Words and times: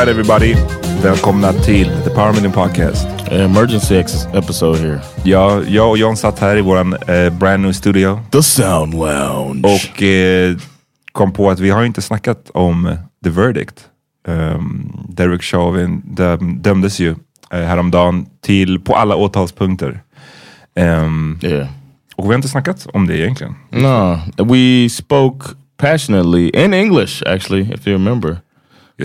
Alright 0.00 0.18
everybody, 0.18 0.54
välkomna 1.02 1.52
till 1.52 1.86
The 2.04 2.10
Power 2.10 2.32
Million 2.32 2.52
Podcast. 2.52 3.08
Emergency 3.30 3.94
episode 4.34 4.78
here. 4.78 5.00
Ja, 5.24 5.62
jag 5.62 5.90
och 5.90 5.98
John 5.98 6.16
satt 6.16 6.38
här 6.38 6.56
i 6.56 6.60
våran 6.60 6.92
eh, 6.92 7.32
brand 7.32 7.62
new 7.62 7.72
studio. 7.72 8.20
The 8.30 8.42
Sound 8.42 8.94
Lounge. 8.94 9.62
Och 9.64 10.02
eh, 10.02 10.56
kom 11.12 11.32
på 11.32 11.50
att 11.50 11.60
vi 11.60 11.70
har 11.70 11.84
inte 11.84 12.02
snackat 12.02 12.50
om 12.54 12.96
The 13.24 13.30
Verdict. 13.30 13.74
Um, 14.28 15.06
Derek 15.08 15.42
Chauvin 15.42 16.02
döm, 16.04 16.62
dömdes 16.62 16.98
ju 17.00 17.10
eh, 17.50 17.60
häromdagen 17.60 18.26
till, 18.40 18.80
på 18.80 18.94
alla 18.94 19.16
åtalspunkter. 19.16 20.02
Um, 20.76 21.38
yeah. 21.42 21.68
Och 22.16 22.24
vi 22.24 22.28
har 22.28 22.34
inte 22.34 22.48
snackat 22.48 22.86
om 22.92 23.06
det 23.06 23.18
egentligen. 23.18 23.54
No, 23.70 24.18
we 24.44 24.88
spoke 24.88 25.46
passionately 25.76 26.48
in 26.48 26.74
English 26.74 27.22
actually, 27.26 27.74
if 27.74 27.86
you 27.86 27.92
remember. 27.98 28.36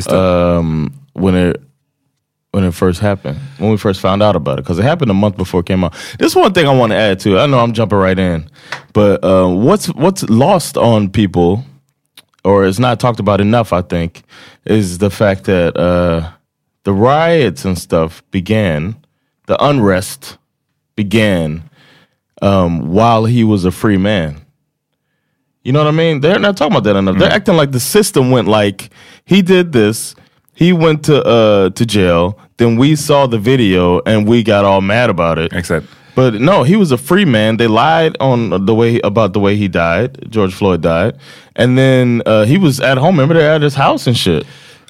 Um, 0.08 0.94
when 1.14 1.36
it 1.36 1.62
when 2.52 2.64
it 2.64 2.74
first 2.74 3.02
happened, 3.02 3.38
when 3.58 3.70
we 3.70 3.78
first 3.78 4.00
found 4.00 4.24
out 4.24 4.36
about 4.38 4.60
it, 4.60 4.62
because 4.62 4.80
it 4.80 4.84
happened 4.84 5.12
a 5.12 5.14
month 5.14 5.36
before 5.36 5.60
it 5.60 5.66
came 5.66 5.84
out. 5.84 5.94
This 6.20 6.34
one 6.36 6.54
thing 6.54 6.68
I 6.68 6.74
want 6.74 6.92
to 6.92 6.96
add 6.96 7.20
to. 7.22 7.38
I 7.38 7.48
know 7.48 7.60
I'm 7.60 7.74
jumping 7.74 7.98
right 7.98 8.18
in, 8.18 8.50
but 8.94 9.24
uh, 9.26 9.50
what's 9.50 9.88
what's 9.88 10.24
lost 10.30 10.78
on 10.78 11.10
people, 11.10 11.66
or 12.46 12.64
is 12.64 12.80
not 12.80 13.00
talked 13.00 13.20
about 13.20 13.42
enough, 13.42 13.74
I 13.74 13.82
think, 13.82 14.24
is 14.64 15.00
the 15.00 15.10
fact 15.10 15.44
that 15.46 15.76
uh, 15.76 16.32
the 16.84 16.94
riots 16.94 17.66
and 17.66 17.78
stuff 17.78 18.24
began, 18.32 18.96
the 19.48 19.62
unrest 19.62 20.38
began 20.96 21.70
um, 22.41 22.94
while 22.94 23.26
he 23.26 23.44
was 23.44 23.66
a 23.66 23.72
free 23.72 23.98
man. 23.98 24.45
You 25.66 25.72
know 25.72 25.79
what 25.79 25.88
I 25.88 25.97
mean? 25.97 26.22
They're 26.22 26.40
not 26.40 26.56
talking 26.56 26.73
about 26.73 26.84
that 26.84 26.96
enough. 26.96 27.16
Mm. 27.16 27.20
They're 27.20 27.32
acting 27.32 27.56
like 27.56 27.72
the 27.72 27.79
system 27.79 28.29
went 28.29 28.47
like 28.47 28.91
he 29.26 29.41
did 29.41 29.72
this, 29.72 30.16
he 30.53 30.72
went 30.72 31.03
to 31.06 31.23
uh 31.26 31.72
to 31.72 31.85
jail, 31.85 32.40
then 32.58 32.78
we 32.78 32.96
saw 32.96 33.26
the 33.26 33.40
video 33.40 34.00
and 34.06 34.28
we 34.28 34.44
got 34.44 34.64
all 34.64 34.82
mad 34.82 35.09
about 35.09 35.40
it. 35.40 35.52
Except 35.53 35.88
but 36.14 36.35
no, 36.35 36.64
he 36.64 36.78
was 36.78 36.91
a 36.91 36.97
free 36.97 37.26
man. 37.26 37.58
They 37.58 37.67
lied 37.67 38.16
on 38.20 38.66
the 38.66 38.73
way 38.73 39.02
about 39.03 39.34
the 39.34 39.40
way 39.40 39.58
he 39.58 39.67
died. 39.67 40.32
George 40.32 40.53
Floyd 40.53 40.82
died, 40.82 41.17
and 41.56 41.78
then 41.78 42.22
uh, 42.26 42.46
he 42.46 42.58
was 42.58 42.79
at 42.79 42.97
home. 42.97 43.16
Remember, 43.16 43.34
they're 43.34 43.52
at 43.52 43.62
his 43.62 43.76
house 43.76 44.08
and 44.08 44.16
shit. 44.16 44.46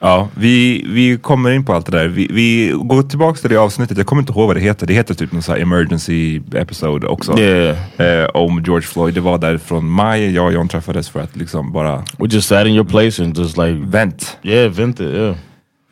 Ja, 0.05 0.29
vi, 0.35 0.85
vi 0.87 1.17
kommer 1.17 1.51
in 1.51 1.65
på 1.65 1.73
allt 1.73 1.85
det 1.85 1.97
där. 1.97 2.07
Vi, 2.07 2.27
vi 2.31 2.73
går 2.75 3.03
tillbaka 3.03 3.39
till 3.39 3.49
det 3.49 3.57
avsnittet. 3.57 3.97
Jag 3.97 4.07
kommer 4.07 4.21
inte 4.21 4.33
ihåg 4.33 4.47
vad 4.47 4.55
det 4.55 4.59
heter. 4.59 4.87
Det 4.87 4.93
heter 4.93 5.13
typ 5.13 5.31
någon 5.31 5.41
sån 5.41 5.55
här 5.55 5.61
emergency 5.61 6.41
episode 6.53 7.07
också. 7.07 7.39
Yeah. 7.39 7.77
Eh, 7.97 8.29
om 8.33 8.63
George 8.65 8.87
Floyd. 8.87 9.13
Det 9.13 9.21
var 9.21 9.37
där 9.37 9.57
från 9.57 9.89
maj. 9.89 10.31
Jag 10.31 10.45
och 10.45 10.53
John 10.53 10.67
träffades 10.67 11.09
för 11.09 11.19
att 11.19 11.35
liksom 11.35 11.71
bara 11.71 11.97
We 12.17 12.27
just 12.29 12.47
sat 12.47 12.67
in 12.67 12.73
your 12.73 12.85
place 12.85 13.23
and 13.23 13.37
just 13.37 13.57
like, 13.57 13.81
vänt. 13.85 14.37
yeah, 14.43 14.71
vent 14.71 14.99
it, 14.99 15.13
yeah. 15.13 15.35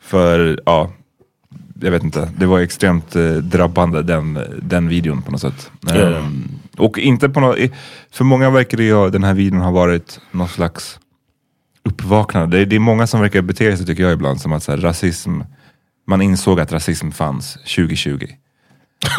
För 0.02 0.60
ja, 0.66 0.90
jag 1.80 1.90
vet 1.90 2.02
inte. 2.02 2.30
Det 2.38 2.46
var 2.46 2.60
extremt 2.60 3.16
eh, 3.16 3.32
drabbande 3.32 4.02
den, 4.02 4.38
den 4.62 4.88
videon 4.88 5.22
på 5.22 5.32
något 5.32 5.40
sätt. 5.40 5.70
Ja. 5.80 5.94
Ehm, 5.94 6.48
och 6.76 6.98
inte 6.98 7.28
på 7.28 7.40
något, 7.40 7.58
för 8.12 8.24
många 8.24 8.50
verkar 8.50 8.78
det 8.78 8.84
ju, 8.84 9.10
den 9.10 9.24
här 9.24 9.34
videon 9.34 9.60
ha 9.60 9.70
varit 9.70 10.20
någon 10.32 10.48
slags 10.48 10.98
uppvaknande. 11.84 12.58
Det, 12.58 12.64
det 12.64 12.76
är 12.76 12.80
många 12.80 13.06
som 13.06 13.20
verkar 13.20 13.42
bete 13.42 13.76
sig 13.76 13.86
tycker 13.86 14.02
jag 14.02 14.12
ibland 14.12 14.40
som 14.40 14.52
att 14.52 14.62
så 14.62 14.72
här, 14.72 14.78
rasism, 14.78 15.40
man 16.06 16.22
insåg 16.22 16.60
att 16.60 16.72
rasism 16.72 17.10
fanns 17.10 17.54
2020. 17.54 18.26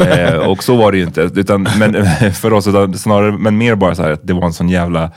eh, 0.00 0.34
och 0.34 0.64
så 0.64 0.76
var 0.76 0.92
det 0.92 0.98
ju 0.98 1.04
inte. 1.04 1.20
Utan, 1.20 1.68
men, 1.78 2.06
för 2.32 2.52
oss, 2.52 2.66
utan 2.66 2.94
snarare, 2.94 3.32
men 3.32 3.58
mer 3.58 3.74
bara 3.74 3.94
så 3.94 4.02
här 4.02 4.10
att 4.10 4.26
det 4.26 4.32
var 4.32 4.46
en 4.46 4.52
sån 4.52 4.68
jävla 4.68 5.10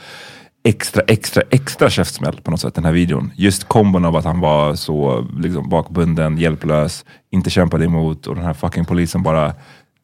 extra, 0.64 1.02
extra, 1.08 1.44
extra 1.50 1.90
käftsmäll 1.90 2.42
på 2.44 2.52
något 2.52 2.62
sätt, 2.62 2.76
den 2.76 2.86
här 2.86 2.92
videon. 2.92 3.32
Just 3.36 3.64
kombon 3.64 4.06
av 4.06 4.16
att 4.16 4.26
han 4.26 4.40
var 4.40 4.76
så 4.76 5.28
liksom, 5.40 5.70
bakbunden, 5.70 6.38
hjälplös, 6.38 7.06
inte 7.32 7.50
kämpade 7.50 7.86
emot 7.86 8.28
och 8.28 8.36
den 8.36 8.46
här 8.46 8.54
fucking 8.54 8.86
polisen 8.86 9.24
bara 9.24 9.54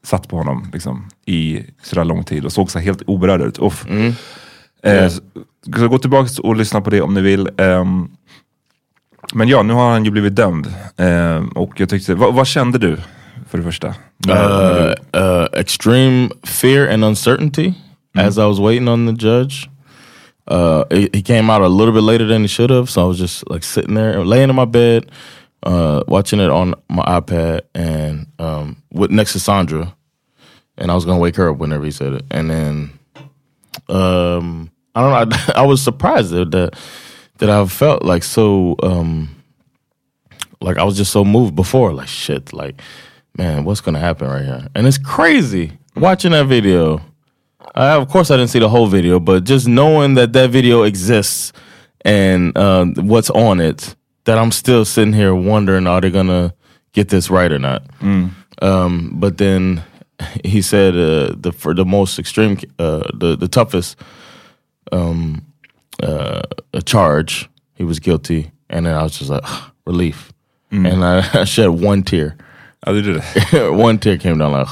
satt 0.03 0.27
på 0.27 0.37
honom 0.37 0.69
liksom, 0.73 1.09
i 1.25 1.63
sådär 1.83 2.03
lång 2.03 2.23
tid 2.23 2.45
och 2.45 2.51
såg 2.51 2.71
så 2.71 2.79
helt 2.79 3.01
oberörd 3.01 3.41
ut. 3.41 3.59
Uff. 3.59 3.85
Eh, 4.85 5.09
så, 5.09 5.21
så 5.79 5.87
gå 5.87 5.97
tillbaka 5.97 6.29
och 6.43 6.55
lyssna 6.55 6.81
på 6.81 6.89
det 6.89 7.01
om 7.01 7.13
ni 7.13 7.21
vill. 7.21 7.49
Ehm, 7.57 8.09
men 9.33 9.47
ja, 9.47 9.63
nu 9.63 9.73
har 9.73 9.91
han 9.91 10.05
ju 10.05 10.11
blivit 10.11 10.35
dömd. 10.35 10.73
Ehm, 10.97 11.47
och 11.47 11.79
jag 11.79 11.89
tyckte, 11.89 12.15
vad, 12.15 12.33
vad 12.33 12.47
kände 12.47 12.77
du 12.77 12.97
för 13.49 13.57
det 13.57 13.63
första? 13.63 13.87
Uh, 14.29 14.93
uh, 15.21 15.47
extreme 15.53 16.29
fear 16.43 16.93
and 16.93 17.05
uncertainty 17.05 17.73
as 18.17 18.37
I 18.37 18.41
was 18.41 18.59
waiting 18.59 18.87
on 18.87 19.07
the 19.07 19.25
judge. 19.27 19.69
Uh, 20.47 20.83
he 20.91 21.21
came 21.21 21.49
out 21.49 21.61
a 21.61 21.67
little 21.67 21.93
bit 21.93 22.03
later 22.03 22.27
than 22.27 22.41
he 22.41 22.47
should 22.47 22.69
have, 22.69 22.87
so 22.87 23.01
I 23.01 23.07
was 23.07 23.19
just 23.19 23.49
like 23.49 23.63
sitting 23.63 23.95
there, 23.95 24.23
laying 24.23 24.49
in 24.49 24.55
my 24.55 24.65
bed, 24.65 25.05
uh, 25.63 26.03
watching 26.07 26.39
it 26.39 26.51
on 26.51 26.75
my 26.87 27.03
iPad, 27.19 27.61
and 27.73 28.27
um, 28.39 28.75
with 28.91 29.11
next 29.11 29.33
to 29.33 29.39
Sandra, 29.39 29.95
and 30.77 30.91
I 30.91 30.95
was 30.95 31.05
gonna 31.05 31.19
wake 31.19 31.35
her 31.37 31.49
up 31.49 31.57
whenever 31.57 31.85
he 31.85 31.91
said 31.91 32.13
it, 32.13 32.25
and 32.29 32.49
then 32.49 32.91
um, 33.89 34.69
I 34.95 35.01
don't 35.01 35.29
know, 35.29 35.37
I, 35.37 35.51
I 35.61 35.65
was 35.65 35.81
surprised 35.81 36.31
that 36.31 36.51
that, 36.51 36.79
that 37.37 37.49
I 37.49 37.65
felt 37.67 38.03
like 38.03 38.23
so. 38.23 38.75
Um, 38.81 39.35
like 40.61 40.77
I 40.77 40.83
was 40.83 40.97
just 40.97 41.11
so 41.11 41.23
moved 41.25 41.55
before, 41.55 41.93
like 41.93 42.07
shit, 42.07 42.53
like 42.53 42.81
man, 43.37 43.65
what's 43.65 43.81
gonna 43.81 43.99
happen 43.99 44.27
right 44.27 44.43
here? 44.45 44.67
And 44.73 44.87
it's 44.87 44.97
crazy 44.97 45.73
watching 45.95 46.31
that 46.31 46.47
video. 46.47 47.01
I, 47.73 47.95
of 47.95 48.07
course, 48.09 48.31
I 48.31 48.37
didn't 48.37 48.51
see 48.51 48.59
the 48.59 48.69
whole 48.69 48.87
video, 48.87 49.19
but 49.19 49.43
just 49.43 49.67
knowing 49.67 50.13
that 50.15 50.33
that 50.33 50.49
video 50.49 50.83
exists 50.83 51.51
and 52.05 52.57
uh, 52.57 52.85
what's 52.97 53.29
on 53.31 53.59
it, 53.59 53.95
that 54.25 54.37
I'm 54.37 54.51
still 54.51 54.85
sitting 54.85 55.13
here 55.13 55.35
wondering, 55.35 55.87
are 55.87 55.99
they 55.99 56.09
gonna 56.11 56.53
get 56.93 57.09
this 57.09 57.29
right 57.29 57.51
or 57.51 57.59
not? 57.59 57.83
Um, 58.61 59.11
but 59.15 59.37
then 59.37 59.83
he 60.45 60.61
said 60.61 60.93
uh, 60.95 61.35
the 61.37 61.51
for 61.51 61.73
the 61.73 61.85
most 61.85 62.17
extreme, 62.17 62.57
uh, 62.79 63.03
the 63.13 63.35
the 63.35 63.47
toughest 63.47 63.97
um, 64.91 65.45
uh, 66.01 66.41
charge, 66.85 67.49
he 67.75 67.83
was 67.83 67.99
guilty, 67.99 68.51
and 68.69 68.85
then 68.85 68.95
I 68.95 69.03
was 69.03 69.17
just 69.17 69.29
like 69.29 69.43
relief, 69.85 70.31
and 70.71 71.03
I, 71.03 71.27
I 71.41 71.43
shed 71.45 71.69
one 71.69 72.03
tear. 72.03 72.37
Ja, 72.85 72.93
du 72.93 73.01
gjorde 73.01 73.21
det. 73.51 73.71
one 73.73 73.97
tear 73.97 74.17
came 74.17 74.37
down 74.37 74.51
like 74.51 74.67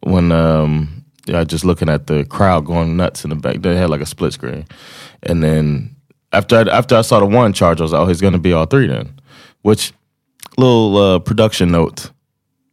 when 0.00 0.32
um 0.32 1.04
yeah, 1.26 1.42
just 1.44 1.64
looking 1.64 1.88
at 1.88 2.06
the 2.06 2.24
crowd 2.24 2.66
going 2.66 2.96
nuts 2.96 3.24
in 3.24 3.30
the 3.30 3.36
back. 3.36 3.62
They 3.62 3.74
had 3.74 3.90
like 3.90 4.00
a 4.00 4.06
split 4.06 4.32
screen, 4.32 4.64
and 5.22 5.42
then 5.42 5.96
after 6.32 6.56
I, 6.56 6.62
after 6.62 6.96
I 6.96 7.02
saw 7.02 7.18
the 7.20 7.26
one 7.26 7.52
charge, 7.52 7.80
I 7.80 7.84
was 7.84 7.92
like, 7.92 8.00
oh, 8.02 8.06
he's 8.06 8.20
gonna 8.20 8.38
be 8.38 8.52
all 8.52 8.66
three 8.66 8.86
then. 8.86 9.18
Which 9.62 9.92
little 10.58 10.96
uh, 10.96 11.18
production 11.18 11.70
note. 11.70 12.10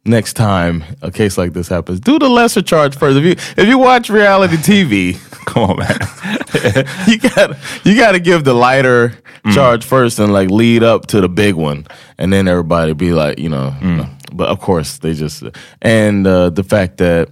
Next 0.06 0.34
time 0.34 0.84
a 1.00 1.10
case 1.10 1.38
like 1.38 1.54
this 1.54 1.68
happens, 1.68 2.00
do 2.00 2.18
the 2.18 2.28
lesser 2.28 2.62
charge 2.62 2.96
first. 2.96 3.16
If 3.16 3.24
you 3.24 3.62
if 3.62 3.68
you 3.68 3.78
watch 3.78 4.10
reality 4.10 4.56
TV, 4.56 5.18
Come 5.46 5.70
on 5.70 5.78
man. 5.78 5.98
you 7.06 7.18
got 7.18 7.56
you 7.84 7.96
got 7.96 8.12
to 8.12 8.20
give 8.20 8.44
the 8.44 8.54
lighter 8.54 9.12
mm. 9.44 9.54
charge 9.54 9.84
first 9.84 10.18
and 10.18 10.32
like 10.32 10.50
lead 10.50 10.82
up 10.82 11.06
to 11.06 11.20
the 11.20 11.28
big 11.28 11.54
one, 11.54 11.86
and 12.18 12.32
then 12.32 12.48
everybody 12.48 12.92
be 12.94 13.12
like, 13.12 13.38
you 13.38 13.48
know. 13.48 13.74
Mm. 13.80 14.00
Uh, 14.00 14.06
but 14.32 14.48
of 14.48 14.60
course, 14.60 14.98
they 14.98 15.14
just 15.14 15.44
and 15.82 16.26
uh, 16.26 16.50
the 16.50 16.64
fact 16.64 16.96
that 16.98 17.28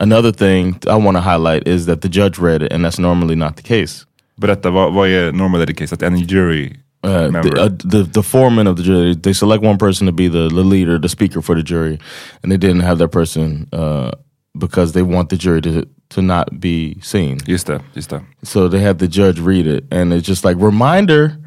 another 0.00 0.32
thing 0.32 0.78
I 0.88 0.96
want 0.96 1.16
to 1.16 1.20
highlight 1.20 1.66
is 1.68 1.86
that 1.86 2.00
the 2.00 2.08
judge 2.08 2.38
read 2.38 2.62
it, 2.62 2.72
and 2.72 2.84
that's 2.84 2.98
normally 2.98 3.36
not 3.36 3.56
the 3.56 3.62
case. 3.62 4.06
Berätta, 4.40 4.70
vad, 4.70 4.92
vad 4.92 5.08
är 5.08 5.32
normal 5.32 5.66
case? 5.66 5.94
Att 5.94 6.02
en 6.02 6.16
jury 6.16 6.76
Uh, 7.02 7.28
the, 7.30 7.60
uh, 7.60 7.68
the 7.84 8.04
the 8.04 8.22
foreman 8.22 8.68
of 8.68 8.76
the 8.76 8.82
jury 8.84 9.14
they 9.16 9.32
select 9.32 9.62
one 9.62 9.76
person 9.76 10.06
to 10.06 10.12
be 10.12 10.28
the, 10.28 10.48
the 10.48 10.62
leader, 10.62 10.98
the 10.98 11.08
speaker 11.08 11.42
for 11.42 11.56
the 11.56 11.62
jury, 11.62 11.98
and 12.42 12.52
they 12.52 12.56
didn't 12.56 12.80
have 12.80 12.98
that 12.98 13.08
person 13.08 13.68
uh, 13.72 14.12
because 14.56 14.92
they 14.92 15.02
want 15.02 15.28
the 15.28 15.36
jury 15.36 15.60
to 15.62 15.84
to 16.10 16.22
not 16.22 16.60
be 16.60 17.00
seen. 17.00 17.38
just 17.38 17.66
det, 17.66 17.82
just 17.94 18.10
det. 18.10 18.22
So 18.44 18.68
they 18.68 18.78
had 18.78 18.98
the 18.98 19.08
judge 19.08 19.40
read 19.40 19.66
it, 19.66 19.84
and 19.90 20.12
it's 20.12 20.26
just 20.26 20.44
like 20.44 20.56
reminder 20.58 21.38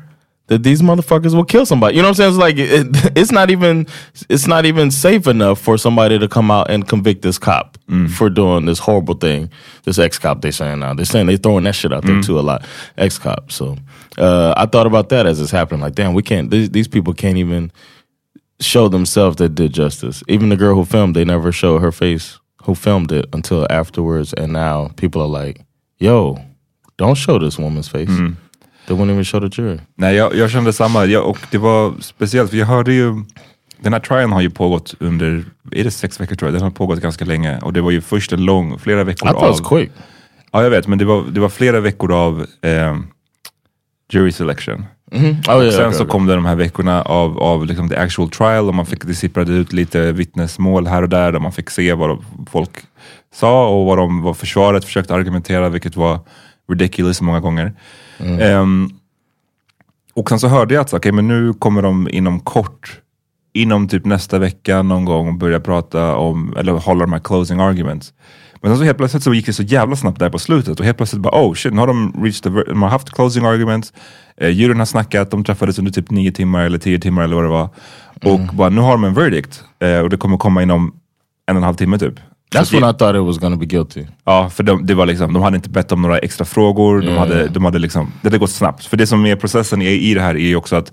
that 0.48 0.62
these 0.62 0.82
motherfuckers 0.82 1.34
will 1.34 1.44
kill 1.44 1.66
somebody. 1.66 1.96
You 1.96 2.04
know 2.04 2.10
what 2.10 2.20
I'm 2.20 2.30
saying? 2.30 2.30
It's 2.30 2.38
like 2.38 2.58
it, 2.58 3.12
it's 3.18 3.32
not 3.32 3.50
even 3.50 3.88
it's 4.30 4.48
not 4.48 4.66
even 4.66 4.92
safe 4.92 5.28
enough 5.28 5.60
for 5.60 5.78
somebody 5.78 6.20
to 6.20 6.28
come 6.28 6.52
out 6.52 6.70
and 6.70 6.88
convict 6.88 7.22
this 7.22 7.38
cop 7.38 7.78
mm. 7.90 8.10
for 8.10 8.30
doing 8.30 8.66
this 8.66 8.80
horrible 8.80 9.16
thing. 9.16 9.50
This 9.84 9.98
ex 9.98 10.20
cop 10.20 10.42
they 10.42 10.52
saying 10.52 10.80
now 10.80 10.94
they're 10.94 11.06
saying 11.06 11.28
they're 11.28 11.38
throwing 11.38 11.64
that 11.64 11.76
shit 11.76 11.92
out 11.92 12.04
there 12.04 12.16
mm. 12.16 12.26
too 12.26 12.40
a 12.40 12.42
lot. 12.42 12.66
Ex 12.98 13.18
cop. 13.18 13.52
So 13.52 13.76
uh, 14.18 14.54
I 14.56 14.66
thought 14.66 14.88
about 14.88 15.10
that 15.10 15.26
as 15.26 15.42
it's 15.42 15.52
happening. 15.52 15.82
Like 15.82 15.96
damn, 15.96 16.14
we 16.14 16.22
can't. 16.22 16.52
These, 16.52 16.70
these 16.70 16.88
people 16.88 17.14
can't 17.14 17.38
even 17.38 17.72
show 18.60 18.88
themselves 18.88 19.38
that 19.38 19.56
did 19.56 19.74
justice. 19.74 20.24
Even 20.28 20.50
the 20.50 20.56
girl 20.56 20.76
who 20.76 20.86
filmed, 20.86 21.16
they 21.16 21.26
never 21.26 21.52
show 21.52 21.80
her 21.80 21.92
face 21.92 22.40
who 22.64 22.74
filmed 22.76 23.12
it 23.12 23.26
until 23.34 23.68
afterwards. 23.70 24.34
And 24.34 24.54
now 24.54 24.90
people 24.96 25.22
are 25.22 25.28
like, 25.28 25.62
"Yo, 25.98 26.38
don't 26.98 27.16
show 27.16 27.40
this 27.40 27.58
woman's 27.58 27.88
face." 27.88 28.10
Mm. 28.10 28.36
They 28.88 28.98
won't 28.98 29.12
even 29.12 29.26
show 29.26 29.50
the 29.50 29.62
jury. 29.62 29.80
Nej, 29.96 30.16
jag, 30.16 30.36
jag 30.36 30.52
kände 30.52 30.74
samma. 30.74 31.06
Jag, 31.06 31.26
och 31.26 31.40
det 31.52 31.58
var 31.58 31.94
speciellt, 32.00 32.50
för 32.50 32.58
jag 32.58 32.66
hörde 32.66 32.94
ju... 32.94 33.14
Den 33.78 33.94
här 33.94 34.00
trialen 34.00 34.32
har 34.32 34.42
ju 34.42 34.50
pågått 34.50 34.96
under, 35.00 35.46
är 35.72 35.84
det 35.84 35.92
sex 35.92 36.20
veckor 36.20 36.36
tror 36.36 36.48
jag? 36.48 36.54
Den 36.54 36.64
har 36.64 36.72
pågått 36.72 37.00
ganska 37.00 37.26
länge. 37.26 37.60
Och 37.60 37.74
det 37.74 37.82
var 37.82 37.92
ju 37.92 38.02
först 38.02 38.34
en 38.34 38.46
lång, 38.46 38.80
flera 38.80 39.04
veckor 39.04 39.30
I 39.30 39.32
it 39.32 39.36
was 39.36 39.62
av... 39.62 39.70
quick. 39.70 39.92
Ja, 40.52 40.64
jag 40.64 40.70
vet. 40.70 40.88
Men 40.88 40.98
det 40.98 41.06
var, 41.06 41.24
det 41.32 41.40
var 41.40 41.50
flera 41.50 41.80
veckor 41.80 42.14
av 42.14 42.46
eh, 42.62 42.98
jury 44.14 44.32
selection. 44.32 44.86
Oh 45.12 45.24
yeah. 45.24 45.42
Sen 45.44 45.58
okay, 45.58 45.72
så 45.72 45.88
okay. 45.90 46.06
kom 46.06 46.28
det 46.28 46.36
de 46.36 46.46
här 46.46 46.56
veckorna 46.56 47.02
av, 47.02 47.40
av 47.40 47.66
liksom 47.66 47.90
the 47.90 47.96
actual 47.96 48.30
trial 48.30 48.68
och 48.68 48.76
man 48.76 48.86
fick, 48.86 49.06
det 49.06 49.16
sipprade 49.16 49.52
ut 49.52 49.74
lite 49.74 50.12
vittnesmål 50.12 50.88
här 50.88 51.02
och 51.02 51.10
där 51.10 51.32
där 51.32 51.40
man 51.40 51.52
fick 51.52 51.70
se 51.70 51.94
vad 51.94 52.26
folk 52.52 52.70
sa 53.34 53.68
och 53.70 53.86
vad, 53.86 53.98
de, 53.98 54.22
vad 54.22 54.38
försvaret 54.38 54.86
försökte 54.86 55.14
argumentera, 55.14 55.70
vilket 55.70 55.96
var 55.96 56.20
ridiculous 56.70 57.22
många 57.22 57.40
gånger. 57.40 57.74
Ehm, 58.20 58.90
och 60.14 60.30
sen 60.30 60.40
så 60.40 60.48
hörde 60.48 60.74
jag 60.74 60.82
att 60.82 60.90
så, 60.90 60.98
okay, 60.98 61.12
men 61.12 61.28
nu 61.28 61.54
kommer 61.54 61.82
de 61.82 62.10
inom 62.12 62.40
kort, 62.40 63.00
inom 63.54 63.88
typ 63.88 64.06
nästa 64.06 64.40
vecka 64.40 64.82
någon 64.82 65.06
gång 65.06 65.38
börja 65.38 65.60
prata 65.60 66.16
om, 66.16 66.56
eller 66.58 66.72
hålla 66.72 67.06
de 67.06 67.14
här 67.14 67.20
closing 67.20 67.60
arguments. 67.60 68.14
Men 68.62 68.72
sen 68.72 68.78
så 68.78 68.84
helt 68.84 68.98
plötsligt 68.98 69.24
så 69.24 69.34
gick 69.34 69.46
det 69.46 69.54
så 69.54 69.64
jävla 69.64 69.96
snabbt 69.96 70.20
där 70.20 70.30
på 70.30 70.40
slutet 70.40 70.80
och 70.80 70.86
helt 70.86 70.98
plötsligt 70.98 71.22
bara 71.22 71.46
oh 71.46 71.54
shit, 71.54 71.74
nu 71.74 71.80
har 71.80 71.88
de 71.88 72.14
reached 72.24 72.44
the, 72.44 72.72
de 72.72 72.82
har 72.82 72.90
haft 72.90 73.12
closing 73.12 73.46
arguments, 73.46 73.94
eh, 74.38 74.50
juryn 74.50 74.80
har 74.80 74.86
snackat, 74.86 75.32
de 75.32 75.44
träffades 75.44 75.80
under 75.80 75.92
typ 75.92 76.12
nio 76.12 76.32
timmar 76.32 76.66
eller 76.66 76.78
tio 76.78 77.00
timmar 77.00 77.24
eller 77.24 77.36
vad 77.36 77.46
det 77.46 77.50
var. 77.50 77.70
Och 78.24 78.56
bara 78.56 78.70
nu 78.70 78.82
har 78.82 78.92
de 78.92 79.04
en 79.04 79.14
verdict 79.14 79.64
eh, 79.80 80.00
och 80.00 80.10
det 80.10 80.18
kommer 80.18 80.38
komma 80.38 80.64
inom 80.64 80.94
en 81.46 81.56
och 81.56 81.60
en 81.60 81.64
halv 81.64 81.76
timme 81.76 81.98
typ. 81.98 82.20
That's 82.52 82.74
when 82.74 82.90
I 82.90 82.94
thought 82.94 83.16
it 83.16 83.22
was 83.22 83.38
to 83.40 83.58
be 83.58 83.66
guilty. 83.66 84.06
Ja, 84.24 84.50
för 84.50 84.64
de, 84.64 84.86
det 84.86 84.94
var 84.94 85.06
liksom, 85.06 85.34
de 85.34 85.42
hade 85.44 85.56
inte 85.56 85.70
bett 85.70 85.92
om 85.92 86.02
några 86.02 86.18
extra 86.18 86.46
frågor. 86.46 87.02
De 87.02 87.18
hade, 87.18 87.48
de 87.48 87.66
hade 87.66 87.80
liksom, 87.80 88.12
det 88.22 88.28
hade 88.28 88.38
gått 88.38 88.52
snabbt. 88.52 88.86
För 88.86 88.98
det 88.98 89.08
som 89.08 89.26
är 89.26 89.36
processen 89.36 89.82
i, 89.82 89.86
i 89.86 90.14
det 90.14 90.22
här 90.22 90.36
är 90.36 90.48
ju 90.48 90.56
också 90.56 90.76
att 90.76 90.92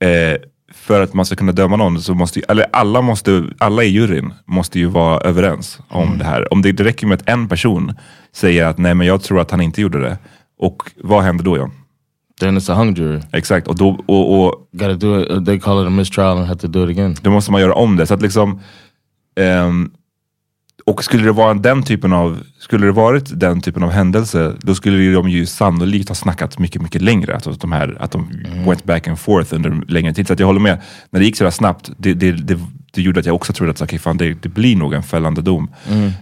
eh, 0.00 0.40
för 0.74 1.02
att 1.02 1.14
man 1.14 1.26
ska 1.26 1.36
kunna 1.36 1.52
döma 1.52 1.76
någon 1.76 2.02
så 2.02 2.14
måste 2.14 2.38
ju, 2.38 2.44
eller 2.48 2.66
alla, 2.72 3.02
måste, 3.02 3.44
alla 3.58 3.84
i 3.84 3.88
juryn 3.88 4.34
måste 4.44 4.78
ju 4.78 4.86
vara 4.86 5.20
överens 5.20 5.78
om 5.88 6.18
det 6.18 6.24
här. 6.24 6.52
Om 6.52 6.62
det, 6.62 6.72
det 6.72 6.84
räcker 6.84 7.06
med 7.06 7.14
att 7.14 7.28
en 7.28 7.48
person 7.48 7.94
säger 8.32 8.64
att 8.64 8.78
nej 8.78 8.94
men 8.94 9.06
jag 9.06 9.22
tror 9.22 9.40
att 9.40 9.50
han 9.50 9.60
inte 9.60 9.80
gjorde 9.80 10.00
det. 10.00 10.18
Och 10.58 10.90
vad 10.96 11.22
händer 11.22 11.44
då 11.44 11.56
John? 11.56 11.70
Then 12.40 12.58
it's 12.58 12.72
a 12.72 12.74
hung 12.74 12.94
jury. 12.94 13.20
Exakt, 13.32 13.68
och, 13.68 13.76
då, 13.76 14.00
och, 14.06 14.44
och 14.44 14.68
Got 14.72 14.88
to 14.88 15.06
do 15.06 15.20
it. 15.20 15.46
They 15.46 15.60
call 15.60 15.82
it 15.82 15.86
a 15.86 15.90
mistrial 15.90 16.38
and 16.38 16.46
have 16.46 16.60
to 16.60 16.66
do 16.66 16.84
it 16.84 16.98
again. 16.98 17.16
då 17.22 17.30
måste 17.30 17.52
man 17.52 17.60
göra 17.60 17.74
om 17.74 17.96
det. 17.96 18.06
Så 18.06 18.14
att 18.14 18.22
liksom, 18.22 18.60
ehm, 19.40 19.90
och 20.86 21.04
skulle 21.04 21.24
det 21.24 21.32
vara 21.32 21.54
den 21.54 21.82
typen 21.82 22.12
av, 22.12 22.38
skulle 22.58 22.86
det 22.86 22.92
varit 22.92 23.40
den 23.40 23.60
typen 23.60 23.82
av 23.82 23.90
händelse, 23.90 24.54
då 24.60 24.74
skulle 24.74 25.12
de 25.12 25.28
ju 25.28 25.46
sannolikt 25.46 26.08
ha 26.08 26.14
snackat 26.14 26.58
mycket, 26.58 26.82
mycket 26.82 27.02
längre. 27.02 27.34
Alltså 27.34 27.50
att 27.50 27.60
de, 27.60 27.72
här, 27.72 27.96
att 28.00 28.10
de 28.10 28.28
went 28.66 28.84
back 28.84 29.08
and 29.08 29.18
forth 29.18 29.54
under 29.54 29.82
längre 29.88 30.14
tid. 30.14 30.26
Så 30.26 30.32
att 30.32 30.40
jag 30.40 30.46
håller 30.46 30.60
med, 30.60 30.80
när 31.10 31.20
det 31.20 31.26
gick 31.26 31.36
sådär 31.36 31.50
snabbt, 31.50 31.90
det, 31.96 32.14
det, 32.14 32.32
det, 32.32 32.58
det 32.92 33.02
gjorde 33.02 33.20
att 33.20 33.26
jag 33.26 33.34
också 33.34 33.52
trodde 33.52 33.70
att 33.70 33.82
okay, 33.82 33.98
fan, 33.98 34.16
det, 34.16 34.42
det 34.42 34.48
blir 34.48 34.76
nog 34.76 34.94
en 34.94 35.02
fällande 35.02 35.42
dom. 35.42 35.70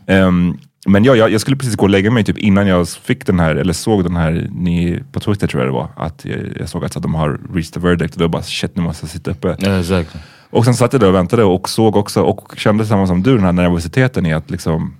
Ehm, 0.06 0.58
men 0.86 1.04
ja, 1.04 1.16
jag, 1.16 1.30
jag 1.30 1.40
skulle 1.40 1.56
precis 1.56 1.76
gå 1.76 1.82
och 1.82 1.90
lägga 1.90 2.10
mig 2.10 2.24
typ 2.24 2.38
innan 2.38 2.66
jag 2.66 2.88
fick 2.88 3.26
den 3.26 3.40
här, 3.40 3.56
eller 3.56 3.72
såg 3.72 4.04
den 4.04 4.16
här, 4.16 4.48
ni, 4.50 5.02
på 5.12 5.20
Twitter 5.20 5.46
tror 5.46 5.62
jag 5.62 5.68
det 5.68 5.74
var, 5.74 5.88
att 5.96 6.24
jag, 6.24 6.38
jag 6.60 6.68
såg 6.68 6.84
att 6.84 7.02
de 7.02 7.14
har 7.14 7.40
reached 7.54 7.72
the 7.72 7.80
verdict 7.80 8.14
och 8.14 8.20
då 8.20 8.28
bara 8.28 8.42
shit 8.42 8.76
nu 8.76 8.82
måste 8.82 9.04
jag 9.04 9.10
sitta 9.10 9.30
uppe. 9.30 9.56
Yeah, 9.60 9.80
exactly. 9.80 10.20
Och 10.54 10.64
sen 10.64 10.74
satt 10.74 10.92
jag 10.92 11.00
där 11.00 11.08
och 11.08 11.14
väntade 11.14 11.44
och 11.44 11.68
såg 11.68 11.96
också, 11.96 12.22
och 12.22 12.52
kände 12.56 12.86
samma 12.86 13.06
som 13.06 13.22
du, 13.22 13.34
den 13.34 13.44
här 13.44 13.52
nervositeten 13.52 14.26
i 14.26 14.32
att 14.32 14.50
liksom 14.50 14.94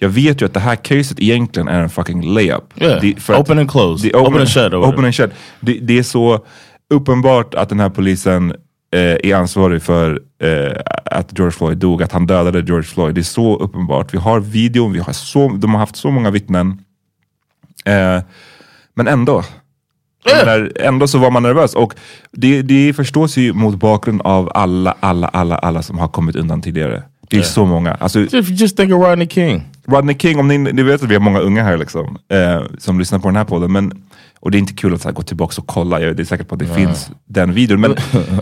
jag 0.00 0.08
vet 0.08 0.42
ju 0.42 0.46
att 0.46 0.54
det 0.54 0.60
här 0.60 0.76
caset 0.76 1.20
egentligen 1.20 1.68
är 1.68 1.80
en 1.82 1.90
fucking 1.90 2.22
layup. 2.34 2.62
Yeah. 2.82 3.00
Det- 3.00 3.28
Open 3.40 3.58
and 3.58 3.70
closed. 3.70 4.10
det- 4.12 4.18
Open 4.18 4.34
and 4.40 4.48
shut. 4.48 4.72
Open 4.74 5.04
and 5.04 5.14
shut. 5.14 5.30
Det, 5.60 5.72
det 5.72 5.98
är 5.98 6.02
så 6.02 6.44
uppenbart 6.94 7.54
att 7.54 7.68
den 7.68 7.80
här 7.80 7.90
polisen 7.90 8.50
eh, 8.94 9.00
är 9.00 9.34
ansvarig 9.34 9.82
för 9.82 10.20
eh, 10.42 10.80
att 11.04 11.38
George 11.38 11.52
Floyd 11.52 11.78
dog, 11.78 12.02
att 12.02 12.12
han 12.12 12.26
dödade 12.26 12.60
George 12.60 12.82
Floyd. 12.88 13.14
Det 13.14 13.20
är 13.20 13.22
så 13.22 13.56
uppenbart. 13.56 14.14
Vi 14.14 14.18
har 14.18 14.40
videon, 14.40 14.92
vi 14.92 14.98
har 14.98 15.12
så, 15.12 15.48
de 15.48 15.72
har 15.72 15.78
haft 15.80 15.96
så 15.96 16.10
många 16.10 16.30
vittnen. 16.30 16.78
Eh, 17.84 18.22
men 18.94 19.08
ändå. 19.08 19.44
Menar, 20.24 20.72
ändå 20.76 21.08
så 21.08 21.18
var 21.18 21.30
man 21.30 21.42
nervös. 21.42 21.74
Och 21.74 21.94
det, 22.32 22.62
det 22.62 22.92
förstås 22.92 23.36
ju 23.36 23.52
mot 23.52 23.74
bakgrund 23.74 24.22
av 24.22 24.50
alla, 24.54 24.94
alla, 25.00 25.28
alla, 25.28 25.56
alla 25.56 25.82
som 25.82 25.98
har 25.98 26.08
kommit 26.08 26.36
undan 26.36 26.62
tidigare. 26.62 27.02
Det 27.30 27.38
är 27.38 27.42
så 27.42 27.66
många. 27.66 27.94
Alltså, 27.94 28.20
If 28.20 28.32
you 28.32 28.42
just 28.42 28.76
think 28.76 28.92
of 28.92 29.02
Rodney 29.02 29.28
King. 29.28 29.62
Rodney 29.86 30.18
King, 30.18 30.38
om 30.38 30.48
ni, 30.48 30.58
ni 30.58 30.82
vet 30.82 31.02
att 31.02 31.08
vi 31.08 31.14
har 31.14 31.20
många 31.20 31.38
unga 31.38 31.62
här 31.62 31.78
liksom, 31.78 32.18
eh, 32.32 32.62
som 32.78 32.98
lyssnar 32.98 33.18
på 33.18 33.28
den 33.28 33.36
här 33.36 33.44
podden. 33.44 33.72
Men, 33.72 33.92
och 34.40 34.50
det 34.50 34.56
är 34.56 34.60
inte 34.60 34.72
kul 34.72 34.94
att 34.94 35.04
här, 35.04 35.12
gå 35.12 35.22
tillbaka 35.22 35.60
och 35.60 35.66
kolla. 35.66 36.00
Jag 36.00 36.20
är 36.20 36.24
säker 36.24 36.44
på 36.44 36.54
att 36.54 36.58
det 36.58 36.74
finns 36.74 37.10
den 37.24 37.52
videon. 37.52 37.80
Men 37.80 37.90
I 37.90 37.96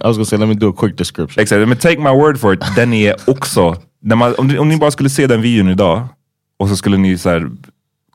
was 0.05 0.17
gonna 0.17 0.25
say, 0.25 0.39
let 0.39 0.49
me 0.49 0.55
do 0.55 0.71
a 0.71 0.75
quick 0.79 0.99
description. 0.99 1.43
exakt, 1.43 1.69
men 1.69 1.77
take 1.77 1.99
my 1.99 2.11
word 2.11 2.39
for 2.39 2.55
it, 2.55 2.61
den 2.77 2.93
är 2.93 3.17
också... 3.27 3.77
Man, 4.01 4.35
om, 4.39 4.47
ni, 4.47 4.59
om 4.59 4.69
ni 4.69 4.77
bara 4.77 4.91
skulle 4.91 5.11
se 5.11 5.27
den 5.27 5.43
videon 5.43 5.69
idag 5.69 6.09
och 6.59 6.69
så 6.69 6.77
skulle 6.77 6.97
ni 6.97 7.19
så 7.19 7.29
här, 7.29 7.51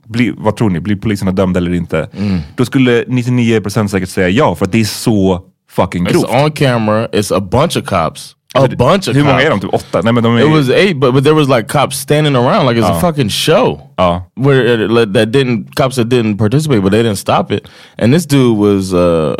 bli, 0.07 0.33
vad 0.37 0.55
tror 0.55 0.69
ni, 0.69 0.79
blir 0.79 0.95
poliserna 0.95 1.31
dömda 1.31 1.57
eller 1.57 1.73
inte? 1.73 2.09
Då 2.55 2.65
skulle 2.65 3.03
99% 3.03 3.87
säkert 3.87 4.09
säga 4.09 4.29
ja, 4.29 4.55
för 4.55 4.65
att 4.65 4.71
det 4.71 4.79
är 4.79 4.85
så 4.85 5.41
fucking 5.71 6.07
It's 6.07 6.11
grovt. 6.11 6.43
on 6.43 6.51
camera. 6.51 7.07
It's 7.07 7.37
a 7.37 7.39
bunch 7.39 7.77
of 7.77 7.85
cops. 7.85 8.35
A 8.53 8.67
bunch 8.77 9.07
of 9.09 9.15
Hur 9.15 9.23
många 9.23 9.33
cops. 9.33 9.45
är 9.45 9.49
de? 9.49 9.59
Typ 9.59 9.73
åtta? 9.73 10.01
Nej 10.01 10.13
men 10.13 10.23
de 10.23 10.35
är... 10.35 10.41
It 10.41 10.49
was 10.51 10.69
eight, 10.69 10.97
but 10.99 11.13
but 11.13 11.23
there 11.23 11.33
was 11.35 11.47
like 11.49 11.67
cops 11.67 11.97
standing 11.97 12.35
around 12.35 12.67
like 12.69 12.81
it's 12.81 12.97
a 12.97 12.99
fucking 13.01 13.29
show. 13.29 13.81
Ja. 13.97 14.23
Where 14.35 14.85
it, 14.85 15.13
that 15.13 15.27
didn't 15.31 15.75
cops 15.75 15.95
that 15.95 16.07
didn't 16.09 16.37
participate, 16.37 16.81
but 16.81 16.91
they 16.91 17.03
didn't 17.03 17.15
stop 17.19 17.51
it. 17.51 17.67
And 17.97 18.13
this 18.13 18.25
dude 18.27 18.57
was, 18.57 18.93
uh, 18.93 19.35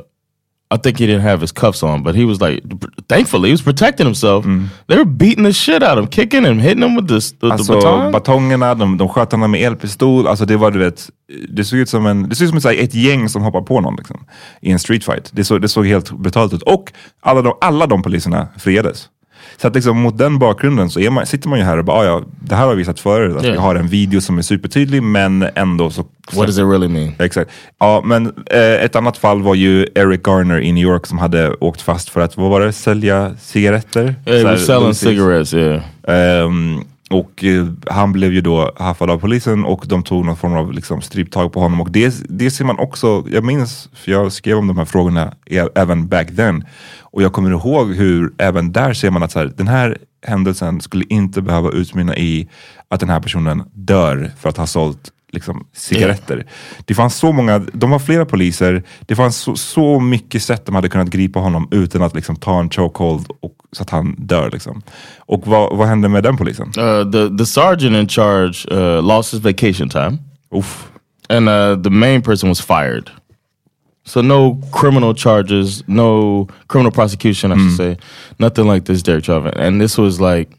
I 0.73 0.77
think 0.77 0.97
he 0.99 1.05
didn't 1.05 1.21
have 1.23 1.41
his 1.41 1.51
cuffs 1.51 1.83
on, 1.83 2.03
but 2.03 2.15
he 2.15 2.23
was 2.25 2.39
like, 2.41 2.61
thankfully 3.09 3.49
he 3.49 3.53
was 3.53 3.61
protecting 3.61 4.05
himself. 4.05 4.45
They 4.87 4.97
were 4.97 5.05
beating 5.05 5.43
the 5.43 5.53
shit 5.53 5.83
out 5.83 5.97
of 5.97 6.03
him, 6.03 6.07
kicking 6.07 6.45
him, 6.45 6.59
hitting 6.59 6.83
him 6.83 6.95
with 6.95 7.07
the, 7.07 7.19
the, 7.19 7.47
the 7.47 7.51
Alltså 7.53 7.73
baton. 7.73 8.11
batongerna, 8.11 8.75
de, 8.75 8.97
de 8.97 9.09
sköt 9.09 9.31
honom 9.31 9.51
med 9.51 9.61
elpistol. 9.61 10.27
Alltså 10.27 10.45
det 10.45 10.57
var 10.57 10.71
du 10.71 10.79
vet, 10.79 11.09
det 11.49 11.63
såg 11.65 11.79
ut 11.79 11.89
som, 11.89 12.05
en, 12.05 12.29
det 12.29 12.35
såg 12.35 12.45
ut 12.55 12.61
som 12.63 12.71
ett, 12.71 12.79
ett 12.79 12.93
gäng 12.93 13.29
som 13.29 13.41
hoppar 13.41 13.61
på 13.61 13.81
någon 13.81 13.95
liksom, 13.95 14.25
i 14.61 14.71
en 14.71 14.79
streetfight. 14.79 15.29
Det, 15.33 15.43
så, 15.43 15.57
det 15.57 15.67
såg 15.67 15.87
helt 15.87 16.11
brutalt 16.11 16.53
ut. 16.53 16.61
Och 16.61 16.91
alla 17.21 17.41
de, 17.41 17.53
alla 17.61 17.87
de 17.87 18.01
poliserna 18.01 18.47
friades. 18.57 19.09
Så 19.61 19.67
att 19.67 19.75
liksom, 19.75 20.01
mot 20.01 20.17
den 20.17 20.39
bakgrunden 20.39 20.89
så 20.89 21.11
man, 21.11 21.25
sitter 21.25 21.49
man 21.49 21.59
ju 21.59 21.65
här 21.65 21.77
och 21.77 21.85
bara, 21.85 21.97
"Ah, 21.99 22.05
ja, 22.05 22.21
det 22.39 22.55
här 22.55 22.65
har 22.65 22.75
vi 22.75 22.85
sett 22.85 22.99
förut. 22.99 23.35
Att 23.37 23.43
Ja. 23.45 23.51
vi 23.51 23.57
har 23.57 23.75
en 23.75 23.87
video 23.87 24.21
som 24.21 24.37
är 24.37 24.41
supertydlig 24.41 25.03
men 25.03 25.45
ändå 25.55 25.89
så... 25.89 26.01
What 26.33 26.45
does 26.47 26.57
it 26.57 26.63
really 26.65 26.87
mean? 26.87 27.13
Exakt. 27.19 27.51
Ja, 27.79 28.01
men 28.05 28.33
eh, 28.45 28.59
ett 28.83 28.95
annat 28.95 29.17
fall 29.17 29.41
var 29.41 29.55
ju 29.55 29.87
Eric 29.95 30.21
Garner 30.27 30.59
i 30.59 30.71
New 30.71 30.83
York 30.83 31.07
som 31.07 31.17
hade 31.17 31.53
åkt 31.53 31.81
fast 31.81 32.09
för 32.09 32.21
att, 32.21 32.37
vad 32.37 32.49
var 32.49 32.61
det, 32.61 32.73
sälja 32.73 33.31
cigaretter? 33.39 34.15
Yeah, 34.25 34.37
he 34.37 34.41
Så 34.41 34.47
här, 34.47 34.53
was 34.53 34.65
selling 34.65 34.93
cigarettes, 34.93 35.53
yeah. 35.53 35.81
Ehm, 36.07 36.79
och 37.09 37.43
eh, 37.43 37.65
han 37.89 38.11
blev 38.11 38.33
ju 38.33 38.41
då 38.41 38.71
haffad 38.79 39.09
av 39.09 39.17
polisen 39.19 39.65
och 39.65 39.83
de 39.87 40.03
tog 40.03 40.25
någon 40.25 40.37
form 40.37 40.53
av 40.53 40.73
liksom, 40.73 41.01
stryptag 41.01 41.53
på 41.53 41.59
honom. 41.59 41.81
Och 41.81 41.91
det, 41.91 42.15
det 42.29 42.51
ser 42.51 42.65
man 42.65 42.79
också, 42.79 43.23
jag 43.31 43.43
minns, 43.43 43.89
för 43.93 44.11
jag 44.11 44.31
skrev 44.31 44.57
om 44.57 44.67
de 44.67 44.77
här 44.77 44.85
frågorna 44.85 45.33
ä- 45.49 45.69
även 45.75 46.07
back 46.07 46.35
then. 46.35 46.63
Och 47.13 47.21
jag 47.21 47.33
kommer 47.33 47.51
ihåg 47.51 47.93
hur 47.93 48.33
även 48.37 48.71
där 48.71 48.93
ser 48.93 49.11
man 49.11 49.23
att 49.23 49.31
så 49.31 49.39
här, 49.39 49.51
den 49.57 49.67
här 49.67 49.97
händelsen 50.25 50.81
skulle 50.81 51.05
inte 51.09 51.41
behöva 51.41 51.69
utmynna 51.71 52.17
i 52.17 52.49
att 52.87 52.99
den 52.99 53.09
här 53.09 53.19
personen 53.19 53.63
dör 53.73 54.31
för 54.39 54.49
att 54.49 54.57
ha 54.57 54.67
sålt 54.67 55.11
liksom, 55.31 55.67
cigaretter. 55.73 56.45
Det 56.85 56.93
fanns 56.93 57.15
så 57.15 57.31
många, 57.31 57.59
de 57.73 57.89
var 57.89 57.99
flera 57.99 58.25
poliser, 58.25 58.83
det 58.99 59.15
fanns 59.15 59.37
så, 59.37 59.55
så 59.55 59.99
mycket 59.99 60.43
sätt 60.43 60.65
de 60.65 60.75
hade 60.75 60.89
kunnat 60.89 61.09
gripa 61.09 61.39
honom 61.39 61.67
utan 61.71 62.01
att 62.01 62.15
liksom, 62.15 62.35
ta 62.35 62.59
en 62.59 62.69
chokehold 62.69 63.27
och, 63.39 63.55
så 63.71 63.83
att 63.83 63.89
han 63.89 64.15
dör. 64.17 64.49
Liksom. 64.51 64.81
Och 65.19 65.47
vad, 65.47 65.77
vad 65.77 65.87
hände 65.87 66.09
med 66.09 66.23
den 66.23 66.37
polisen? 66.37 66.67
Uh, 66.77 67.11
the 67.11 67.37
the 67.37 67.45
sergeant 67.45 67.95
in 67.95 68.07
charge 68.07 68.67
uh, 68.71 69.01
lost 69.03 69.33
his 69.33 69.41
vacation 69.41 69.89
time, 69.89 70.17
Uff. 70.55 70.91
and 71.29 71.49
uh, 71.49 71.83
the 71.83 71.89
main 71.89 72.21
person 72.21 72.49
was 72.49 72.61
fired. 72.61 73.09
So 74.03 74.21
no 74.21 74.57
criminal 74.71 75.13
charges, 75.13 75.83
no 75.87 76.47
criminal 76.67 76.91
prosecution, 76.91 77.51
I 77.51 77.55
should 77.57 77.77
say, 77.77 77.97
nothing 78.39 78.67
like 78.73 78.85
this, 78.85 79.03
Derek 79.03 79.23
Chauvin. 79.25 79.53
And 79.57 79.79
this 79.81 79.97
was 79.97 80.19
like 80.19 80.49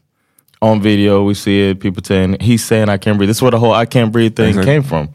on 0.61 0.81
video. 0.81 1.23
We 1.27 1.35
see 1.35 1.69
it. 1.71 1.79
People 1.81 2.01
saying 2.03 2.37
he's 2.39 2.65
saying 2.65 2.89
I 2.89 2.97
can't 2.97 3.17
breathe. 3.17 3.29
This 3.29 3.37
is 3.37 3.41
where 3.41 3.51
the 3.51 3.59
whole 3.59 3.73
I 3.83 3.85
can't 3.85 4.11
breathe 4.11 4.35
thing 4.35 4.49
Exactly. 4.49 4.73
came 4.73 4.83
from. 4.83 5.07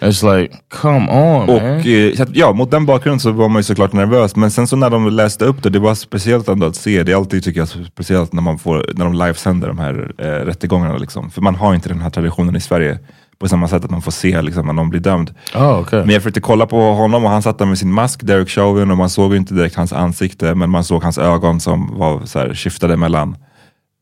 It's 0.00 0.22
like, 0.22 0.52
come 0.68 1.08
on, 1.08 1.48
Och 1.48 1.62
man. 1.62 1.80
eh, 1.80 2.26
ja, 2.32 2.52
mot 2.52 2.70
den 2.70 2.86
bakgrunden 2.86 3.20
så 3.20 3.30
var 3.30 3.48
man 3.48 3.58
ju 3.58 3.62
såklart 3.62 3.92
nervös. 3.92 4.36
Men 4.36 4.50
sen 4.50 4.66
så 4.66 4.76
när 4.76 4.90
de 4.90 5.08
läste 5.10 5.44
upp 5.44 5.62
det, 5.62 5.70
det 5.70 5.78
var 5.78 5.94
speciellt 5.94 6.48
ändå 6.48 6.66
att 6.66 6.76
se. 6.76 7.02
Det 7.02 7.12
är 7.12 7.16
alltid 7.16 7.44
tycker 7.44 7.60
jag 7.60 7.68
speciellt 7.68 8.32
när, 8.32 8.42
man 8.42 8.58
får, 8.58 8.84
när 8.94 9.04
de 9.04 9.14
livesänder 9.14 9.68
de 9.68 9.78
här 9.78 10.12
eh, 10.18 10.24
rättegångarna. 10.24 10.96
Liksom. 10.98 11.30
För 11.30 11.42
man 11.42 11.54
har 11.54 11.74
inte 11.74 11.88
den 11.88 12.00
här 12.00 12.10
traditionen 12.10 12.56
i 12.56 12.60
Sverige 12.60 12.98
på 13.38 13.48
samma 13.48 13.68
sätt 13.68 13.84
att 13.84 13.90
man 13.90 14.02
får 14.02 14.10
se 14.12 14.42
liksom, 14.42 14.66
när 14.66 14.72
någon 14.72 14.90
blir 14.90 15.00
dömd. 15.00 15.34
Oh, 15.54 15.80
okay. 15.80 16.00
Men 16.00 16.10
jag 16.10 16.22
försökte 16.22 16.40
kolla 16.40 16.66
på 16.66 16.80
honom 16.80 17.24
och 17.24 17.30
han 17.30 17.42
satt 17.42 17.58
där 17.58 17.66
med 17.66 17.78
sin 17.78 17.92
mask, 17.92 18.22
Derek 18.22 18.48
Chauvin, 18.48 18.90
och 18.90 18.96
man 18.96 19.10
såg 19.10 19.36
inte 19.36 19.54
direkt 19.54 19.76
hans 19.76 19.92
ansikte, 19.92 20.54
men 20.54 20.70
man 20.70 20.84
såg 20.84 21.02
hans 21.02 21.18
ögon 21.18 21.60
som 21.60 21.98
var 21.98 22.20
så 22.26 22.38
här, 22.38 22.54
skiftade 22.54 22.96
mellan, 22.96 23.36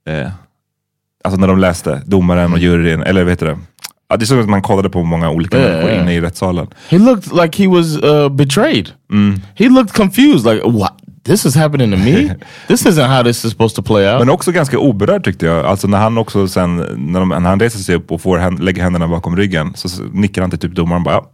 eh, 0.08 0.30
alltså 1.24 1.40
när 1.40 1.48
de 1.48 1.58
läste, 1.58 2.02
domaren 2.06 2.52
och 2.52 2.58
juryn, 2.58 3.02
eller 3.02 3.22
vad 3.24 3.32
heter 3.32 3.46
det? 3.46 3.58
Ja, 4.08 4.16
det 4.16 4.26
såg 4.26 4.38
ut 4.38 4.44
att 4.44 4.50
man 4.50 4.62
kollade 4.62 4.90
på 4.90 5.02
många 5.02 5.30
olika 5.30 5.60
Ja, 5.60 5.68
människor 5.68 5.90
ja. 5.90 6.00
inne 6.02 6.14
i 6.14 6.20
rättssalen. 6.20 6.66
He 6.88 6.98
looked 6.98 7.42
like 7.42 7.62
he 7.62 7.68
was 7.68 7.96
uh, 7.96 8.28
betrayed. 8.28 8.88
He 9.54 9.68
looked 9.68 9.92
confused. 9.92 10.52
Like, 10.54 10.62
what? 10.68 10.92
This 11.24 11.46
is 11.46 11.54
happening 11.54 11.90
to 11.90 11.96
me? 11.96 12.34
this 12.68 12.86
isn't 12.86 13.08
how 13.08 13.22
this 13.22 13.44
is 13.44 13.50
supposed 13.52 13.76
to 13.76 13.82
play 13.82 14.06
out. 14.12 14.18
Men 14.18 14.30
också 14.30 14.52
ganska 14.52 14.78
oberörd 14.78 15.24
tyckte 15.24 15.46
jag. 15.46 15.66
Alltså 15.66 15.88
när 15.88 15.98
han 15.98 16.18
också 16.18 16.48
sen, 16.48 16.76
när, 16.96 17.20
de, 17.20 17.28
när 17.28 17.40
han 17.40 17.60
reser 17.60 17.78
sig 17.78 17.94
upp 17.94 18.12
och 18.12 18.20
får 18.20 18.38
hän, 18.38 18.56
lägger 18.56 18.82
händerna 18.82 19.08
bakom 19.08 19.36
ryggen, 19.36 19.72
så 19.74 20.02
nickar 20.02 20.40
han 20.40 20.50
till 20.50 20.58
typ 20.58 20.72
domaren 20.72 21.02
bara, 21.02 21.14
ja, 21.14 21.30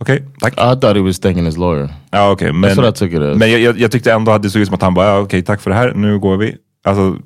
okej, 0.00 0.24
tack. 0.40 0.52
I 0.52 0.56
thought 0.56 0.96
he 0.96 1.02
was 1.02 1.18
thanking 1.18 1.44
his 1.44 1.56
lawyer. 1.56 1.88
Ja, 2.10 2.30
okej. 2.30 2.52
Men, 2.52 2.76
what 2.76 2.96
I 2.96 2.98
took 2.98 3.12
it 3.12 3.22
as. 3.22 3.38
men 3.38 3.50
jag, 3.50 3.60
jag, 3.60 3.78
jag 3.78 3.92
tyckte 3.92 4.12
ändå 4.12 4.32
att 4.32 4.42
det 4.42 4.50
såg 4.50 4.62
ut 4.62 4.68
som 4.68 4.74
att 4.74 4.82
han 4.82 4.94
bara, 4.94 5.06
ja, 5.06 5.18
okej, 5.18 5.42
tack 5.42 5.60
för 5.60 5.70
det 5.70 5.76
här, 5.76 5.92
nu 5.94 6.18
går 6.18 6.36
vi. 6.36 6.56
Alltså, 6.84 7.16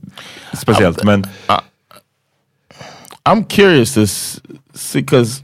speciellt. 0.52 1.04
Men 1.04 1.24
I'm 3.24 3.44
curious 3.44 3.94
to 3.94 4.06
see 4.74 5.00
because 5.00 5.42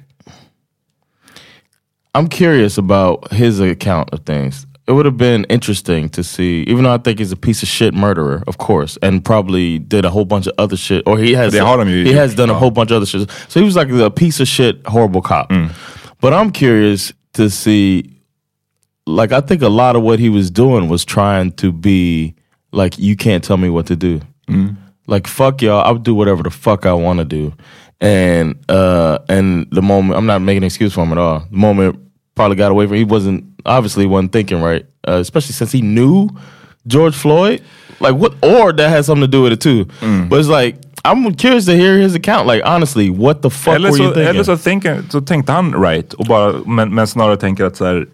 I'm 2.14 2.28
curious 2.28 2.78
about 2.78 3.32
his 3.32 3.60
account 3.60 4.10
of 4.14 4.24
things. 4.24 4.66
It 4.86 4.92
would 4.92 5.06
have 5.06 5.16
been 5.16 5.44
interesting 5.44 6.10
to 6.10 6.22
see, 6.22 6.62
even 6.64 6.84
though 6.84 6.92
I 6.92 6.98
think 6.98 7.18
he's 7.18 7.32
a 7.32 7.36
piece 7.36 7.62
of 7.62 7.68
shit 7.68 7.94
murderer, 7.94 8.44
of 8.46 8.58
course, 8.58 8.98
and 9.00 9.24
probably 9.24 9.78
did 9.78 10.04
a 10.04 10.10
whole 10.10 10.26
bunch 10.26 10.46
of 10.46 10.52
other 10.58 10.76
shit, 10.76 11.06
or 11.06 11.18
he 11.18 11.32
has 11.32 11.52
de 11.52 11.58
ju 11.58 11.64
he 12.04 12.12
has 12.12 12.34
done 12.34 12.50
a 12.50 12.54
whole 12.54 12.70
bunch 12.70 12.90
of 12.90 12.98
other 12.98 13.06
shit. 13.06 13.30
So 13.48 13.60
he 13.60 13.64
was 13.64 13.76
like 13.76 13.88
a 13.88 14.10
piece 14.10 14.40
of 14.40 14.48
shit, 14.48 14.86
horrible 14.86 15.22
cop. 15.22 15.50
But 16.20 16.34
I'm 16.34 16.50
curious 16.50 17.12
to 17.34 17.48
see, 17.48 18.10
like, 19.06 19.32
I 19.32 19.40
think 19.40 19.62
a 19.62 19.68
lot 19.68 19.96
of 19.96 20.02
what 20.02 20.18
he 20.18 20.28
was 20.28 20.50
doing 20.50 20.88
was 20.88 21.04
trying 21.04 21.52
to 21.52 21.72
be 21.72 22.34
like, 22.72 22.98
you 22.98 23.16
can't 23.16 23.42
tell 23.42 23.56
me 23.56 23.70
what 23.70 23.86
to 23.86 23.96
do. 23.96 24.20
Like 25.06 25.26
fuck 25.26 25.60
y'all, 25.62 25.84
I'll 25.84 25.96
do 25.96 26.14
whatever 26.14 26.42
the 26.42 26.50
fuck 26.50 26.86
I 26.86 26.92
want 26.92 27.18
to 27.18 27.24
do. 27.24 27.52
And 28.00 28.56
uh 28.68 29.18
and 29.28 29.66
the 29.70 29.82
moment 29.82 30.18
I'm 30.18 30.26
not 30.26 30.40
making 30.40 30.62
an 30.62 30.66
excuse 30.66 30.94
for 30.94 31.02
him 31.02 31.12
at 31.12 31.18
all. 31.18 31.40
The 31.50 31.56
moment 31.56 31.98
probably 32.34 32.56
got 32.56 32.70
away 32.70 32.86
from 32.86 32.96
he 32.96 33.04
wasn't 33.04 33.44
obviously 33.64 34.06
wasn't 34.06 34.32
thinking 34.32 34.62
right, 34.62 34.86
uh, 35.08 35.20
especially 35.20 35.52
since 35.52 35.72
he 35.72 35.82
knew 35.82 36.28
George 36.86 37.14
Floyd. 37.14 37.62
Like 38.00 38.14
what 38.14 38.32
or 38.42 38.72
that 38.72 38.90
has 38.90 39.06
something 39.06 39.30
to 39.30 39.36
do 39.36 39.42
with 39.42 39.52
it 39.52 39.60
too. 39.60 39.86
But 40.28 40.40
it's 40.40 40.48
like 40.48 40.76
I'm 41.04 41.34
curious 41.34 41.66
to 41.66 41.76
hear 41.76 41.98
his 41.98 42.14
account. 42.14 42.46
Like 42.46 42.62
honestly, 42.64 43.10
what 43.10 43.42
the 43.42 43.50
fuck 43.50 43.74
eller, 43.74 43.90
were 43.90 43.98
you 43.98 44.04
så, 44.04 44.14
thinking? 44.14 44.28
eller 44.28 44.42
så, 44.42 44.56
tänker, 44.56 45.02
så 45.10 45.20
tänkte 45.20 45.52
han 45.52 45.82
right, 45.82 46.12
och 46.12 46.24
bara, 46.26 46.52
men, 46.66 46.94
men 46.94 47.06
snarare 47.06 47.36
tänker 47.36 47.64
att 47.64 47.76
så 47.76 47.84
här, 47.84 48.06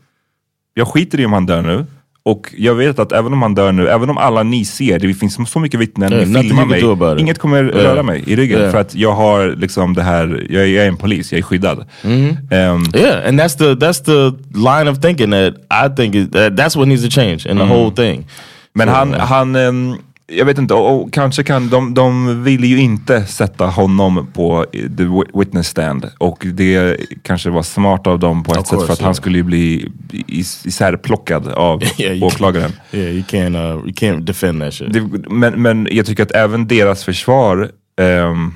jag 0.75 0.89
skiter 0.89 1.21
i 1.21 1.27
om 1.27 1.33
han 1.33 1.47
dör 1.47 1.63
nu. 1.63 1.87
Och 2.31 2.55
jag 2.57 2.75
vet 2.75 2.99
att 2.99 3.13
även 3.13 3.33
om 3.33 3.43
han 3.43 3.55
dör 3.55 3.73
nu, 3.73 3.89
även 3.89 4.11
om 4.11 4.19
alla 4.19 4.43
ni 4.43 4.65
ser, 4.65 4.99
det 4.99 5.15
finns 5.15 5.51
så 5.51 5.59
mycket 5.59 5.81
vittnen, 5.81 6.13
Yeah, 6.13 6.29
ni 6.29 6.43
filmar 6.43 6.63
about 6.63 6.99
mig. 6.99 7.21
Inget 7.21 7.39
kommer 7.39 7.65
Yeah. 7.65 7.77
röra 7.77 8.03
mig 8.03 8.25
i 8.27 8.37
ryggen. 8.37 8.59
Yeah. 8.59 8.71
För 8.71 8.79
att 8.79 8.95
jag 8.95 9.13
har 9.13 9.57
liksom 9.57 9.95
det 9.95 10.03
här, 10.03 10.47
jag, 10.51 10.69
jag 10.69 10.85
är 10.85 10.89
en 10.89 10.97
polis, 10.97 11.33
jag 11.33 11.39
är 11.39 11.43
skyddad. 11.43 11.85
Mm-hmm. 12.03 12.37
Ehm, 12.51 12.85
Yeah, 12.95 13.29
and 13.29 13.41
that's 13.41 13.59
the 13.59 13.87
that's 13.87 14.05
the 14.05 14.37
line 14.59 14.91
of 14.91 15.01
thinking 15.01 15.31
that 15.31 15.55
I 15.71 15.97
think 15.97 16.15
is, 16.15 16.31
that 16.31 16.53
that's 16.53 16.77
what 16.79 16.89
needs 16.89 17.05
to 17.05 17.21
change 17.21 17.51
in 17.51 17.57
the 17.59 17.65
whole 17.65 17.91
thing. 17.91 18.27
Men 18.75 18.89
han, 18.89 19.13
han 19.13 19.57
ehm, 19.57 19.97
jag 20.31 20.45
vet 20.45 20.59
inte, 20.59 20.75
och, 20.75 21.13
kanske 21.13 21.43
kan, 21.43 21.69
de, 21.69 21.95
de 21.95 22.43
vill 22.45 22.65
ju 22.65 22.81
inte 22.81 23.25
sätta 23.25 23.67
honom 23.67 24.27
på 24.33 24.67
the 24.73 25.05
wi- 25.05 25.39
witness 25.39 25.69
stand. 25.69 26.11
Och 26.19 26.47
det 26.53 26.97
kanske 27.23 27.51
var 27.51 27.63
smart 27.63 28.07
av 28.07 28.19
dem 28.19 28.43
på 28.43 28.53
ett 28.53 28.59
Of 28.59 28.69
sätt 28.69 28.87
för 28.87 28.93
att 28.93 29.01
han 29.01 29.07
yeah. 29.07 29.15
skulle 29.15 29.39
ju 29.39 29.45
bli 29.45 29.93
is, 30.27 30.67
isärplockad 30.67 31.49
av 31.49 31.83
Yeah, 31.99 32.23
åklagaren. 32.27 32.73
Yeah, 32.93 33.11
you 33.11 33.23
can't 33.23 33.57
uh, 33.57 33.87
you 33.87 33.93
can't 33.93 34.21
defend 34.21 34.61
that 34.61 34.75
shit. 34.75 34.93
Det, 34.93 35.01
men, 35.31 35.63
men 35.63 35.89
jag 35.91 36.07
tycker 36.07 36.23
att 36.23 36.33
även 36.33 36.67
deras 36.67 37.05
försvar, 37.05 37.71
ehm, 38.01 38.55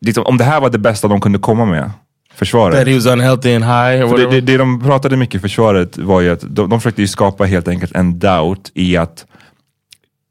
liksom, 0.00 0.24
om 0.26 0.36
det 0.36 0.44
här 0.44 0.60
var 0.60 0.70
det 0.70 0.78
bästa 0.78 1.08
de 1.08 1.20
kunde 1.20 1.38
komma 1.38 1.64
med, 1.64 1.90
försvaret. 2.34 2.78
that 2.78 2.86
he 2.86 2.94
was 2.94 3.06
unhealthy 3.06 3.54
and 3.54 3.64
high 3.64 4.16
det, 4.16 4.30
det, 4.30 4.40
det 4.40 4.56
de 4.56 4.80
pratade 4.80 5.16
mycket 5.16 5.40
försvaret 5.40 5.98
var 5.98 6.20
ju 6.20 6.30
att 6.30 6.40
de, 6.40 6.70
de 6.70 6.80
försökte 6.80 7.02
ju 7.02 7.08
skapa 7.08 7.44
helt 7.44 7.68
enkelt 7.68 7.92
en 7.92 8.18
doubt 8.18 8.70
i 8.74 8.96
att 8.96 9.26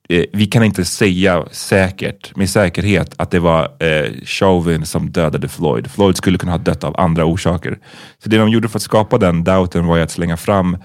eh, 0.09 0.25
vi 0.33 0.45
kan 0.45 0.63
inte 0.63 0.85
säga 0.85 1.45
säkert, 1.51 2.35
med 2.35 2.49
säkerhet 2.49 3.13
att 3.17 3.31
det 3.31 3.39
var 3.39 3.63
eh, 3.79 4.11
Chauvin 4.23 4.85
som 4.85 5.11
dödade 5.11 5.47
Floyd. 5.49 5.91
Floyd 5.91 6.17
skulle 6.17 6.37
kunna 6.37 6.51
ha 6.51 6.59
dött 6.59 6.83
av 6.83 6.99
andra 6.99 7.25
orsaker. 7.25 7.79
Så 8.23 8.29
det 8.29 8.37
de 8.37 8.49
gjorde 8.49 8.69
för 8.69 8.77
att 8.77 8.83
skapa 8.83 9.17
den 9.17 9.43
doubten 9.43 9.85
var 9.85 9.97
ju 9.97 10.03
att 10.03 10.11
slänga 10.11 10.37
fram 10.37 10.77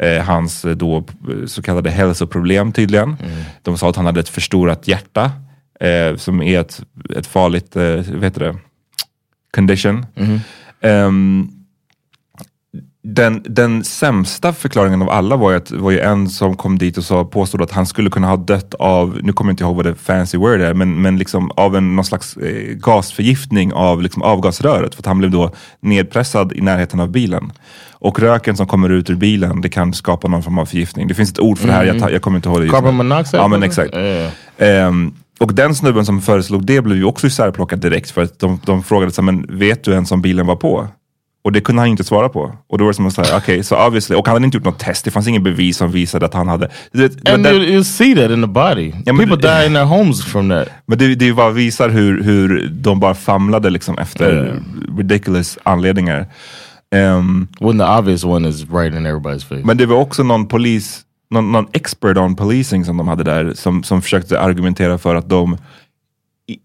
eh, 0.00 0.24
hans 0.24 0.64
eh, 0.64 0.70
då, 0.76 0.96
eh, 0.96 1.46
så 1.46 1.62
kallade 1.62 1.90
hälsoproblem 1.90 2.72
tydligen. 2.72 3.16
De 3.62 3.78
sa 3.78 3.90
att 3.90 3.96
han 3.96 4.06
hade 4.06 4.20
ett 4.20 4.28
förstorat 4.28 4.88
hjärta 4.88 5.32
eh, 5.80 6.16
som 6.16 6.42
är 6.42 6.60
ett, 6.60 6.82
ett 7.16 7.26
farligt, 7.26 7.76
eh, 7.76 7.82
vad 8.12 8.24
heter 8.24 8.40
det, 8.40 8.56
condition. 9.54 10.06
Ehm, 10.80 11.48
den, 13.08 13.42
den 13.44 13.84
sämsta 13.84 14.52
förklaringen 14.52 15.02
av 15.02 15.10
alla 15.10 15.36
var 15.36 15.50
ju, 15.50 15.56
att, 15.56 15.70
var 15.70 15.90
ju 15.90 16.00
en 16.00 16.28
som 16.28 16.56
kom 16.56 16.78
dit 16.78 16.98
och 16.98 17.04
sa, 17.04 17.24
påstod 17.24 17.62
att 17.62 17.70
han 17.72 17.86
skulle 17.86 18.10
kunna 18.10 18.26
ha 18.26 18.36
dött 18.36 18.74
av, 18.74 19.18
nu 19.22 19.32
kommer 19.32 19.50
jag 19.50 19.52
inte 19.52 19.64
ihåg 19.64 19.76
vad 19.76 19.84
det 19.86 19.94
fancy 19.94 20.38
word 20.38 20.60
är, 20.60 20.74
men, 20.74 21.02
men 21.02 21.18
liksom 21.18 21.50
av 21.50 21.76
en, 21.76 21.96
någon 21.96 22.04
slags 22.04 22.36
eh, 22.36 22.74
gasförgiftning 22.74 23.72
av 23.72 24.02
liksom 24.02 24.22
avgasröret. 24.22 24.94
För 24.94 25.02
att 25.02 25.06
han 25.06 25.18
blev 25.18 25.30
då 25.30 25.50
nedpressad 25.80 26.52
i 26.52 26.60
närheten 26.60 27.00
av 27.00 27.10
bilen. 27.10 27.52
Och 27.92 28.20
röken 28.20 28.56
som 28.56 28.66
kommer 28.66 28.88
ut 28.88 29.10
ur 29.10 29.14
bilen, 29.16 29.60
det 29.60 29.68
kan 29.68 29.94
skapa 29.94 30.28
någon 30.28 30.42
form 30.42 30.58
av 30.58 30.66
förgiftning. 30.66 31.08
Det 31.08 31.14
finns 31.14 31.30
ett 31.30 31.40
ord 31.40 31.58
för 31.58 31.66
det 31.66 31.72
här, 31.72 31.84
jag, 31.84 31.98
ta- 32.00 32.10
jag 32.10 32.22
kommer 32.22 32.36
inte 32.36 32.48
ihåg 32.48 32.60
det 32.60 32.68
Carbon 32.68 32.94
monoxide? 32.94 33.40
Ja 33.40 33.48
men 33.48 33.62
exakt. 33.62 33.94
Yeah. 33.94 34.32
Ehm, 34.58 35.12
och 35.40 35.54
den 35.54 35.74
snubben 35.74 36.06
som 36.06 36.20
föreslog 36.20 36.66
det 36.66 36.80
blev 36.80 36.96
ju 36.96 37.04
också 37.04 37.26
isärplockad 37.26 37.78
direkt 37.78 38.10
för 38.10 38.22
att 38.22 38.38
de, 38.38 38.60
de 38.64 38.82
frågade 38.82 39.12
så 39.12 39.22
men 39.22 39.58
vet 39.58 39.84
du 39.84 39.92
ens 39.92 40.12
om 40.12 40.22
bilen 40.22 40.46
var 40.46 40.56
på? 40.56 40.88
Och 41.46 41.52
det 41.52 41.60
kunde 41.60 41.82
han 41.82 41.88
inte 41.88 42.04
svara 42.04 42.28
på. 42.28 42.52
Och 42.68 42.78
då 42.78 42.84
var 42.84 42.90
det 42.90 42.94
som 42.94 43.06
att 43.06 43.14
säga, 43.14 43.36
okej, 43.36 43.64
så 43.64 43.86
obviously, 43.86 44.16
och 44.16 44.26
han 44.26 44.34
hade 44.34 44.44
inte 44.44 44.56
gjort 44.56 44.64
något 44.64 44.78
test, 44.78 45.04
det 45.04 45.10
fanns 45.10 45.28
ingen 45.28 45.42
bevis 45.42 45.76
som 45.76 45.90
visade 45.92 46.26
att 46.26 46.34
han 46.34 46.48
hade... 46.48 46.70
Det, 46.92 47.28
And 47.30 47.44
det, 47.44 47.50
you, 47.50 47.62
you 47.62 47.84
see 47.84 48.14
that 48.14 48.30
in 48.30 48.40
the 48.42 48.46
body. 48.46 48.92
men- 49.06 49.16
People 49.18 49.36
die 49.36 49.66
in 49.66 49.74
their 49.74 49.84
homes 49.84 50.24
from 50.24 50.48
that. 50.48 50.68
men 50.86 50.98
det, 50.98 51.14
det 51.14 51.32
bara 51.32 51.50
visar 51.50 51.88
hur, 51.88 52.22
hur 52.22 52.68
de 52.68 53.00
bara 53.00 53.14
famlade 53.14 53.70
liksom 53.70 53.98
efter 53.98 54.60
ridiculous 54.98 55.58
anledningar. 55.62 56.26
Ehm, 56.94 57.48
When 57.60 57.78
the 57.78 57.84
obvious 57.84 58.24
one 58.24 58.48
is 58.48 58.64
right 58.72 58.94
in 58.94 59.06
everybody's 59.06 59.44
face. 59.44 59.62
Men 59.64 59.76
det 59.76 59.86
var 59.86 59.96
också 59.96 60.22
någon 60.22 60.46
polis, 60.48 61.00
någon, 61.30 61.52
någon 61.52 61.66
expert 61.72 62.16
on 62.16 62.36
policing 62.36 62.84
som 62.84 62.96
de 62.96 63.08
hade 63.08 63.24
där, 63.24 63.52
som, 63.54 63.82
som 63.82 64.02
försökte 64.02 64.40
argumentera 64.40 64.98
för 64.98 65.14
att 65.14 65.28
de, 65.28 65.56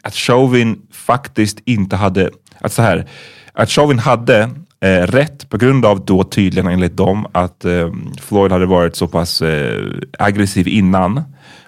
att 0.04 0.14
Chauvin 0.16 0.82
faktiskt 0.94 1.60
inte 1.66 1.96
hade, 1.96 2.30
att 2.62 2.74
så 2.74 2.82
här, 2.82 3.06
att 3.54 3.70
Chauvin 3.70 4.00
hade 4.00 4.50
eh, 4.82 5.08
rätt 5.08 5.50
på 5.50 5.58
grund 5.58 5.86
av 5.86 6.06
då 6.06 6.24
tydligen 6.24 6.72
enligt 6.72 6.98
dem 6.98 7.28
att 7.32 7.66
eh, 7.66 7.90
Floyd 8.22 8.52
hade 8.52 8.66
varit 8.66 8.96
så 8.96 9.08
pass 9.08 9.42
eh, 9.42 9.84
aggressiv 10.20 10.68
innan 10.68 11.24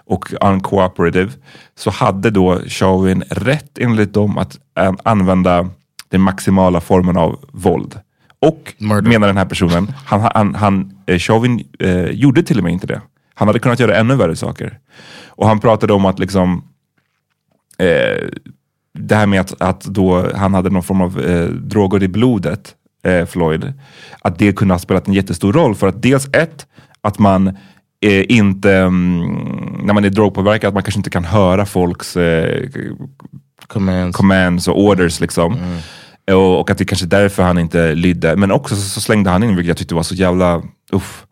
och 0.06 0.34
uncooperative, 0.42 1.32
så 1.76 1.90
hade 1.90 2.30
då 2.30 2.60
Chauvin 2.68 3.24
rätt 3.30 3.78
enligt 3.78 4.14
dem 4.14 4.38
att 4.38 4.60
använda 5.04 5.70
den 6.10 6.22
maximala 6.22 6.82
formen 6.82 7.18
av 7.18 7.40
våld. 7.52 8.00
Och 8.40 8.74
Murder. 8.78 9.10
menar 9.10 9.28
den 9.28 9.38
här 9.38 9.46
personen, 9.46 9.94
han, 10.06 10.22
han, 10.34 10.56
han 10.56 10.98
eh, 11.06 11.20
Chauvin 11.20 11.68
eh, 11.80 12.06
gjorde 12.06 12.44
till 12.44 12.58
och 12.58 12.64
med 12.64 12.74
inte 12.74 12.88
det. 12.88 13.02
Han 13.34 13.48
hade 13.48 13.60
kunnat 13.60 13.80
göra 13.80 13.98
ännu 13.98 14.16
värre 14.16 14.36
saker. 14.36 14.80
Och 15.28 15.48
han 15.48 15.60
pratade 15.60 15.94
om 15.94 16.06
att 16.06 16.20
liksom 16.20 16.64
eh, 17.78 18.28
det 18.94 19.16
här 19.16 19.26
med 19.26 19.42
att, 19.42 19.62
att 19.62 19.82
då 19.82 20.36
han 20.36 20.54
hade 20.54 20.70
någon 20.70 20.84
form 20.84 21.02
av 21.02 21.20
eh, 21.20 21.50
droger 21.50 22.04
i 22.04 22.08
blodet, 22.08 22.76
eh, 23.04 23.26
Floyd, 23.26 23.74
att 24.22 24.40
det 24.40 24.56
kunde 24.56 24.74
ha 24.74 24.80
spelat 24.80 25.08
en 25.08 25.14
jättestor 25.14 25.54
roll 25.54 25.76
för 25.76 25.88
att 25.88 26.02
dels 26.02 26.28
ett, 26.34 26.68
att 27.02 27.20
man 27.20 27.48
eh, 28.02 28.26
inte, 28.30 28.74
mm, 28.74 29.22
när 29.84 29.94
man 29.94 30.06
är 30.06 30.10
drogpåverkad, 30.10 30.68
att 30.68 30.74
man 30.74 30.84
kanske 30.84 31.00
inte 31.00 31.10
kan 31.10 31.26
höra 31.26 31.66
folks 31.66 32.18
eh, 32.18 32.70
Commands. 33.68 34.18
commands 34.18 34.68
och 34.68 34.80
orders 34.80 35.20
liksom. 35.20 35.58
Och, 36.32 36.60
och 36.60 36.70
att 36.70 36.78
det 36.78 36.86
kanske 36.86 37.06
är 37.06 37.22
därför 37.22 37.44
han 37.44 37.58
inte 37.58 37.96
lydde. 37.96 38.36
Men 38.36 38.52
också 38.52 38.76
så, 38.76 38.82
så 38.82 39.02
slängde 39.02 39.30
han 39.30 39.44
in, 39.44 39.56
vilket 39.56 39.68
jag 39.68 39.78
tyckte 39.78 39.96
var 39.96 40.04
så 40.04 40.16
jävla 40.16 40.62
uff, 40.92 41.26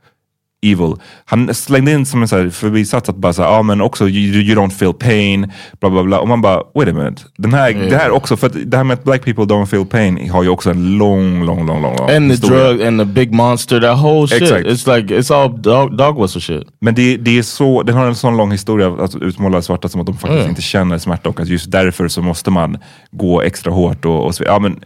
evil. 0.61 0.93
Han 1.25 1.53
slängde 1.53 1.91
in 1.91 2.05
som 2.05 2.21
en 2.21 2.27
så 2.27 2.37
här 2.37 2.49
förbisats 2.49 3.09
att 3.09 3.15
bara 3.15 3.33
säga, 3.33 3.47
ja 3.47 3.61
men 3.61 3.81
också 3.81 4.09
you, 4.09 4.41
you 4.41 4.55
don't 4.61 4.69
feel 4.69 4.93
pain, 4.93 5.51
bla 5.79 5.89
bla 5.89 6.03
bla. 6.03 6.19
Och 6.19 6.27
man 6.27 6.41
bara, 6.41 6.63
wait 6.75 6.89
a 6.89 6.93
minute. 6.93 7.21
Den 7.37 7.53
här, 7.53 7.73
Det 7.73 7.95
här 7.97 8.11
också, 8.11 8.37
för 8.37 8.47
att 8.47 8.53
det 8.65 8.77
här 8.77 8.83
med 8.83 8.93
att 8.93 9.03
black 9.03 9.25
people 9.25 9.43
don't 9.43 9.65
feel 9.65 9.85
pain 9.85 10.29
har 10.29 10.43
ju 10.43 10.49
också 10.49 10.69
en 10.71 10.97
lång, 10.97 11.43
lång, 11.45 11.65
lång, 11.65 11.81
lång, 11.81 11.95
lång 11.97 12.09
And 12.09 12.29
the 12.29 12.33
historia. 12.33 12.63
drug 12.63 12.81
and 12.87 12.99
the 12.99 13.05
big 13.05 13.33
monster, 13.33 13.79
that 13.81 13.97
whole 13.97 14.27
shit. 14.27 14.41
Exact. 14.41 14.65
It's 14.67 14.95
like, 14.97 15.15
it's 15.15 15.33
all 15.35 15.61
dog, 15.61 15.97
dog 15.97 16.21
whistle 16.21 16.41
shit. 16.41 16.67
Men 16.81 16.95
det, 16.95 17.17
det 17.17 17.37
är 17.37 17.43
så, 17.43 17.83
den 17.83 17.95
har 17.95 18.05
en 18.05 18.15
sån 18.15 18.37
lång 18.37 18.51
historia 18.51 18.87
att 19.03 19.15
utmåla 19.15 19.61
svarta 19.61 19.89
som 19.89 20.01
att 20.01 20.07
de 20.07 20.13
faktiskt 20.17 20.31
Mm. 20.41 20.49
inte 20.49 20.61
känner 20.61 20.97
smärta 20.97 21.29
och 21.29 21.39
att 21.39 21.47
just 21.47 21.71
därför 21.71 22.07
så 22.07 22.21
måste 22.21 22.51
man 22.51 22.77
gå 23.11 23.41
extra 23.41 23.71
hårt. 23.73 24.05
Och, 24.05 24.25
och 24.25 24.35
så, 24.35 24.43
ja, 24.43 24.59
men, 24.59 24.79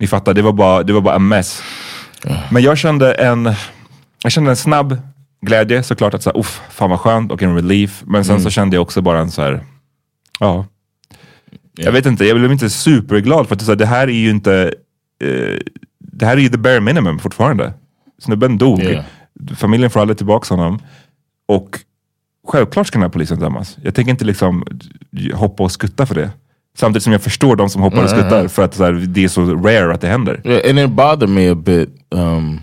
ni 0.00 0.06
fattar, 0.06 0.34
det 0.34 0.42
var 0.42 0.52
bara, 0.52 0.82
det 0.82 0.92
var 0.92 1.00
bara 1.00 1.14
en 1.14 1.28
mess. 1.28 1.62
Men 2.50 2.62
jag 2.62 2.78
kände 2.78 3.12
en, 3.14 3.52
jag 4.22 4.32
kände 4.32 4.50
en 4.50 4.56
snabb 4.56 4.96
glädje 5.40 5.82
såklart 5.82 6.14
att 6.14 6.22
så 6.22 6.30
här, 6.30 6.38
uff, 6.38 6.60
fan 6.70 6.90
vad 6.90 7.00
skönt 7.00 7.32
och 7.32 7.42
en 7.42 7.54
relief. 7.54 8.02
Men 8.06 8.24
sen 8.24 8.32
Mm. 8.34 8.44
så 8.44 8.50
kände 8.50 8.76
jag 8.76 8.82
också 8.82 9.02
bara 9.02 9.20
en 9.20 9.30
så 9.30 9.42
här, 9.42 9.64
ja. 10.40 10.66
Jag 11.78 11.92
vet 11.92 12.06
inte, 12.06 12.24
jag 12.24 12.38
blev 12.38 12.52
inte 12.52 12.70
superglad 12.70 13.48
för 13.48 13.54
att 13.54 13.62
så 13.62 13.70
här, 13.70 13.76
det 13.76 13.86
här 13.86 14.08
är 14.08 14.12
ju 14.12 14.30
inte, 14.30 14.74
eh, 15.24 15.58
det 15.98 16.26
här 16.26 16.36
är 16.36 16.40
ju 16.40 16.48
the 16.48 16.58
bare 16.58 16.80
minimum 16.80 17.18
fortfarande. 17.18 17.72
Snubben 18.18 18.58
dog, 18.58 18.80
Yeah. 18.82 19.04
familjen 19.56 19.90
får 19.90 20.00
aldrig 20.00 20.16
tillbaka 20.16 20.54
honom. 20.54 20.78
Och 21.48 21.78
självklart 22.48 22.86
ska 22.86 22.96
den 22.98 23.02
här 23.02 23.08
polisen 23.08 23.38
dömas. 23.38 23.76
Jag 23.82 23.94
tänker 23.94 24.10
inte 24.10 24.24
liksom 24.24 24.64
hoppa 25.34 25.62
och 25.62 25.72
skutta 25.72 26.06
för 26.06 26.14
det. 26.14 26.30
Samtidigt 26.78 27.02
som 27.02 27.12
jag 27.12 27.22
förstår 27.22 27.56
de 27.56 27.68
som 27.70 27.82
hoppar 27.82 28.02
och 28.04 28.10
skuttar 28.10 28.48
för 28.48 28.64
att 28.64 28.74
så 28.74 28.84
här, 28.84 28.92
det 28.92 29.24
är 29.24 29.28
så 29.28 29.54
rare 29.54 29.94
att 29.94 30.00
det 30.00 30.08
händer. 30.08 30.40
Yeah, 30.44 30.70
and 30.70 30.78
it 30.78 30.90
bothered 30.90 31.28
me 31.28 31.50
a 31.50 31.54
bit 31.54 31.88
um, 32.10 32.60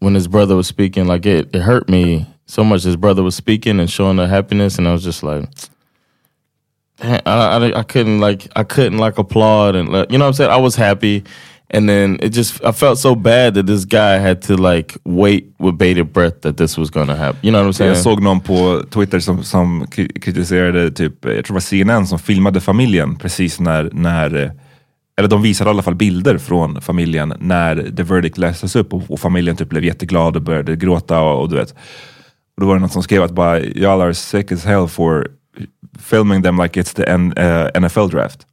when 0.00 0.14
his 0.14 0.28
brother 0.28 0.56
was 0.56 0.66
speaking. 0.66 1.06
Like 1.06 1.26
it, 1.26 1.54
it 1.54 1.62
hurt 1.62 1.88
me 1.88 2.26
so 2.46 2.64
much. 2.64 2.82
His 2.84 2.96
brother 2.96 3.22
was 3.22 3.34
speaking 3.34 3.80
and 3.80 3.90
showing 3.90 4.16
the 4.16 4.26
happiness, 4.26 4.78
and 4.78 4.88
I 4.88 4.92
was 4.92 5.04
just 5.04 5.22
like, 5.22 5.48
"Damn, 6.98 7.20
I, 7.26 7.56
I, 7.56 7.78
I 7.80 7.82
couldn't 7.82 8.20
like, 8.20 8.48
I 8.56 8.64
couldn't 8.64 8.98
like 8.98 9.18
applaud 9.18 9.74
and 9.76 9.88
like, 9.88 10.12
you 10.12 10.18
know 10.18 10.24
what 10.24 10.28
I'm 10.28 10.34
saying. 10.34 10.50
I 10.50 10.56
was 10.60 10.76
happy, 10.76 11.24
and 11.70 11.88
then 11.88 12.18
it 12.22 12.28
just, 12.30 12.64
I 12.64 12.72
felt 12.72 12.98
so 12.98 13.14
bad 13.14 13.54
that 13.54 13.66
this 13.66 13.84
guy 13.84 14.18
had 14.18 14.42
to 14.42 14.56
like 14.56 14.96
wait 15.04 15.54
with 15.58 15.78
bated 15.78 16.12
breath 16.12 16.40
that 16.42 16.56
this 16.56 16.78
was 16.78 16.90
gonna 16.90 17.16
happen. 17.16 17.40
You 17.42 17.50
know 17.50 17.60
what 17.60 17.66
I'm 17.66 17.72
saying? 17.72 17.94
Jag 17.94 18.02
såg 18.02 18.22
någon 18.22 18.40
på 18.40 18.82
Twitter 18.90 19.20
som, 19.20 19.44
som 19.44 19.86
kri- 19.86 20.20
kritiserade, 20.20 20.90
typ, 20.90 21.24
jag 21.24 21.32
tror 21.32 21.42
det 21.42 21.52
var 21.52 21.60
CNN 21.60 22.06
som 22.06 22.18
filmade 22.18 22.60
familjen 22.60 23.16
precis 23.16 23.60
när, 23.60 23.90
när 23.92 24.34
eh, 24.34 24.50
eller 25.16 25.28
de 25.28 25.42
visade 25.42 25.68
i 25.68 25.72
alla 25.72 25.82
fall 25.82 25.94
bilder 25.94 26.38
från 26.38 26.80
familjen 26.80 27.34
när 27.40 27.92
the 27.96 28.02
verdict 28.02 28.38
lästes 28.38 28.76
upp 28.76 28.94
och, 28.94 29.02
och 29.08 29.20
familjen 29.20 29.56
typ 29.56 29.68
blev 29.68 29.84
jätteglad 29.84 30.36
och 30.36 30.42
började 30.42 30.76
gråta 30.76 31.20
och, 31.20 31.42
och 31.42 31.48
du 31.48 31.56
vet. 31.56 31.70
Och 32.56 32.60
då 32.60 32.66
var 32.66 32.74
det 32.74 32.80
någon 32.80 32.90
som 32.90 33.02
skrev 33.02 33.22
att 33.22 33.32
bara, 33.32 33.60
y'all 33.60 34.02
are 34.02 34.14
sick 34.14 34.52
as 34.52 34.64
hell 34.64 34.88
for 34.88 35.28
filming 35.98 36.42
them 36.42 36.62
like 36.62 36.80
it's 36.80 36.96
the 36.96 37.04
N, 37.04 37.32
eh, 37.36 37.80
NFL 37.80 38.08
draft. 38.08 38.46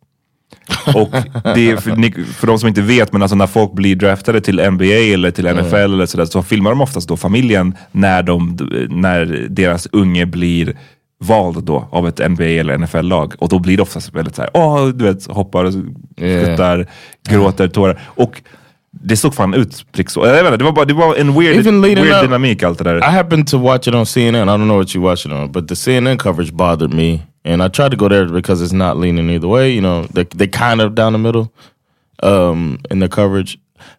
Och 0.96 1.10
det 1.56 1.72
är 1.72 1.78
för, 1.78 1.96
ni, 1.96 2.12
för 2.12 2.48
de 2.48 2.60
som 2.60 2.68
inte 2.68 2.82
vet, 2.82 3.14
men 3.14 3.22
alltså 3.22 3.36
när 3.36 3.48
folk 3.48 3.74
blir 3.74 3.96
draftade 3.96 4.42
till 4.42 4.72
NBA 4.72 5.14
eller 5.14 5.32
till 5.32 5.56
NFL 5.56 5.76
eller 5.76 6.06
sådär, 6.06 6.26
så 6.26 6.44
filmar 6.44 6.70
de 6.70 6.82
oftast 6.82 7.08
då 7.08 7.18
familjen 7.18 7.76
när, 7.92 8.24
de, 8.24 8.58
när 8.90 9.48
deras 9.50 9.88
unge 9.92 10.26
blir 10.26 10.78
vald 11.22 11.64
då 11.64 11.88
av 11.92 12.08
ett 12.08 12.32
NBA 12.32 12.44
eller 12.44 12.78
NFL-lag. 12.78 13.34
Och 13.40 13.50
då 13.50 13.60
blir 13.60 13.78
det 13.78 13.84
oftast 13.84 14.14
väldigt 14.16 14.36
såhär, 14.36 14.52
åh, 14.54 14.88
du 14.88 15.06
vet, 15.06 15.28
hoppar, 15.32 15.66
Yeah. 16.22 16.46
skuttar, 16.46 16.86
gråter, 17.30 17.68
tårar. 17.68 18.00
Och 18.06 18.42
det 18.92 19.18
såg 19.18 19.34
fan 19.36 19.54
ut 19.54 19.74
så. 20.08 20.26
Jag 20.26 20.32
vet 20.34 20.46
inte, 20.46 20.58
det 20.58 20.64
var, 20.64 20.72
bara, 20.72 20.86
det 20.86 20.94
var 20.94 21.16
en 21.16 21.34
weird, 21.40 21.66
weird 21.66 21.98
up- 22.00 22.22
dynamik 22.22 22.64
allt 22.64 22.78
det 22.78 22.84
där. 22.84 22.98
I 22.98 23.02
happened 23.02 23.48
to 23.48 23.58
watch 23.58 23.88
it 23.88 23.96
on 23.96 24.06
CNN. 24.06 24.50
I 24.50 24.52
don't 24.52 24.66
know 24.66 24.78
what 24.78 24.96
you 24.96 25.04
watch 25.04 25.26
it 25.26 25.32
on, 25.32 25.52
but 25.52 25.68
the 25.68 25.76
CNN 25.76 26.18
coverage 26.18 26.52
bothered 26.54 26.94
me, 26.94 27.20
and 27.46 27.64
I 27.64 27.70
tried 27.70 27.92
to 27.92 27.98
go 27.98 28.10
there 28.10 28.26
because 28.26 28.66
it's 28.66 28.74
not 28.74 28.98
leaning 29.04 29.30
either 29.30 29.48
way. 29.48 29.76
You 29.76 29.82
know, 29.82 30.06
they 30.14 30.24
they 30.38 30.48
kind 30.48 30.82
of 30.82 30.94
down 30.96 31.14
the 31.14 31.20
middle 31.20 31.48
um, 32.24 32.78
in 32.92 33.00
the 33.00 33.08
coverage, 33.08 33.58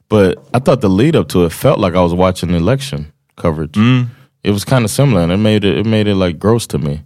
but 0.08 0.38
I 0.54 0.58
thought 0.60 0.80
the 0.80 0.88
lead 0.88 1.16
up 1.16 1.28
to 1.28 1.44
it 1.46 1.52
felt 1.52 1.78
like 1.80 1.94
I 1.98 2.00
was 2.02 2.12
watching 2.14 2.54
election 2.54 3.06
coverage. 3.36 3.76
It 4.44 4.50
was 4.52 4.64
kind 4.64 4.84
of 4.84 4.90
similar, 4.90 5.22
and 5.22 5.32
it 5.32 5.38
made 5.38 5.64
it 5.64 5.78
it 5.78 5.86
made 5.86 6.06
it 6.10 6.16
like 6.16 6.38
gross 6.38 6.66
to 6.68 6.78
me. 6.78 7.00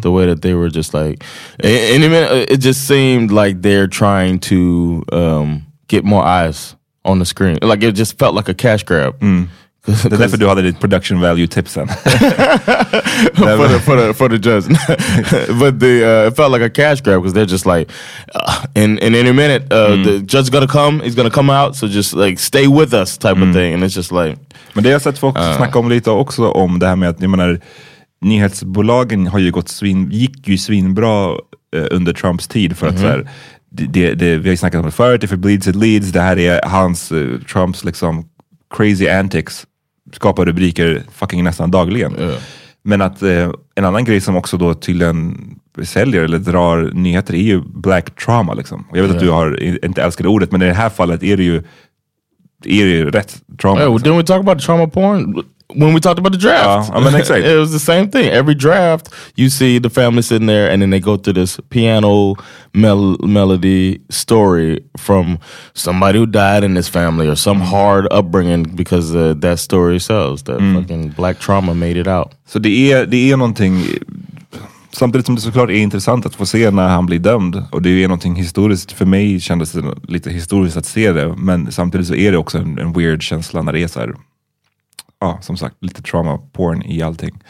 The 0.00 0.10
way 0.10 0.26
that 0.26 0.42
they 0.42 0.54
were 0.54 0.68
just 0.68 0.92
like, 0.94 1.24
and, 1.58 2.04
and 2.04 2.14
it, 2.14 2.50
it 2.50 2.56
just 2.58 2.86
seemed 2.86 3.30
like 3.30 3.62
they're 3.62 3.88
trying 3.88 4.38
to 4.40 5.02
um, 5.12 5.62
get 5.88 6.04
more 6.04 6.22
eyes 6.22 6.76
on 7.04 7.18
the 7.18 7.24
screen. 7.24 7.58
Like 7.62 7.82
it 7.82 7.92
just 7.92 8.18
felt 8.18 8.34
like 8.34 8.48
a 8.50 8.54
cash 8.54 8.84
grab. 8.84 9.14
Det 9.84 10.04
är 10.04 10.18
därför 10.18 10.36
du 10.36 10.48
hade 10.48 10.62
ditt 10.62 10.80
production 10.80 11.20
value-tipsen. 11.20 11.88
for 13.34 13.68
the 13.68 13.78
for 13.80 13.96
the 13.96 14.14
for 14.14 14.28
the 14.28 14.38
judge. 14.38 14.68
but 15.60 15.80
the 15.80 16.04
uh, 16.04 16.28
it 16.28 16.36
felt 16.36 16.52
like 16.52 16.62
a 16.62 16.70
cash 16.70 17.00
grab 17.00 17.20
because 17.20 17.32
they're 17.34 17.50
just 17.52 17.66
like, 17.66 17.90
uh, 18.34 18.64
in 18.74 18.98
in 18.98 19.14
any 19.14 19.32
minute, 19.32 19.62
uh, 19.72 19.96
the 20.04 20.20
judge's 20.20 20.50
gonna 20.50 20.68
come. 20.68 21.00
He's 21.00 21.16
gonna 21.16 21.30
come 21.30 21.50
out. 21.50 21.74
So 21.76 21.88
just 21.88 22.14
like 22.14 22.38
stay 22.38 22.68
with 22.68 22.94
us, 22.94 23.18
type 23.18 23.38
of 23.42 23.52
thing. 23.52 23.74
And 23.74 23.82
it's 23.82 23.96
just 23.96 24.12
like, 24.12 24.36
Men 24.74 24.84
det 24.84 24.88
har 24.88 24.92
jag 24.92 25.02
sett 25.02 25.18
folk 25.18 25.36
snacka 25.56 25.78
om 25.78 25.88
lite 25.88 26.10
också 26.10 26.50
om 26.50 26.78
det 26.78 26.86
här 26.86 26.96
med 26.96 27.08
att, 27.08 27.20
jag 27.20 27.30
menar, 27.30 27.60
nyhetsbolagen 28.22 29.26
har 29.26 29.38
ju 29.38 29.50
gått 29.50 29.68
svin, 29.68 30.10
gick 30.10 30.48
ju 30.48 30.58
svinbra 30.58 31.30
eh, 31.76 31.86
under 31.90 32.12
Trumps 32.12 32.48
tid 32.48 32.76
för 32.76 32.86
att 32.86 32.98
så 32.98 33.06
här, 33.06 33.30
det, 33.70 34.14
det, 34.14 34.36
vi 34.36 34.48
har 34.48 34.52
ju 34.52 34.56
snackat 34.56 34.78
om 34.78 34.86
det 34.86 34.92
förut, 34.92 35.24
if 35.24 35.32
it 35.32 35.38
bleeds 35.38 35.68
it 35.68 35.76
leads, 35.76 36.12
det 36.12 36.20
här 36.20 36.38
är 36.38 36.60
hans, 36.68 37.12
eh, 37.12 37.38
Trumps 37.52 37.84
liksom 37.84 38.28
crazy 38.76 39.08
antics, 39.08 39.66
skapar 40.12 40.46
rubriker 40.46 41.02
fucking 41.12 41.44
nästan 41.44 41.70
dagligen. 41.70 42.16
Men 42.84 43.02
att 43.02 43.22
eh, 43.22 43.50
en 43.74 43.84
annan 43.84 44.04
grej 44.04 44.20
som 44.20 44.36
också 44.36 44.56
då 44.56 44.74
tydligen 44.74 45.36
säljer 45.82 46.22
eller 46.22 46.38
drar 46.38 46.90
nyheter 46.94 47.34
är 47.34 47.42
ju 47.42 47.60
black 47.60 48.16
trauma. 48.24 48.54
Liksom. 48.54 48.84
Jag 48.92 49.02
vet 49.02 49.12
att 49.12 49.20
du 49.20 49.30
har 49.30 49.62
inte 49.84 50.02
älskar 50.02 50.24
det 50.24 50.28
ordet, 50.28 50.52
men 50.52 50.62
i 50.62 50.66
det 50.66 50.74
här 50.74 50.90
fallet 50.90 51.22
är 51.22 51.36
det 51.36 51.42
ju, 51.42 51.56
är 52.64 52.84
det 52.84 52.90
ju 52.90 53.10
rätt 53.10 53.42
trauma. 53.60 53.80
hey, 53.80 53.88
well, 53.88 53.98
didn't 53.98 54.16
we 54.16 54.24
talk 54.24 54.40
about 54.40 54.62
trauma 54.62 54.86
porn 54.86 55.44
when 55.74 55.94
we 55.94 56.00
talked 56.00 56.18
about 56.18 56.32
the 56.32 56.38
draft? 56.38 56.90
Yeah, 56.90 56.96
I 56.96 57.04
mean, 57.04 57.14
exactly. 57.14 57.50
it 57.50 57.56
was 57.58 57.72
the 57.72 57.78
same 57.78 58.10
thing. 58.10 58.30
Every 58.30 58.54
draft, 58.54 59.08
you 59.36 59.48
see 59.50 59.78
the 59.78 59.90
family 59.90 60.22
sitting 60.22 60.46
there, 60.46 60.70
and 60.70 60.82
then 60.82 60.90
they 60.90 61.00
go 61.00 61.16
through 61.16 61.34
this 61.34 61.60
piano 61.70 62.36
mel- 62.74 63.18
melody 63.18 64.00
story 64.10 64.80
from 64.98 65.38
somebody 65.74 66.18
who 66.18 66.26
died 66.26 66.64
in 66.64 66.74
this 66.74 66.88
family 66.88 67.28
or 67.28 67.36
some 67.36 67.60
hard 67.60 68.06
upbringing 68.10 68.64
because 68.76 69.14
uh, 69.14 69.34
that 69.40 69.58
story 69.58 70.00
sells. 70.00 70.42
That 70.44 70.60
fucking 70.60 71.10
black 71.16 71.38
trauma 71.38 71.74
made 71.74 71.96
it 71.96 72.06
out. 72.06 72.32
Så 72.46 72.58
det 72.58 72.92
är, 72.92 73.06
det 73.06 73.30
är 73.30 73.36
någonting, 73.36 73.84
samtidigt 74.90 75.26
som 75.26 75.34
det 75.34 75.40
såklart 75.40 75.70
är 75.70 75.74
intressant 75.74 76.26
att 76.26 76.34
få 76.34 76.46
se 76.46 76.70
när 76.70 76.88
han 76.88 77.06
blir 77.06 77.18
dömd. 77.18 77.62
Och 77.72 77.82
det 77.82 78.04
är 78.04 78.08
någonting 78.08 78.34
historiskt, 78.34 78.92
för 78.92 79.04
mig 79.04 79.40
kändes 79.40 79.72
det 79.72 79.82
lite 80.08 80.30
historiskt 80.30 80.76
att 80.76 80.86
se 80.86 81.12
det. 81.12 81.34
Men 81.36 81.72
samtidigt 81.72 82.06
så 82.06 82.14
är 82.14 82.32
det 82.32 82.38
också 82.38 82.58
en, 82.58 82.78
en 82.78 82.92
weird 82.92 83.22
känsla 83.22 83.62
när 83.62 83.72
det 83.72 83.82
är 83.82 83.88
så 83.88 84.00
här, 84.00 84.14
ja 85.22 85.38
som 85.42 85.56
sagt, 85.56 85.76
lite 85.80 86.02
trauma 86.02 86.38
porn 86.52 86.82
i 86.82 87.02
allting. 87.02 87.42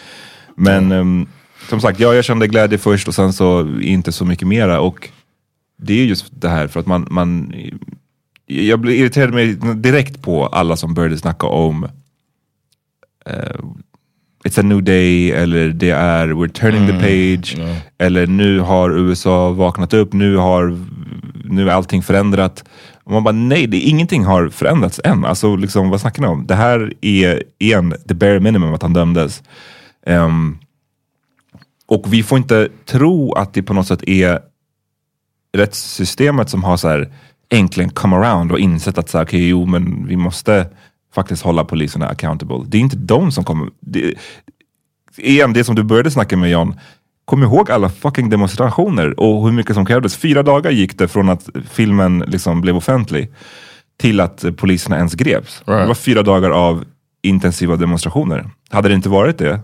Men 0.57 0.93
ehm, 0.93 1.29
som 1.69 1.81
sagt, 1.81 2.01
ja, 2.01 2.15
jag 2.15 2.25
kände 2.25 2.49
glädje 2.49 2.79
först 2.79 3.09
och 3.09 3.15
sen 3.15 3.33
så 3.33 3.69
inte 3.81 4.13
så 4.13 4.25
mycket 4.25 4.49
mera. 4.49 4.81
Och 4.81 5.09
det 5.79 6.01
är 6.01 6.05
just 6.05 6.27
det 6.31 6.49
här 6.49 6.69
för 6.69 6.81
att 6.81 6.87
man, 6.87 7.07
man 7.11 7.55
jag 8.47 8.81
blev 8.81 8.97
irriterad 8.97 9.35
mig 9.35 9.55
direkt 9.75 10.23
på 10.23 10.47
alla 10.47 10.77
som 10.77 10.95
började 10.95 11.19
snacka 11.19 11.47
om 11.47 11.85
eh, 13.27 13.61
It's 14.45 14.61
a 14.61 14.63
new 14.63 14.83
day 14.83 15.31
eller 15.31 15.69
det 15.69 15.91
är 15.91 16.29
We're 16.29 16.49
turning 16.49 16.87
the 16.87 16.93
page 16.93 17.57
eller 17.99 18.27
nu 18.27 18.61
har 18.61 18.99
USA 18.99 19.51
vaknat 19.51 19.95
upp, 19.95 20.13
nu 20.13 20.37
har 20.37 20.79
nu 21.45 21.69
är 21.69 21.73
allting 21.73 22.03
förändrat. 22.03 22.65
Och 23.05 23.13
man 23.13 23.25
bara 23.25 23.33
nej, 23.33 23.67
det, 23.67 23.81
ingenting 23.81 24.25
har 24.25 24.49
förändrats 24.49 25.01
än. 25.05 25.25
Alltså 25.25 25.57
liksom, 25.57 25.91
vad 25.91 26.01
snackar 26.01 26.23
ni 26.23 26.29
om? 26.29 26.47
Det 26.47 26.55
här 26.55 26.93
är 27.01 27.43
igen 27.59 27.95
the 28.09 28.15
bare 28.15 28.41
minimum 28.41 28.75
att 28.75 28.83
han 28.83 28.93
dömdes. 28.93 29.43
Um, 30.07 30.59
och 31.87 32.13
vi 32.13 32.23
får 32.23 32.39
inte 32.39 32.69
tro 32.87 33.33
att 33.33 33.55
det 33.55 33.63
på 33.63 33.75
något 33.75 33.87
sätt 33.87 34.03
är 34.03 34.41
rättssystemet 35.53 36.51
som 36.51 36.65
har 36.65 36.77
så 36.77 36.89
här 36.89 37.13
äntligen 37.49 37.91
come 37.91 38.17
around 38.17 38.53
och 38.53 38.59
insett 38.59 38.99
att 38.99 39.09
så 39.09 39.19
här, 39.19 39.25
okay, 39.25 39.49
jo, 39.49 39.67
men 39.67 40.07
vi 40.07 40.17
måste 40.17 40.67
faktiskt 41.15 41.43
hålla 41.43 41.65
poliserna 41.65 42.09
accountable. 42.09 42.65
Det 42.67 42.79
är 42.79 42.81
inte 42.81 42.97
de 42.97 43.33
som 43.33 43.45
kommer... 43.45 43.69
Det, 43.81 44.15
igen, 45.17 45.53
det 45.53 45.65
som 45.65 45.75
du 45.75 45.83
började 45.83 46.11
snacka 46.11 46.37
med 46.37 46.51
John, 46.51 46.75
kom 47.33 47.43
ihåg 47.43 47.71
alla 47.71 47.89
fucking 47.89 48.31
demonstrationer 48.31 49.21
och 49.21 49.45
hur 49.45 49.53
mycket 49.53 49.75
som 49.75 49.87
krävdes. 49.87 50.17
Fyra 50.17 50.43
dagar 50.43 50.71
gick 50.71 50.99
det 50.99 51.09
från 51.09 51.29
att 51.29 51.49
filmen 51.71 52.25
liksom 52.27 52.61
blev 52.61 52.77
offentlig 52.77 53.33
till 54.01 54.21
att 54.21 54.45
poliserna 54.57 54.97
ens 54.97 55.15
greps. 55.15 55.63
Det 55.67 55.87
var 55.87 55.95
fyra 55.95 56.23
dagar 56.23 56.51
av 56.51 56.85
intensiva 57.23 57.77
demonstrationer. 57.77 58.51
Hade 58.71 58.89
det 58.89 58.95
inte 58.95 59.09
varit 59.09 59.39
det, 59.39 59.61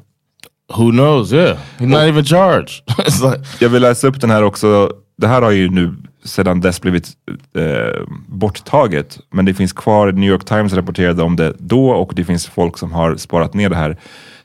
Who 0.76 0.90
knows? 0.90 1.32
Yeah, 1.32 1.58
he's 1.78 1.86
not 1.86 2.00
even 2.00 2.24
charged. 2.24 2.70
like, 3.22 3.44
Jag 3.60 3.68
vill 3.68 3.82
läsa 3.82 4.06
upp 4.06 4.20
den 4.20 4.30
här 4.30 4.42
också. 4.42 4.92
Det 5.18 5.28
här 5.28 5.42
har 5.42 5.50
ju 5.50 5.70
nu 5.70 5.94
sedan 6.24 6.60
dess 6.60 6.80
blivit 6.80 7.08
eh, 7.56 8.02
borttaget. 8.26 9.18
Men 9.30 9.44
det 9.44 9.54
finns 9.54 9.72
kvar. 9.72 10.12
New 10.12 10.30
York 10.30 10.44
Times 10.44 10.72
rapporterade 10.72 11.22
om 11.22 11.36
det 11.36 11.52
då 11.58 11.90
och 11.90 12.12
det 12.16 12.24
finns 12.24 12.46
folk 12.46 12.78
som 12.78 12.92
har 12.92 13.16
sparat 13.16 13.54
ner 13.54 13.70
det 13.70 13.76
här. 13.76 13.96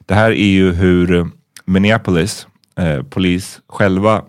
Det 0.06 0.14
här 0.14 0.32
är 0.32 0.48
ju 0.48 0.74
hur 0.74 1.28
Minneapolis 1.66 2.48
eh, 2.80 3.04
polis 3.04 3.62
själva 3.68 4.22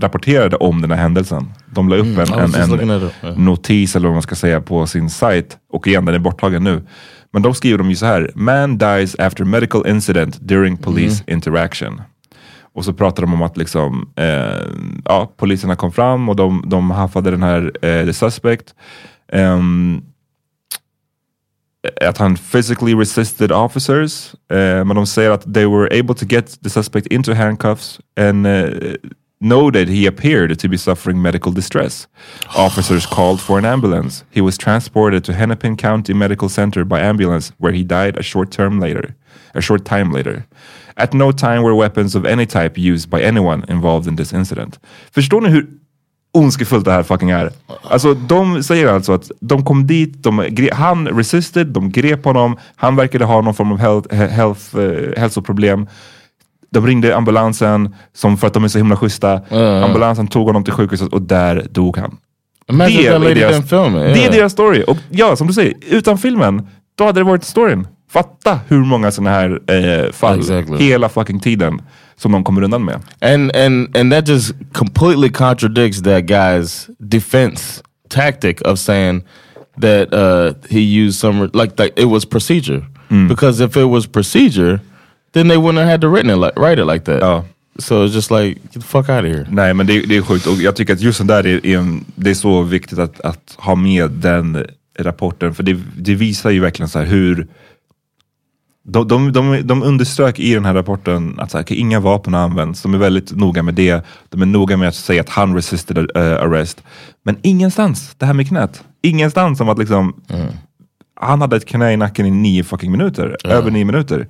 rapporterade 0.00 0.56
om 0.56 0.80
den 0.80 0.90
här 0.90 0.98
händelsen. 0.98 1.52
De 1.66 1.88
la 1.88 1.96
upp 1.96 2.16
was 2.16 2.30
en, 2.30 2.54
en, 2.54 2.90
en 2.90 2.90
yeah. 2.90 3.38
notis 3.38 3.96
eller 3.96 4.08
vad 4.08 4.14
man 4.14 4.22
ska 4.22 4.34
säga 4.34 4.60
på 4.60 4.86
sin 4.86 5.10
sajt. 5.10 5.58
Och 5.72 5.86
igen, 5.86 6.04
den 6.04 6.14
är 6.14 6.18
borttagen 6.18 6.64
nu. 6.64 6.82
Men 7.32 7.42
då 7.42 7.54
skriver 7.54 7.78
de 7.78 7.90
ju 7.90 7.96
så 7.96 8.06
här. 8.06 8.30
Man 8.34 8.78
dies 8.78 9.18
after 9.18 9.44
medical 9.44 9.86
incident 9.86 10.38
during 10.40 10.76
police 10.76 11.24
interaction. 11.26 12.02
Och 12.72 12.84
så 12.84 12.92
pratar 12.92 13.22
de 13.22 13.34
om 13.34 13.42
att 13.42 13.56
liksom, 13.56 14.10
eh, 14.16 14.66
ja, 15.04 15.32
poliserna 15.36 15.76
kom 15.76 15.92
fram 15.92 16.28
och 16.28 16.36
de, 16.36 16.64
de 16.66 16.90
haffade 16.90 17.30
den 17.30 17.42
här 17.42 17.72
eh, 17.82 18.04
the 18.06 18.12
suspect. 18.12 18.74
Ehm, 19.32 20.02
att 22.00 22.18
han 22.18 22.36
physically 22.36 22.94
resisted 22.94 23.52
officers. 23.52 24.34
Eh, 24.50 24.84
men 24.84 24.96
de 24.96 25.06
säger 25.06 25.30
att 25.30 25.54
they 25.54 25.66
were 25.66 25.88
able 26.00 26.14
to 26.14 26.26
get 26.26 26.62
the 26.62 26.70
suspect 26.70 27.06
into 27.06 27.34
handcuffs 27.34 28.00
and 28.16 28.46
eh, 28.46 28.94
noted 29.40 29.88
he 29.88 30.06
appeared 30.06 30.58
to 30.58 30.68
be 30.68 30.78
suffering 30.78 31.22
medical 31.22 31.52
distress. 31.52 32.08
Officers 32.56 33.06
called 33.06 33.40
for 33.40 33.58
an 33.58 33.64
ambulance. 33.64 34.24
He 34.30 34.40
was 34.40 34.58
transported 34.58 35.24
to 35.24 35.32
Hennepin 35.32 35.76
County 35.76 36.14
Medical 36.14 36.48
Center 36.48 36.84
by 36.84 37.00
ambulance 37.00 37.52
where 37.58 37.72
he 37.72 37.82
died 37.82 38.18
a 38.18 38.22
short 38.22 38.50
term 38.50 38.80
later. 38.80 39.14
A 39.54 39.60
short 39.60 39.84
time 39.84 40.12
later. 40.12 40.46
At 40.96 41.14
no 41.14 41.32
time 41.32 41.62
were 41.62 41.74
weapons 41.74 42.14
of 42.14 42.24
any 42.26 42.46
type 42.46 42.76
used 42.76 43.08
by 43.08 43.22
anyone 43.22 43.64
involved 43.68 44.06
in 44.06 44.16
this 44.16 44.32
incident. 44.32 44.78
Förstår 45.10 45.40
ni 45.40 45.48
hur 45.48 45.66
ondskefullt 46.32 46.84
det 46.84 46.92
här 46.92 47.02
fucking 47.02 47.30
är? 47.30 47.50
Alltså 47.90 48.14
de 48.14 48.62
säger 48.62 48.86
alltså 48.88 49.12
att 49.12 49.30
de 49.40 49.64
kom 49.64 49.86
dit, 49.86 50.22
de, 50.22 50.48
han 50.72 51.08
resisted, 51.08 51.66
de 51.66 51.90
grep 51.90 52.24
honom, 52.24 52.56
han 52.76 52.96
verkade 52.96 53.24
ha 53.24 53.40
någon 53.40 53.54
form 53.54 53.72
av 53.72 53.78
health, 53.78 54.08
he- 54.14 54.28
health, 54.28 54.76
eh, 54.78 55.20
hälsoproblem. 55.20 55.86
De 56.72 56.86
ringde 56.86 57.16
ambulansen, 57.16 57.94
som 58.14 58.36
för 58.36 58.46
att 58.46 58.54
de 58.54 58.64
är 58.64 58.68
så 58.68 58.78
himla 58.78 58.96
schyssta. 58.96 59.40
Ambulansen 59.84 60.26
tog 60.28 60.46
honom 60.46 60.64
till 60.64 60.72
sjukhuset 60.72 61.12
och 61.12 61.22
där 61.22 61.66
dog 61.70 61.96
han. 61.96 62.16
Det 62.66 62.74
är 63.06 63.18
lady 63.18 63.34
deras- 63.34 63.68
film 63.68 63.96
it. 63.96 64.02
Det 64.02 64.10
är 64.10 64.16
yeah. 64.16 64.34
deras 64.34 64.52
story. 64.52 64.84
Och 64.86 64.96
ja, 65.10 65.36
som 65.36 65.46
du 65.46 65.52
säger, 65.52 65.74
utan 65.90 66.18
filmen, 66.18 66.68
då 66.94 67.04
hade 67.04 67.20
det 67.20 67.24
varit 67.24 67.44
storyn. 67.44 67.86
Fatta 68.12 68.60
hur 68.68 68.84
många 68.84 69.10
sådana 69.10 69.30
här 69.30 69.60
eh, 70.06 70.12
fall, 70.12 70.38
Exactly. 70.38 70.76
hela 70.76 71.08
fucking 71.08 71.40
tiden, 71.40 71.82
som 72.20 72.32
de 72.32 72.44
kommer 72.44 72.62
undan 72.62 72.84
med. 72.84 73.00
And 73.20 73.56
and 73.56 73.96
and 73.96 74.12
that 74.12 74.28
just 74.28 74.52
completely 74.72 75.28
contradicts 75.30 76.02
that 76.02 76.22
guy's 76.26 76.90
defense 77.08 77.82
tactic 78.08 78.60
of 78.64 78.78
saying 78.78 79.22
that 79.80 80.12
uh, 80.12 80.52
he 80.68 80.80
used 80.80 81.18
some 81.20 81.50
like 81.54 81.82
like 81.82 81.92
it 81.96 82.08
was 82.08 82.24
procedure. 82.24 82.82
Because 83.28 83.64
if 83.64 83.76
it 83.76 83.88
was 83.88 84.06
procedure, 84.06 84.80
then 85.32 85.48
they 85.48 85.56
wouldn't 85.56 85.78
have 85.78 85.88
had 85.88 86.00
to 86.00 86.08
written 86.08 86.30
it 86.30 86.36
like 86.36 86.52
write 86.56 86.78
it 86.78 86.86
like 86.86 87.04
that. 87.04 87.20
Ja. 87.20 87.42
So 87.78 88.04
it's 88.04 88.14
just 88.14 88.30
like 88.30 88.60
get 88.72 88.72
the 88.72 88.80
fuck 88.80 89.08
out 89.08 89.24
of 89.24 89.30
here. 89.30 89.46
Nej 89.50 89.74
men 89.74 89.86
det, 89.86 90.00
det 90.00 90.16
är 90.16 90.22
sjukt 90.22 90.46
och 90.46 90.62
jag 90.62 90.76
tycker 90.76 90.92
att 90.92 91.00
just 91.00 91.18
den 91.18 91.26
där 91.26 91.46
är, 91.46 91.66
är, 91.66 91.78
en, 91.78 92.04
det 92.14 92.30
är 92.30 92.34
så 92.34 92.62
viktigt 92.62 92.98
att, 92.98 93.20
att 93.20 93.54
ha 93.56 93.74
med 93.74 94.10
den 94.10 94.66
rapporten 94.98 95.54
för 95.54 95.62
det, 95.62 95.76
det 95.96 96.14
visar 96.14 96.50
ju 96.50 96.60
verkligen 96.60 96.88
så 96.88 96.98
hur 96.98 97.46
De, 98.82 99.08
de, 99.08 99.32
de, 99.32 99.62
de 99.62 99.82
underströk 99.82 100.38
i 100.38 100.54
den 100.54 100.64
här 100.64 100.74
rapporten 100.74 101.40
att 101.40 101.50
så 101.50 101.58
här, 101.58 101.72
inga 101.72 102.00
vapen 102.00 102.34
används. 102.34 102.82
De 102.82 102.94
är 102.94 102.98
väldigt 102.98 103.36
noga 103.36 103.62
med 103.62 103.74
det. 103.74 104.04
De 104.28 104.42
är 104.42 104.46
noga 104.46 104.76
med 104.76 104.88
att 104.88 104.94
säga 104.94 105.20
att 105.20 105.28
han 105.28 105.54
resisted 105.54 105.98
uh, 105.98 106.06
arrest. 106.16 106.82
Men 107.22 107.36
ingenstans, 107.42 108.14
det 108.18 108.26
här 108.26 108.34
med 108.34 108.48
knät. 108.48 108.84
Ingenstans 109.02 109.60
om 109.60 109.68
att 109.68 109.78
liksom 109.78 110.14
han 111.20 111.40
hade 111.40 111.56
ett 111.56 111.66
knä 111.66 111.92
i 111.92 111.96
nacken 111.96 112.26
i 112.26 112.30
nio 112.30 112.64
fucking 112.64 112.92
minuter. 112.92 113.36
Över 113.44 113.70
nio 113.70 113.84
minuter. 113.84 114.28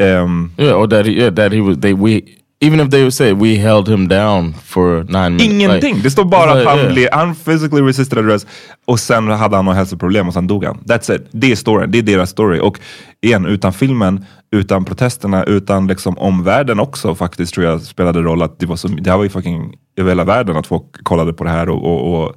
Ehm, 0.00 0.52
Yeah, 0.58 0.80
or 0.80 0.86
that 0.86 1.06
he, 1.06 1.12
yeah, 1.12 1.34
that 1.34 1.52
he 1.52 1.60
was. 1.60 1.78
They 1.78 1.94
we 1.94 2.20
even 2.60 2.80
if 2.80 2.90
they 2.90 3.00
would 3.00 3.14
say 3.14 3.32
we 3.32 3.54
held 3.54 3.88
him 3.88 4.08
down 4.08 4.54
for 4.64 5.04
nine 5.04 5.36
minutes. 5.36 5.46
Ingenting! 5.46 5.94
like- 5.94 6.02
det 6.02 6.10
står 6.10 6.24
bara 6.24 6.52
att 6.52 6.66
han, 6.66 6.78
yeah. 6.78 6.92
blev, 6.92 7.08
han 7.12 7.34
physically 7.34 7.82
resisted 7.82 8.18
arrest 8.18 8.46
och 8.86 9.00
sen 9.00 9.28
hade 9.28 9.56
han 9.56 9.64
något 9.64 9.76
hälsoproblem 9.76 10.28
och 10.28 10.34
sen 10.34 10.46
dog 10.46 10.64
han. 10.64 10.78
That's 10.78 11.14
it. 11.16 11.28
Det 11.30 11.52
är 11.52 11.56
storyn. 11.56 11.90
Det 11.90 11.98
är 11.98 12.02
deras 12.02 12.30
story. 12.30 12.60
Och 12.60 12.80
igen, 13.22 13.46
utan 13.46 13.72
filmen, 13.72 14.24
utan 14.52 14.84
protesterna, 14.84 15.44
utan 15.44 15.86
liksom 15.86 16.18
omvärlden 16.18 16.80
också 16.80 17.14
faktiskt 17.14 17.54
tror 17.54 17.66
jag 17.66 17.82
spelade 17.82 18.22
roll. 18.22 18.42
att 18.42 18.58
Det, 18.58 18.66
var 18.66 18.76
så, 18.76 18.88
det 18.88 19.10
här 19.10 19.16
var 19.16 19.24
ju 19.24 19.30
fucking 19.30 19.74
över 19.96 20.10
hela 20.10 20.24
världen 20.24 20.56
att 20.56 20.66
folk 20.66 21.04
kollade 21.04 21.32
på 21.32 21.44
det 21.44 21.50
här 21.50 21.68
och, 21.68 21.84
och, 21.84 22.24
och 22.24 22.34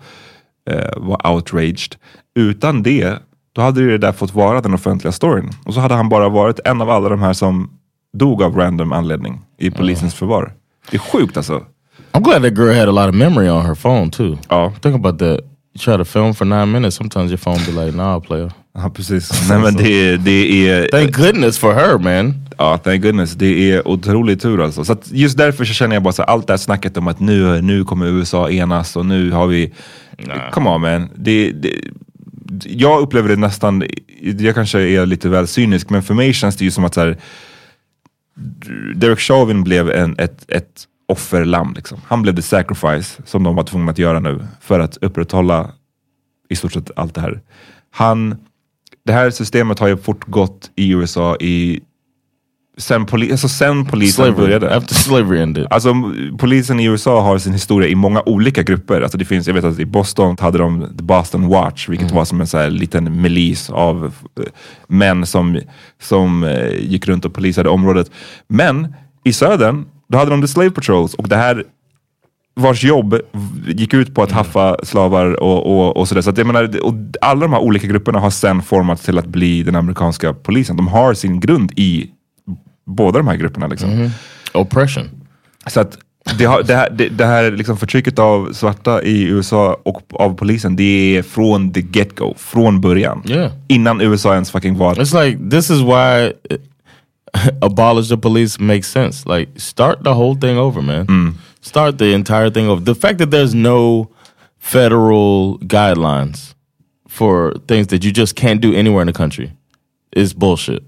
eh, 0.72 0.94
var 0.98 1.32
outraged. 1.34 1.96
Utan 2.36 2.84
det, 2.84 3.20
då 3.56 3.62
hade 3.62 3.82
ju 3.82 3.92
det 3.92 3.98
där 3.98 4.12
fått 4.12 4.34
vara 4.34 4.62
den 4.62 4.74
offentliga 4.74 5.12
storyn. 5.12 5.50
Och 5.66 5.74
så 5.74 5.80
hade 5.80 5.96
han 5.96 6.10
bara 6.10 6.30
varit 6.30 6.60
en 6.66 6.82
av 6.82 6.90
alla 6.90 7.10
de 7.10 7.22
här 7.22 7.34
som 7.34 7.70
dog 8.14 8.44
av 8.44 8.56
random 8.56 8.92
anledning 8.92 9.42
i 9.58 9.72
polisens 9.72 10.16
förvar. 10.16 10.54
Det 10.92 10.98
är 10.98 11.00
sjukt 11.00 11.38
alltså. 11.38 11.64
I'm 12.12 12.24
glad 12.24 12.44
that 12.44 12.58
girl 12.58 12.74
had 12.74 12.90
a 12.90 12.92
lot 12.92 13.10
of 13.10 13.16
memory 13.16 13.50
on 13.50 13.66
her 13.66 13.76
phone 13.76 14.12
too. 14.12 14.38
Ja. 14.50 14.74
Think 14.82 14.96
about 14.96 15.20
that. 15.20 15.40
You 15.76 15.80
try 15.80 15.98
to 15.98 16.06
film 16.06 16.34
for 16.34 16.46
nine 16.46 16.72
minutes, 16.72 16.96
sometimes 16.96 17.32
your 17.32 17.38
phone 17.38 17.60
be 17.66 17.86
like, 17.86 17.98
nah, 17.98 18.20
player. 18.20 18.52
Ja, 18.76 18.90
precis. 18.90 19.50
Nej, 19.50 19.60
men 19.60 19.76
det, 19.76 20.18
det 20.18 20.70
är... 20.70 20.88
Thank 20.88 21.16
goodness 21.16 21.58
for 21.58 21.74
her, 21.74 21.98
man. 21.98 22.34
Ja, 22.58 22.78
thank 22.78 23.04
goodness. 23.04 23.34
Det 23.34 23.72
är 23.72 23.88
otrolig 23.88 24.42
tur 24.42 24.62
alltså. 24.62 24.86
Så 24.86 24.96
just 25.06 25.38
därför 25.38 25.66
så 25.66 25.74
känner 25.74 25.96
jag 25.96 26.04
bara 26.04 26.14
så 26.14 26.24
allt 26.24 26.48
det 26.48 26.54
här 26.54 26.58
snacket 26.58 26.98
om 26.98 27.08
att 27.08 27.20
nu, 27.20 27.62
nu 27.62 27.86
kommer 27.86 28.06
USA 28.06 28.50
enas 28.50 28.96
och 28.96 29.06
nu 29.06 29.32
har 29.32 29.48
vi... 29.48 29.74
Come 30.52 30.70
on 30.70 30.82
man. 30.82 31.10
Det, 31.16 31.52
det, 31.52 31.74
jag 32.66 33.02
upplever 33.02 33.30
det 33.30 33.36
nästan, 33.36 33.84
jag 34.22 34.56
kanske 34.56 34.80
är 34.82 35.06
lite 35.06 35.30
väl 35.30 35.48
cynisk, 35.48 35.90
men 35.90 36.04
för 36.04 36.14
mig 36.14 36.34
känns 36.34 36.56
det 36.56 36.66
ju 36.66 36.72
som 36.72 36.86
att 36.86 36.94
så 36.94 37.02
här, 37.02 37.18
Derek 38.96 39.20
Chauvin 39.20 39.64
blev 39.64 39.92
en, 39.92 40.16
ett, 40.18 40.46
ett 40.48 40.88
offerlamm. 41.08 41.74
Liksom. 41.74 42.02
Han 42.08 42.22
blev 42.22 42.36
the 42.36 42.42
sacrifice 42.42 43.22
som 43.26 43.44
de 43.44 43.56
var 43.56 43.64
tvungna 43.64 43.92
att 43.92 43.98
göra 43.98 44.20
nu 44.20 44.48
för 44.62 44.80
att 44.80 44.98
upprätthålla 44.98 45.72
i 46.50 46.56
stort 46.56 46.74
sett 46.74 46.92
allt 46.96 47.16
det 47.16 47.22
här. 47.22 47.42
Han, 47.92 48.36
det 49.06 49.14
här 49.14 49.30
systemet 49.30 49.80
har 49.80 49.88
ju 49.88 49.98
fortgått 49.98 50.72
i 50.76 50.92
USA 50.92 51.36
i 51.36 51.82
sen, 52.78 53.06
poli, 53.06 53.32
alltså 53.32 53.48
sen 53.48 53.86
polisen 53.86 54.26
Slavery. 54.26 54.46
började. 54.46 54.76
After 54.76 54.96
slavery 54.96 55.42
ended. 55.42 55.68
Alltså 55.70 55.94
polisen 56.38 56.80
i 56.80 56.86
USA 56.86 57.22
har 57.22 57.38
sin 57.38 57.54
historia 57.54 57.90
i 57.90 57.96
många 57.96 58.22
olika 58.26 58.64
grupper. 58.64 59.02
Alltså 59.02 59.18
det 59.18 59.26
finns, 59.26 59.48
jag 59.48 59.54
vet 59.54 59.64
att 59.64 59.80
i 59.80 59.86
Boston 59.86 60.38
hade 60.40 60.58
de 60.58 60.88
The 60.98 61.04
Boston 61.04 61.48
Watch, 61.48 61.90
vilket 61.90 62.12
var 62.12 62.26
som 62.26 62.42
en 62.42 62.48
så 62.48 62.58
här 62.58 62.70
liten 62.70 63.22
milis 63.22 63.70
av 63.70 64.06
eh, 64.40 64.44
män 64.88 65.26
som, 65.26 65.60
som 66.02 66.44
eh, 66.44 66.74
gick 66.80 67.08
runt 67.08 67.26
och 67.26 67.34
polisade 67.34 67.70
området. 67.70 68.12
Men 68.48 68.96
i 69.24 69.34
södern, 69.34 69.86
då 70.10 70.18
hade 70.18 70.32
de 70.32 70.42
The 70.42 70.48
Slave 70.48 70.72
Patrols 70.72 71.14
och 71.14 71.30
det 71.30 71.36
här 71.36 71.64
vars 72.56 72.84
jobb 72.84 73.20
gick 73.68 73.94
ut 73.94 74.16
på 74.16 74.24
att 74.24 74.32
haffa 74.32 74.78
slavar 74.84 75.44
och, 75.44 75.66
och, 75.66 75.98
och 75.98 76.08
sådär. 76.08 76.22
Så 76.22 76.30
att 76.30 76.38
jag 76.38 76.48
menar, 76.48 76.86
och 76.86 76.94
alla 77.22 77.42
de 77.42 77.54
här 77.54 77.60
olika 77.60 77.88
grupperna 77.88 78.20
har 78.20 78.30
sen 78.30 78.62
formats 78.62 79.04
till 79.04 79.18
att 79.18 79.26
bli 79.26 79.64
den 79.64 79.76
amerikanska 79.76 80.34
polisen. 80.34 80.78
De 80.78 80.88
har 80.88 81.14
sin 81.14 81.40
grund 81.40 81.72
i 81.76 82.10
båda 82.86 83.18
de 83.18 83.28
här 83.28 83.36
grupperna. 83.36 83.68
Liksom. 83.68 84.10
Oppression. 84.54 85.10
Så 85.68 85.80
att 85.80 85.98
det, 86.38 86.46
har, 86.46 86.64
det 86.64 86.76
här, 86.76 86.90
det, 86.90 87.10
det 87.10 87.26
här 87.26 87.52
liksom 87.52 87.78
förtrycket 87.78 88.20
av 88.20 88.54
svarta 88.54 89.04
i 89.04 89.24
USA 89.24 89.78
och 89.84 90.02
av 90.10 90.36
polisen, 90.36 90.76
det 90.76 91.18
är 91.18 91.22
från 91.22 91.74
the 91.74 91.82
get-go, 91.82 92.34
från 92.38 92.82
början. 92.82 93.24
Yeah. 93.26 93.52
Innan 93.68 94.02
USA 94.02 94.34
ens 94.34 94.52
fucking 94.52 94.78
var... 94.78 94.96
It's 94.96 95.26
like 95.26 95.50
this 95.50 95.70
is 95.70 95.82
why 95.82 96.34
abolish 97.62 98.10
the 98.10 98.18
police 98.18 98.62
makes 98.62 98.88
sense. 98.88 99.38
Like 99.38 99.60
start 99.60 100.04
the 100.04 100.10
whole 100.10 100.40
thing 100.42 100.58
over, 100.58 100.82
man. 100.82 101.38
Start 101.62 101.98
the 101.98 102.14
entire 102.14 102.52
thing 102.52 102.70
over. 102.70 102.86
The 102.86 102.96
fact 102.96 103.20
that 103.20 103.32
there's 103.32 103.54
no 103.54 104.08
federal 104.60 105.58
guidelines 105.60 106.56
for 107.10 107.54
things 107.68 107.88
that 107.88 108.04
you 108.04 108.12
just 108.12 108.36
can't 108.36 108.62
do 108.62 108.74
anywhere 108.74 109.02
in 109.02 109.08
the 109.08 109.14
country 109.14 109.52
is 110.16 110.34
bullshit. 110.34 110.84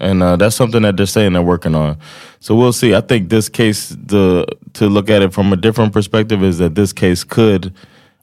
And 0.00 0.22
uh, 0.22 0.36
that's 0.36 0.56
something 0.56 0.82
that 0.82 0.96
they're 0.96 1.06
saying 1.06 1.32
they're 1.32 1.42
working 1.42 1.74
on. 1.74 1.98
So 2.40 2.54
we'll 2.54 2.72
see. 2.72 2.94
I 2.94 3.00
think 3.00 3.28
this 3.28 3.48
case, 3.48 3.90
the 3.90 4.46
to 4.74 4.88
look 4.88 5.10
at 5.10 5.22
it 5.22 5.32
from 5.32 5.52
a 5.52 5.56
different 5.56 5.92
perspective, 5.92 6.42
is 6.42 6.58
that 6.58 6.74
this 6.74 6.92
case 6.92 7.24
could 7.24 7.72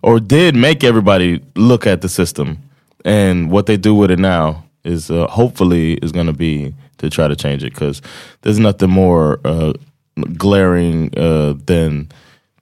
or 0.01 0.19
did 0.19 0.55
make 0.55 0.83
everybody 0.83 1.41
look 1.55 1.87
at 1.87 2.01
the 2.01 2.09
system, 2.09 2.57
and 3.03 3.51
what 3.51 3.65
they 3.65 3.77
do 3.77 3.93
with 3.95 4.11
it 4.11 4.19
now 4.19 4.63
is 4.83 5.09
uh, 5.09 5.27
hopefully 5.27 5.93
is 5.95 6.11
going 6.11 6.27
to 6.27 6.33
be 6.33 6.73
to 6.99 7.09
try 7.09 7.27
to 7.27 7.35
change 7.35 7.63
it 7.63 7.73
because 7.73 8.01
there's 8.41 8.59
nothing 8.59 8.89
more 8.89 9.39
uh, 9.43 9.73
glaring 10.37 11.11
uh, 11.17 11.55
than 11.65 12.07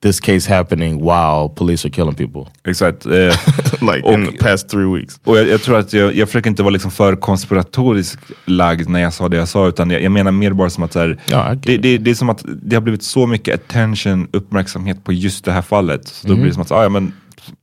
this 0.03 0.19
case 0.19 0.53
happening 0.55 0.97
while 0.97 1.49
police 1.55 1.87
are 1.87 1.91
killing 1.91 2.15
people. 2.15 2.51
Exakt. 2.67 3.05
Eh, 3.05 3.11
like 3.93 4.01
Och- 4.03 4.13
in 4.13 4.25
the 4.25 4.37
past 4.37 4.69
three 4.69 4.85
weeks. 4.99 5.19
och 5.23 5.37
jag, 5.37 5.47
jag 5.47 5.61
tror 5.61 5.77
att 5.79 5.93
jag, 5.93 6.15
jag 6.15 6.27
försöker 6.27 6.49
inte 6.49 6.63
vara 6.63 6.71
liksom 6.73 6.91
för 6.91 7.15
konspiratoriskt 7.15 8.31
lagd 8.45 8.89
när 8.89 8.99
jag 9.01 9.13
sa 9.13 9.29
det 9.29 9.37
jag 9.37 9.47
sa, 9.47 9.67
utan 9.67 9.89
jag, 9.89 10.01
jag 10.01 10.11
menar 10.11 10.31
mer 10.31 10.53
bara 10.53 10.69
som 10.69 10.83
att 10.83 10.95
här, 10.95 11.17
Ja, 11.25 11.55
det, 11.55 11.77
det, 11.77 11.97
det 11.97 12.11
är 12.11 12.15
som 12.15 12.29
att 12.29 12.43
det 12.45 12.75
har 12.75 12.81
blivit 12.81 13.03
så 13.03 13.27
mycket 13.27 13.55
attention, 13.55 14.27
uppmärksamhet 14.33 15.03
på 15.03 15.13
just 15.13 15.45
det 15.45 15.51
här 15.51 15.61
fallet. 15.61 16.07
Så 16.07 16.27
då 16.27 16.35
blir 16.35 16.45
det 16.45 16.53
som 16.53 16.61
att, 16.61 16.71
ah, 16.71 16.83
ja 16.83 16.89
men 16.89 17.13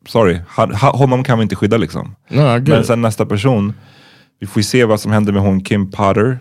sorry, 0.08 0.38
han, 0.48 0.74
ha- 0.74 0.96
honom 0.96 1.24
kan 1.24 1.38
vi 1.38 1.42
inte 1.42 1.56
skydda 1.56 1.76
liksom. 1.76 2.14
No, 2.28 2.40
Men 2.70 2.84
sen 2.84 3.02
nästa 3.02 3.26
person, 3.26 3.72
vi 4.40 4.46
får 4.46 4.60
se 4.60 4.84
vad 4.84 5.00
som 5.00 5.12
händer 5.12 5.32
med 5.32 5.42
hon 5.42 5.60
Kim 5.64 5.90
Potter 5.90 6.38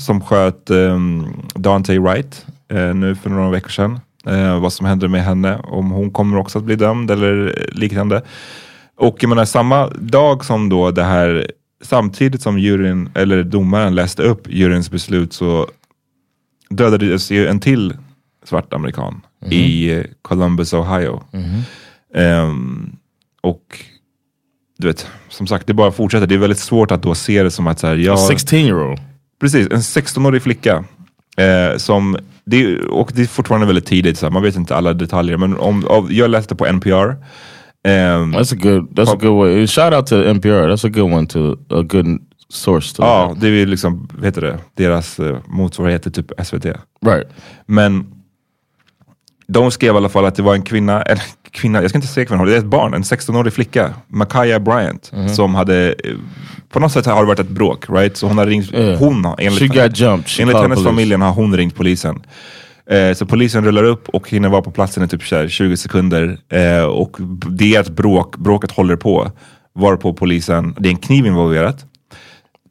som 0.00 0.20
sköt 0.20 0.70
um, 0.70 1.26
Dante 1.54 1.98
Wright 1.98 2.46
eh, 2.72 2.94
nu 2.94 3.14
för 3.14 3.30
några 3.30 3.50
veckor 3.50 3.68
sedan. 3.70 4.00
Eh, 4.26 4.60
vad 4.60 4.72
som 4.72 4.86
händer 4.86 5.08
med 5.08 5.24
henne, 5.24 5.58
om 5.58 5.90
hon 5.90 6.10
kommer 6.10 6.36
också 6.36 6.58
att 6.58 6.64
bli 6.64 6.76
dömd 6.76 7.10
eller 7.10 7.64
liknande. 7.72 8.22
Och 8.96 9.22
jag 9.22 9.28
menar 9.28 9.44
samma 9.44 9.88
dag 9.88 10.44
som 10.44 10.68
då 10.68 10.90
det 10.90 11.04
här, 11.04 11.50
samtidigt 11.84 12.42
som 12.42 12.58
juryn, 12.58 13.10
eller 13.14 13.42
domaren 13.42 13.94
läste 13.94 14.22
upp 14.22 14.48
juryns 14.48 14.90
beslut 14.90 15.32
så 15.32 15.66
dödades 16.70 17.30
ju 17.30 17.46
en 17.46 17.60
till 17.60 17.96
svart 18.44 18.72
amerikan 18.72 19.20
i 19.50 19.90
eh, 19.92 20.04
Columbus, 20.22 20.72
Ohio. 20.72 21.22
Ehm, 22.14 22.96
och 23.40 23.78
du 24.78 24.86
vet, 24.86 25.06
som 25.28 25.46
sagt, 25.46 25.66
det 25.66 25.74
bara 25.74 25.92
fortsätter. 25.92 26.26
Det 26.26 26.34
är 26.34 26.38
väldigt 26.38 26.58
svårt 26.58 26.90
att 26.90 27.02
då 27.02 27.14
se 27.14 27.42
det 27.42 27.50
som 27.50 27.66
att 27.66 27.78
så 27.78 27.86
här, 27.86 27.96
ja, 27.96 28.16
16 28.16 28.58
year 28.58 28.90
old. 28.90 29.00
precis, 29.40 29.66
en 29.70 29.80
16-årig 29.80 30.42
flicka. 30.42 30.84
Eh, 31.40 31.76
som, 31.76 32.16
det, 32.44 32.62
är- 32.62 32.86
och 32.90 33.10
det 33.14 33.22
är 33.22 33.26
fortfarande 33.26 33.66
väldigt 33.66 33.86
tidigt, 33.86 34.18
så 34.18 34.26
här, 34.26 34.30
man 34.30 34.42
vet 34.42 34.56
inte 34.56 34.76
alla 34.76 34.92
detaljer. 34.94 35.36
Men 35.36 35.56
om, 35.56 35.86
av, 35.86 36.12
jag 36.12 36.30
läste 36.30 36.54
på 36.56 36.66
NPR. 36.66 37.16
ehm, 37.88 38.34
That's 38.34 38.54
a 38.54 38.58
good. 38.62 38.88
That's 38.98 39.12
a 39.12 39.18
good 39.20 39.38
way. 39.38 39.66
Shout 39.66 39.94
out 39.94 40.06
to 40.06 40.14
NPR. 40.16 40.68
That's 40.70 40.86
a 40.86 40.90
good 40.90 41.12
one 41.12 41.26
to 41.26 41.52
a 41.52 41.82
good 41.82 42.06
source 42.48 42.96
to. 42.96 43.02
ja, 43.02 43.34
det 43.40 43.46
är 43.46 43.50
ju 43.50 43.66
liksom, 43.66 44.08
vad 44.14 44.24
heter 44.24 44.40
det, 44.40 44.58
deras 44.74 45.18
eh, 45.20 45.36
motsvarighet 45.48 46.02
till 46.02 46.12
typ 46.12 46.32
SVT. 46.44 46.64
Right. 47.06 47.26
Men 47.66 48.06
de 49.46 49.70
skrev 49.70 49.94
i 49.94 49.96
alla 49.96 50.08
fall 50.08 50.24
att 50.26 50.34
det 50.34 50.42
var 50.42 50.54
en 50.54 50.62
kvinna, 50.62 51.02
eller 51.02 51.22
kvinna, 51.52 51.80
jag 51.82 51.90
ska 51.90 51.98
inte 51.98 52.08
säga 52.08 52.26
kvinna, 52.26 52.44
det 52.44 52.54
är 52.54 52.58
ett 52.58 52.64
barn, 52.64 52.94
en 52.94 53.02
16-årig 53.02 53.52
flicka, 53.52 53.94
Makaya 54.08 54.60
Bryant, 54.60 55.12
som 55.36 55.54
hade, 55.54 55.88
eh, 56.04 56.14
på 56.68 56.80
något 56.80 56.92
sätt 56.92 57.06
har 57.06 57.20
det 57.20 57.26
varit 57.26 57.38
ett 57.40 57.48
bråk, 57.48 57.84
right? 57.88 58.16
Så 58.16 58.26
hon 58.26 58.38
har 58.38 58.46
ringt, 58.46 58.72
Yeah. 58.74 58.98
hon 58.98 59.24
enligt, 59.38 59.58
enligt 60.40 60.56
hennes 60.62 60.78
familjen 60.84 61.20
har 61.22 61.32
hon 61.32 61.56
ringt 61.56 61.74
polisen. 61.74 62.22
Eh, 62.90 63.14
så 63.14 63.26
polisen 63.26 63.64
rullar 63.64 63.84
upp 63.84 64.08
och 64.08 64.30
hinner 64.30 64.48
vara 64.48 64.62
på 64.62 64.70
platsen 64.70 65.04
i 65.04 65.08
typ 65.08 65.22
så 65.22 65.36
här 65.36 65.48
20 65.48 65.76
sekunder. 65.76 66.38
Eh, 66.48 66.82
och 66.84 67.16
det 67.50 67.76
är 67.76 67.80
ett 67.80 67.88
bråk, 67.88 68.36
bråket 68.36 68.70
håller 68.70 68.96
på. 68.96 69.30
Varpå 69.74 70.14
polisen, 70.14 70.74
det 70.78 70.88
är 70.88 70.90
en 70.90 70.96
kniv 70.98 71.26
involverat, 71.26 71.84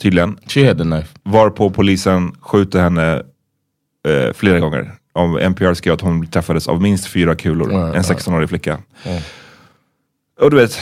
tydligen. 0.01 0.37
She 0.47 0.67
had 0.67 0.77
the 0.77 0.83
knife. 0.83 1.07
Varpå 1.23 1.69
polisen 1.69 2.35
skjuter 2.41 2.79
henne 2.81 3.13
eh, 4.07 4.33
flera 4.33 4.59
gånger. 4.59 4.93
Om 5.19 5.37
NPR 5.37 5.73
skrev 5.73 5.93
att 5.93 6.01
hon 6.01 6.27
träffades 6.27 6.67
av 6.67 6.81
minst 6.81 7.07
fyra 7.07 7.35
kulor. 7.35 7.71
Ja, 7.71 7.87
en 7.87 7.93
ja. 7.93 8.01
16-årig 8.01 8.49
flicka. 8.49 8.77
Och 10.39 10.51
du 10.51 10.57
vet, 10.57 10.79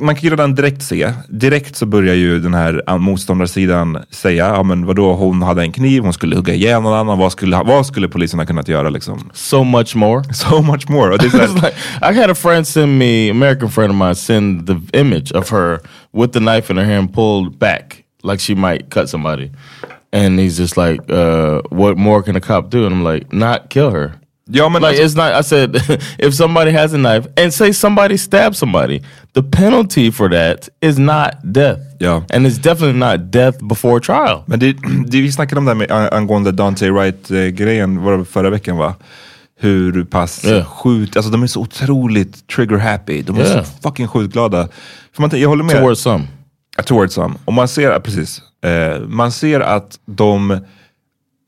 man 0.00 0.14
kan 0.14 0.22
ju 0.22 0.30
redan 0.30 0.54
direkt 0.54 0.82
se, 0.82 1.12
direkt 1.28 1.76
så 1.76 1.86
börjar 1.86 2.14
ju 2.14 2.40
den 2.40 2.54
här 2.54 2.82
ah, 2.86 2.98
motståndarsidan 2.98 3.98
säga, 4.10 4.46
ja 4.46 4.62
men 4.62 4.86
vadå, 4.86 5.12
hon 5.12 5.42
hade 5.42 5.62
en 5.62 5.72
kniv, 5.72 6.02
hon 6.02 6.12
skulle 6.12 6.36
hugga 6.36 6.54
ihjäl 6.54 6.82
någon 6.82 6.94
annan, 6.94 7.18
vad 7.18 7.32
skulle, 7.32 7.56
vad 7.56 7.86
skulle 7.86 8.08
polisen 8.08 8.38
ha 8.38 8.46
kunnat 8.46 8.68
göra 8.68 8.90
liksom? 8.90 9.30
So 9.32 9.64
much 9.64 9.96
more. 9.96 10.24
So 10.34 10.62
much 10.62 10.88
more. 10.88 11.12
Och 11.12 11.18
det 11.18 11.34
är 11.34 11.54
like, 11.54 11.74
I 12.02 12.20
had 12.20 12.30
a 12.30 12.34
friend 12.34 12.66
send 12.66 12.98
me, 12.98 13.30
American 13.30 13.70
friend 13.70 13.90
of 13.90 13.96
mine, 13.96 14.14
send 14.14 14.66
the 14.66 14.98
image 14.98 15.32
of 15.32 15.50
her 15.50 15.78
with 16.12 16.32
the 16.32 16.40
knife 16.40 16.72
in 16.72 16.78
her 16.78 16.94
hand 16.94 17.14
pulled 17.14 17.58
back, 17.58 18.04
like 18.22 18.40
she 18.40 18.54
might 18.54 18.90
cut 18.90 19.08
somebody. 19.08 19.50
And 20.12 20.40
he's 20.40 20.56
just 20.58 20.76
like, 20.76 21.00
uh, 21.08 21.60
what 21.70 21.96
more 21.96 22.22
can 22.22 22.36
a 22.36 22.40
cop 22.40 22.70
do? 22.70 22.84
And 22.86 22.94
I'm 22.94 23.04
like, 23.04 23.32
not 23.32 23.68
kill 23.70 23.90
her. 23.90 24.12
Ja, 24.52 24.68
men 24.68 24.82
Like 24.82 24.98
alltså, 25.00 25.04
it's 25.04 25.14
not. 25.16 25.32
I 25.32 25.42
said, 25.42 25.76
if 26.18 26.34
somebody 26.34 26.72
has 26.72 26.92
a 26.92 26.96
knife 26.98 27.28
and 27.36 27.52
say 27.54 27.72
somebody 27.72 28.16
stabs 28.18 28.58
somebody, 28.58 29.00
the 29.34 29.42
penalty 29.42 30.10
for 30.10 30.28
that 30.30 30.68
is 30.80 30.98
not 30.98 31.30
death. 31.52 31.78
Yeah. 32.00 32.22
and 32.30 32.46
it's 32.46 32.58
definitely 32.58 32.98
not 32.98 33.30
death 33.30 33.58
before 33.68 34.00
trial. 34.00 34.42
Men 34.46 34.58
det, 34.58 34.72
det, 35.06 35.20
vi 35.20 35.32
snackade 35.32 35.58
om 35.58 35.64
det 35.64 35.70
här 35.70 35.76
med, 35.76 35.90
an- 35.90 36.08
angående 36.12 36.52
Dante 36.52 36.90
Wright-grejen 36.90 38.02
var 38.02 38.24
förra 38.24 38.50
veckan 38.50 38.76
va? 38.76 38.94
Hur 39.60 40.04
pass 40.04 40.44
Ja. 40.44 40.64
sjukt, 40.64 41.16
alltså 41.16 41.32
de 41.32 41.42
är 41.42 41.46
så 41.46 41.60
otroligt 41.60 42.48
trigger 42.48 42.76
happy. 42.76 43.22
De 43.22 43.36
är 43.36 43.40
Ja. 43.40 43.64
så 43.64 43.70
fucking 43.88 44.08
skjutglada. 44.08 44.68
För 45.12 45.22
man, 45.22 45.30
jag 45.40 45.48
håller 45.48 45.64
med. 45.64 45.76
Towards 45.80 46.00
some. 46.00 46.24
Towards 46.84 47.14
some. 47.14 47.34
Och 47.44 47.52
man 47.52 47.68
ser, 47.68 48.00
precis. 48.00 48.42
Eh, 48.64 49.00
man 49.00 49.32
ser 49.32 49.60
att 49.60 50.00
de, 50.04 50.60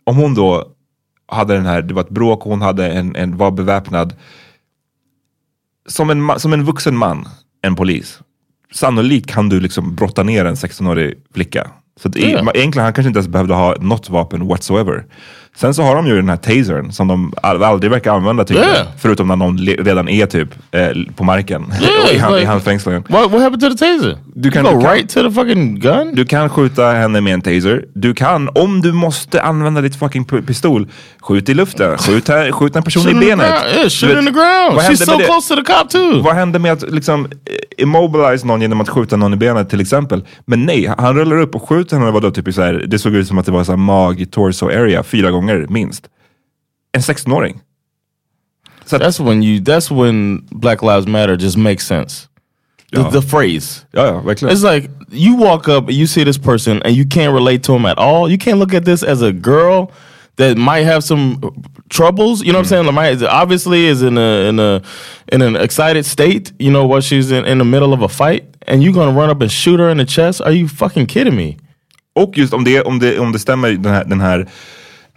om 0.04 0.16
hon 0.16 0.34
då 0.34 0.72
hade 1.26 1.54
den 1.54 1.66
här, 1.66 1.82
det 1.82 1.94
var 1.94 2.02
ett 2.02 2.08
bråk, 2.08 2.42
hon 2.42 2.62
hade 2.62 2.92
en, 2.92 3.16
en, 3.16 3.36
var 3.36 3.50
beväpnad. 3.50 4.14
Som 5.86 6.10
en, 6.10 6.40
som 6.40 6.52
en 6.52 6.64
vuxen 6.64 6.96
man, 6.96 7.28
en 7.62 7.76
polis. 7.76 8.20
Sannolikt 8.72 9.30
kan 9.30 9.48
du 9.48 9.60
liksom 9.60 9.94
brotta 9.94 10.22
ner 10.22 10.44
en 10.44 10.54
16-årig 10.54 11.14
flicka. 11.34 11.70
Så 12.00 12.08
att 12.08 12.16
e- 12.16 12.20
egentligen 12.54 12.84
han 12.84 12.92
kanske 12.92 13.08
inte 13.08 13.18
ens 13.18 13.28
behövde 13.28 13.54
ha 13.54 13.74
något 13.80 14.10
vapen 14.10 14.46
whatsoever. 14.48 15.04
Sen 15.56 15.74
så 15.74 15.82
har 15.82 15.96
de 15.96 16.06
ju 16.06 16.16
den 16.16 16.28
här 16.28 16.36
tasern 16.36 16.92
som 16.92 17.08
de 17.08 17.32
al- 17.42 17.62
aldrig 17.64 17.90
verkar 17.90 18.12
använda 18.14 18.44
typ. 18.44 18.56
Ja. 18.58 18.84
Förutom 18.98 19.28
när 19.28 19.36
någon 19.36 19.58
redan 19.58 20.08
är 20.08 20.26
typ 20.26 20.48
eh, 20.70 20.88
på 21.16 21.24
marken. 21.24 21.72
Yeah, 21.82 22.14
I, 22.14 22.18
hand, 22.18 22.34
like- 22.34 22.42
I 22.42 22.44
handfängslingen. 22.44 23.04
What 23.08 23.30
what 23.30 23.42
happened 23.42 23.60
to 23.60 23.68
the 23.70 23.76
taser? 23.76 24.18
Du 24.34 24.50
kan- 24.50 24.66
you 24.66 24.74
go 24.74 24.80
kan- 24.80 24.90
right 24.92 25.08
to 25.08 25.22
the 25.22 25.30
fucking 25.30 25.80
gun. 25.80 26.14
Du 26.14 26.24
kan 26.24 26.48
skjuta 26.48 26.86
henne 26.92 27.20
med 27.20 27.34
en 27.34 27.40
taser. 27.42 27.84
Du 27.94 28.14
kan, 28.14 28.48
om 28.54 28.80
du 28.82 28.92
måste 28.92 29.42
använda 29.42 29.80
ditt 29.80 29.96
fucking 29.98 30.24
pistol, 30.24 30.86
skjut 31.20 31.48
i 31.48 31.54
luften. 31.54 31.98
Skjut, 31.98 32.28
här, 32.28 32.52
skjut 32.52 32.76
en 32.76 32.82
person 32.82 33.08
i 33.08 33.14
benet. 33.14 33.46
Yeah, 33.50 33.88
shoot 33.88 34.10
vet, 34.10 34.18
in 34.18 34.24
the 34.26 34.30
ground. 34.32 34.78
She's 34.78 34.82
hände 34.82 34.96
so 35.06 35.18
det? 35.18 35.24
close 35.24 35.54
to 35.56 35.62
the 35.62 35.72
cop 35.72 35.90
too. 35.90 36.22
Vad 36.22 36.34
händer 36.34 36.58
med 36.58 36.72
att 36.72 36.90
liksom 36.90 37.28
immobilize 37.78 38.46
någon 38.46 38.60
genom 38.60 38.80
att 38.80 38.88
skjuta 38.88 39.16
någon 39.16 39.34
i 39.34 39.36
benet 39.36 39.70
till 39.70 39.80
exempel? 39.80 40.24
Men 40.44 40.66
nej, 40.66 40.94
han 40.98 41.16
rullar 41.16 41.36
upp 41.36 41.54
och 41.54 41.68
skjuter 41.68 41.98
henne, 41.98 42.10
vadå, 42.10 42.30
typ 42.30 42.54
så 42.54 42.62
här, 42.62 42.84
det 42.88 42.98
såg 42.98 43.14
ut 43.14 43.28
som 43.28 43.38
att 43.38 43.46
det 43.46 43.52
var 43.52 43.64
så 43.64 43.72
här 43.72 43.76
mag, 43.76 44.26
torso 44.30 44.66
area, 44.66 45.02
fyra 45.02 45.30
gånger 45.30 45.66
minst. 45.68 46.08
En 46.92 47.00
16-åring. 47.00 47.60
Så 48.84 48.96
att, 48.96 49.02
That's 49.02 49.24
when 49.24 49.42
you. 49.42 49.60
That's 49.60 50.04
when 50.04 50.46
Black 50.50 50.82
Lives 50.82 51.06
Matter 51.06 51.36
just 51.36 51.56
makes 51.56 51.86
sense. 51.86 52.28
The, 52.92 53.20
the 53.20 53.22
phrase. 53.22 53.86
ja, 53.92 54.06
ja, 54.06 54.20
verkligen. 54.20 54.56
It's 54.56 54.74
like 54.74 54.90
you 55.10 55.36
walk 55.36 55.68
up 55.68 55.88
and 55.88 55.92
you 55.92 56.06
see 56.06 56.24
this 56.24 56.38
person 56.38 56.82
and 56.82 56.94
you 56.94 57.04
can't 57.04 57.32
relate 57.34 57.62
to 57.62 57.74
him 57.76 57.86
at 57.86 57.98
all. 57.98 58.28
You 58.30 58.38
can't 58.38 58.58
look 58.58 58.74
at 58.74 58.84
this 58.84 59.02
as 59.02 59.22
a 59.22 59.30
girl 59.30 59.90
that 60.36 60.56
might 60.56 60.84
have 60.84 61.02
some 61.02 61.40
troubles. 61.88 62.42
You 62.42 62.52
know 62.52 62.58
what 62.58 62.72
I'm 62.72 62.84
saying? 62.84 62.94
Might, 62.94 63.22
obviously 63.22 63.86
is 63.86 64.02
in 64.02 64.18
a 64.18 64.48
in 64.48 64.58
a 64.58 64.82
in 65.32 65.42
an 65.42 65.56
excited 65.56 66.06
state. 66.06 66.52
You 66.58 66.70
know 66.70 66.86
what 66.86 67.04
she's 67.04 67.30
in 67.30 67.44
in 67.44 67.58
the 67.58 67.64
middle 67.64 67.92
of 67.92 68.02
a 68.02 68.08
fight, 68.08 68.44
and 68.66 68.82
you're 68.82 68.94
gonna 68.94 69.18
run 69.20 69.30
up 69.30 69.42
and 69.42 69.50
shoot 69.50 69.80
her 69.80 69.90
in 69.90 69.98
the 69.98 70.06
chest? 70.06 70.40
Are 70.40 70.52
you 70.52 70.68
fucking 70.68 71.06
kidding 71.06 71.36
me? 71.36 71.56
Och 72.14 72.38
just 72.38 72.54
om 72.54 72.64
det, 72.64 72.82
om 72.82 72.98
det, 72.98 73.18
om 73.18 73.32
det 73.32 73.38
stämmer, 73.38 73.70
den 73.72 73.92
här, 73.92 74.04
den 74.04 74.20
här 74.20 74.40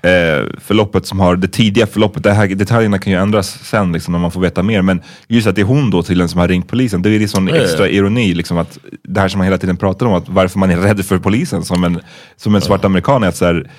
eh, 0.02 0.48
förloppet 0.62 1.06
som 1.06 1.20
har 1.20 1.36
det 1.36 1.48
tidiga 1.48 1.88
förloppet, 1.88 2.24
det 2.24 2.34
här, 2.34 2.48
detaljerna 2.48 3.00
kan 3.00 3.14
ju 3.14 3.20
ändras 3.20 3.60
sen 3.64 3.92
liksom, 3.92 4.12
när 4.12 4.20
man 4.20 4.32
får 4.32 4.42
veta 4.42 4.64
mer. 4.64 4.82
Men 4.82 5.02
just 5.28 5.48
att 5.48 5.56
det 5.56 5.62
är 5.62 5.66
hon 5.66 5.90
då 5.90 6.04
tydligen 6.04 6.30
som 6.30 6.40
har 6.40 6.48
ringt 6.48 6.68
polisen, 6.68 7.02
det 7.02 7.10
är 7.10 7.20
det 7.20 7.28
sån 7.28 7.50
extra 7.50 7.90
ironi. 7.90 8.34
Liksom, 8.34 8.58
att 8.58 8.78
det 9.04 9.22
här 9.22 9.28
som 9.28 9.38
man 9.38 9.46
hela 9.46 9.58
tiden 9.58 9.78
pratar 9.78 10.06
om, 10.06 10.14
att 10.14 10.30
varför 10.30 10.60
man 10.60 10.72
är 10.72 10.78
rädd 10.78 11.06
för 11.06 11.18
polisen 11.18 11.64
som 11.64 11.84
en, 11.84 12.02
som 12.36 12.56
en 12.56 12.62
svart 12.62 12.86
amerikan. 12.86 13.24
Är 13.24 13.28
att 13.28 13.36
så 13.36 13.46
här, 13.46 13.70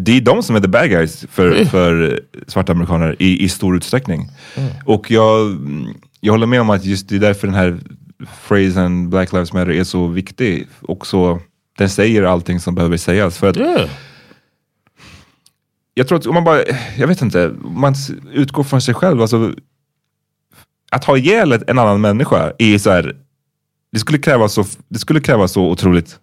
det 0.00 0.16
är 0.16 0.20
de 0.20 0.42
som 0.42 0.56
är 0.56 0.60
the 0.60 0.68
bad 0.68 0.90
guys 0.90 1.26
för, 1.30 1.64
för 1.64 2.20
svarta 2.46 2.72
amerikaner 2.72 3.16
i, 3.18 3.44
i 3.44 3.48
stor 3.48 3.76
utsträckning. 3.76 4.28
Och 4.84 5.10
jag, 5.10 5.56
jag 6.20 6.32
håller 6.32 6.46
med 6.46 6.60
om 6.60 6.70
att 6.70 6.84
just 6.84 7.08
det 7.08 7.16
är 7.16 7.20
därför 7.20 7.46
den 7.46 7.56
här 7.56 7.78
phrasen 8.48 9.10
Black 9.10 9.32
Lives 9.32 9.52
Matter 9.52 9.70
är 9.70 9.84
så 9.84 10.06
viktig. 10.06 10.66
Och 10.80 11.06
så, 11.06 11.40
den 11.78 11.88
säger 11.88 12.22
allting 12.22 12.60
som 12.60 12.74
behöver 12.74 12.96
sägas. 12.96 13.38
För 13.38 13.50
att 13.50 13.56
Yeah. 13.56 13.90
jag 15.94 16.08
tror 16.08 16.18
att 16.18 16.26
om 16.26 16.34
man 16.34 16.44
bara, 16.44 16.62
jag 16.96 17.06
vet 17.06 17.22
inte, 17.22 17.54
man 17.60 17.94
utgår 18.32 18.64
från 18.64 18.80
sig 18.80 18.94
själv. 18.94 19.20
Alltså, 19.20 19.54
att 20.90 21.04
ha 21.04 21.16
ihjäl 21.16 21.52
en 21.52 21.78
annan 21.78 22.00
människa 22.00 22.52
är 22.58 22.78
så 22.78 22.90
här, 22.90 23.16
det 23.92 23.98
skulle 23.98 24.18
kräva 24.18 24.48
så, 24.48 24.64
det 24.88 24.98
skulle 24.98 25.48
så 25.48 25.70
otroligt 25.70 26.18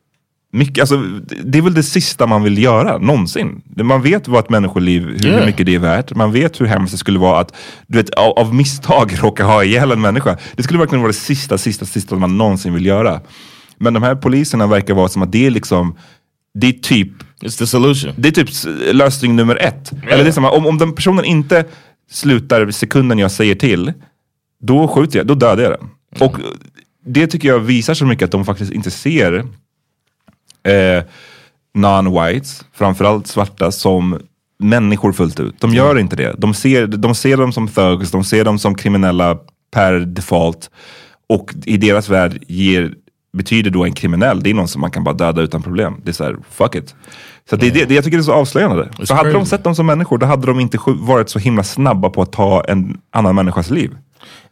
mycket. 0.56 0.82
Alltså, 0.82 0.98
det- 1.44 1.58
är 1.58 1.62
väl 1.62 1.74
det 1.74 1.84
sista 1.84 2.28
man 2.28 2.44
vill 2.44 2.58
göra, 2.64 2.98
någonsin. 2.98 3.62
Man 3.84 4.02
vet 4.02 4.28
vad 4.28 4.44
ett 4.44 4.50
människoliv, 4.50 5.02
hur, 5.04 5.12
hur 5.20 5.26
Yeah. 5.26 5.46
mycket 5.46 5.66
det 5.66 5.76
är 5.76 5.80
värt. 5.80 6.16
Man 6.16 6.32
vet 6.32 6.62
hur 6.62 6.66
hemskt 6.66 6.92
det 6.92 6.98
skulle 6.98 7.20
vara 7.20 7.40
att 7.40 7.56
du 7.88 7.98
vet, 7.98 8.10
av, 8.10 8.32
av 8.40 8.56
misstag 8.56 9.14
råka 9.24 9.44
ha 9.46 9.64
ihjäl 9.64 9.92
en 9.92 10.02
människa. 10.02 10.38
Det 10.56 10.64
skulle 10.64 10.80
verkligen 10.80 11.02
vara 11.02 11.12
det 11.12 11.18
sista, 11.18 11.58
sista, 11.58 11.86
sista 11.86 12.16
man 12.16 12.38
någonsin 12.38 12.74
vill 12.74 12.86
göra. 12.86 13.22
Men 13.78 13.94
de 13.94 14.04
här 14.04 14.16
poliserna 14.16 14.68
verkar 14.68 14.94
vara 14.94 15.08
som 15.08 15.22
att 15.22 15.32
det 15.32 15.46
är 15.46 15.50
liksom, 15.50 15.96
det 16.60 16.68
är 16.68 16.72
typ 16.72 17.10
It's 17.42 17.58
the 17.58 17.68
solution. 17.68 18.12
det 18.18 18.28
är 18.28 18.32
typ 18.32 18.50
lösning 18.94 19.36
nummer 19.36 19.56
ett. 19.56 19.92
Eller 20.10 20.24
det 20.24 20.30
är 20.30 20.32
samma, 20.32 20.52
om, 20.52 20.66
om 20.66 20.78
den 20.78 20.94
personen 20.94 21.26
inte 21.26 21.66
slutar 22.12 22.72
sekunden 22.72 23.20
jag 23.20 23.32
säger 23.32 23.56
till, 23.56 23.94
då 24.64 24.88
skjuter 24.88 25.20
jag, 25.20 25.28
då 25.28 25.36
dödar 25.36 25.64
jag 25.64 25.72
den. 25.72 25.90
Och 26.28 26.38
det 27.06 27.28
tycker 27.28 27.48
jag 27.48 27.60
visar 27.60 27.94
så 27.94 28.06
mycket 28.06 28.26
att 28.26 28.32
de 28.32 28.46
faktiskt 28.46 28.72
inte 28.72 28.92
ser 28.92 29.46
eh, 30.66 31.04
non-whites, 31.76 32.64
framförallt 32.74 33.28
svarta, 33.28 33.72
som 33.72 34.20
människor 34.60 35.14
fullt 35.14 35.40
ut. 35.40 35.62
De 35.62 35.74
gör 35.74 36.00
inte 36.00 36.16
det. 36.16 36.36
De 36.38 36.54
ser, 36.54 36.88
de 36.88 37.16
ser 37.16 37.38
dem 37.38 37.52
som 37.52 37.68
thugs, 37.68 38.12
de 38.12 38.24
ser 38.24 38.44
dem 38.44 38.60
som 38.60 38.76
kriminella 38.76 39.38
per 39.72 39.94
default. 40.00 40.70
Och 41.30 41.54
i 41.66 41.78
deras 41.78 42.10
värld 42.10 42.44
ger, 42.48 42.94
betyder 43.38 43.72
då 43.72 43.86
en 43.86 43.94
kriminell, 43.94 44.44
det 44.44 44.50
är 44.50 44.54
någon 44.54 44.68
som 44.68 44.82
man 44.82 44.92
kan 44.92 45.04
bara 45.04 45.16
döda 45.16 45.42
utan 45.42 45.62
problem. 45.62 46.02
Det 46.04 46.12
är 46.12 46.14
såhär, 46.14 46.38
fuck 46.52 46.76
it. 46.76 46.96
Så 47.50 47.56
det, 47.56 47.70
det, 47.70 47.86
det, 47.86 47.94
jag 47.96 48.04
tycker 48.04 48.18
det 48.18 48.22
är 48.22 48.26
så 48.26 48.34
avslöjande. 48.34 48.90
För 49.08 49.14
hade 49.14 49.32
de 49.32 49.46
sett 49.46 49.64
dem 49.64 49.76
som 49.76 49.86
människor, 49.86 50.18
då 50.18 50.26
hade 50.26 50.48
de 50.48 50.60
inte 50.60 50.78
varit 50.88 51.30
så 51.30 51.40
himla 51.40 51.64
snabba 51.64 52.10
på 52.10 52.22
att 52.22 52.32
ta 52.32 52.64
en 52.64 52.98
annan 53.12 53.36
människas 53.36 53.70
liv. 53.70 53.98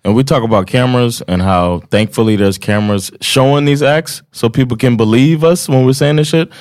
And 0.04 0.16
we 0.16 0.24
talk 0.24 0.44
about 0.44 0.68
cameras 0.68 1.22
and 1.28 1.42
how 1.42 1.80
thankfully 1.90 2.36
there's 2.36 2.58
cameras 2.58 3.10
showing 3.22 3.64
these 3.64 3.82
acts 3.82 4.22
so 4.34 4.50
people 4.50 4.76
can 4.76 4.98
believe 4.98 5.44
us 5.46 5.70
when 5.70 5.86
we're 5.86 5.94
saying 5.94 6.18
this 6.18 6.28
shit. 6.28 6.52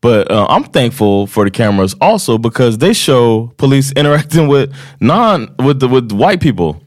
But 0.00 0.30
uh, 0.30 0.46
I'm 0.48 0.64
thankful 0.64 1.26
for 1.26 1.44
the 1.44 1.50
cameras 1.50 1.96
also 2.00 2.38
because 2.38 2.78
they 2.78 2.92
show 2.92 3.52
police 3.56 3.92
interacting 3.96 4.46
with 4.46 4.72
non 5.00 5.52
with 5.58 5.80
the 5.80 5.88
with 5.88 6.12
white 6.12 6.40
people. 6.40 6.82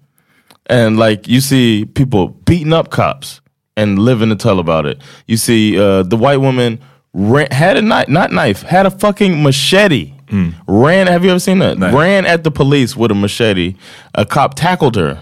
And 0.67 0.97
like 0.97 1.27
you 1.27 1.41
see 1.41 1.85
people 1.85 2.29
beating 2.29 2.73
up 2.73 2.91
cops 2.91 3.41
and 3.77 3.99
living 3.99 4.29
to 4.29 4.35
tell 4.35 4.59
about 4.59 4.85
it. 4.85 5.01
You 5.27 5.37
see 5.37 5.77
uh, 5.77 6.03
the 6.03 6.17
white 6.17 6.37
woman 6.37 6.79
ran, 7.13 7.51
had 7.51 7.75
a 7.75 7.81
knife, 7.81 8.07
not 8.07 8.31
knife, 8.31 8.61
had 8.61 8.85
a 8.85 8.91
fucking 8.91 9.43
machete. 9.43 10.13
Ran. 10.67 11.07
Have 11.07 11.23
you 11.23 11.29
ever 11.29 11.39
seen 11.39 11.59
that? 11.59 11.77
Ran 11.93 12.25
at 12.25 12.43
the 12.43 12.51
police 12.51 12.95
with 12.95 13.11
a 13.11 13.15
machete. 13.15 13.75
A 14.15 14.25
cop 14.25 14.55
tackled 14.55 14.95
her 14.95 15.21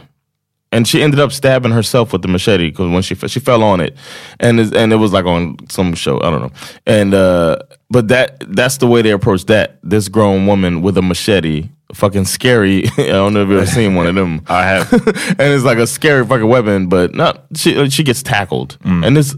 and 0.74 0.88
she 0.88 1.02
ended 1.04 1.20
up 1.20 1.32
stabbing 1.32 1.72
herself 1.72 2.12
with 2.12 2.24
the 2.24 2.28
machete 2.28 2.70
because 2.70 2.92
when 2.92 3.02
she 3.04 3.16
she 3.16 3.40
fell 3.40 3.64
on 3.64 3.80
it, 3.80 3.96
and 4.40 4.60
it, 4.60 4.76
and 4.76 4.92
it 4.92 4.96
was 4.98 5.14
like 5.14 5.26
on 5.26 5.58
some 5.70 5.94
show 5.94 6.18
I 6.18 6.32
don't 6.32 6.42
know, 6.42 6.52
and 6.86 7.14
uh, 7.14 7.58
but 7.90 8.08
that 8.08 8.44
that's 8.56 8.78
the 8.78 8.88
way 8.88 9.02
they 9.02 9.12
approach 9.12 9.46
that. 9.46 9.78
This 9.84 10.10
grown 10.10 10.48
woman 10.48 10.82
with 10.82 10.98
a 10.98 11.02
machete, 11.02 11.70
fucking 11.94 12.26
scary. 12.26 12.88
I 12.98 13.08
don't 13.08 13.34
know 13.34 13.44
if 13.44 13.50
you've 13.50 13.58
ever 13.60 13.68
seen 13.68 13.96
one 13.96 14.08
of 14.08 14.16
them. 14.16 14.42
I 14.48 14.64
have. 14.64 14.92
and 14.94 15.54
it's 15.54 15.64
like 15.64 15.78
a 15.78 15.88
scary 15.88 16.26
fucking 16.26 16.48
weapon, 16.48 16.88
but 16.88 17.14
not 17.14 17.46
she 17.56 17.90
she 17.90 18.04
gets 18.04 18.24
tackled, 18.24 18.78
and 18.84 19.16
this 19.16 19.36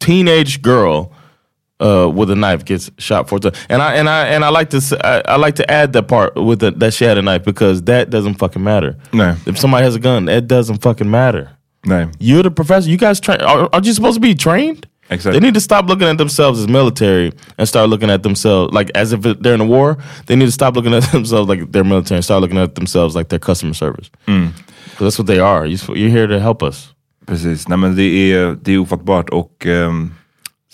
teenage 0.00 0.60
girl 0.60 1.12
uh, 1.80 2.08
with 2.14 2.30
a 2.30 2.34
knife 2.34 2.64
gets 2.64 2.90
shot 2.98 3.28
four 3.28 3.38
times. 3.38 3.56
And 3.68 3.80
I 3.82 3.94
and 3.94 4.08
I 4.08 4.26
and 4.34 4.44
I 4.44 4.48
like 4.50 4.70
to 4.70 4.80
I 5.28 5.36
like 5.36 5.54
to 5.56 5.70
add 5.70 5.92
that 5.92 6.08
part 6.08 6.34
with 6.34 6.58
the, 6.60 6.70
that 6.72 6.92
she 6.94 7.04
had 7.04 7.18
a 7.18 7.22
knife 7.22 7.44
because 7.44 7.82
that 7.82 8.10
doesn't 8.10 8.34
fucking 8.38 8.62
matter. 8.64 8.96
No. 9.12 9.34
If 9.46 9.58
somebody 9.58 9.84
has 9.84 9.94
a 9.94 10.00
gun, 10.00 10.28
it 10.28 10.46
doesn't 10.48 10.82
fucking 10.82 11.10
matter. 11.10 11.48
Nej. 11.86 12.08
You're 12.18 12.42
the 12.42 12.50
professor. 12.50 12.90
You 12.90 12.96
guys 12.98 13.20
train. 13.20 13.40
Are, 13.40 13.68
are 13.72 13.80
you 13.82 13.92
supposed 13.94 14.14
to 14.16 14.20
be 14.20 14.34
trained? 14.34 14.86
Exactly. 15.10 15.40
They 15.40 15.46
need 15.46 15.54
to 15.54 15.60
stop 15.60 15.86
looking 15.88 16.08
at 16.08 16.18
themselves 16.18 16.60
as 16.60 16.66
military 16.68 17.32
and 17.56 17.66
start 17.68 17.88
looking 17.88 18.10
at 18.10 18.22
themselves 18.22 18.74
like 18.74 18.90
as 18.94 19.12
if 19.12 19.22
they're 19.22 19.54
in 19.54 19.60
a 19.60 19.64
war. 19.64 19.96
They 20.26 20.36
need 20.36 20.46
to 20.46 20.52
stop 20.52 20.74
looking 20.76 20.92
at 20.94 21.02
themselves 21.12 21.48
like 21.48 21.72
they're 21.72 21.84
military 21.84 22.16
and 22.18 22.24
start 22.24 22.42
looking 22.42 22.58
at 22.58 22.74
themselves 22.74 23.14
like 23.16 23.28
they're 23.28 23.38
customer 23.38 23.72
service. 23.74 24.10
'Cause 24.26 24.52
that's 25.06 25.18
what 25.18 25.26
they 25.28 25.38
are. 25.40 25.64
You- 25.66 25.94
You're 25.94 26.10
here 26.10 26.26
to 26.26 26.40
help 26.40 26.62
us. 26.62 26.92
Precis, 27.26 27.68
nej 27.68 27.78
men 27.78 27.94
det 27.96 28.32
är, 28.32 28.56
det 28.62 28.72
är 28.72 28.78
ofattbart 28.78 29.30
och 29.30 29.66
ehm, 29.66 30.10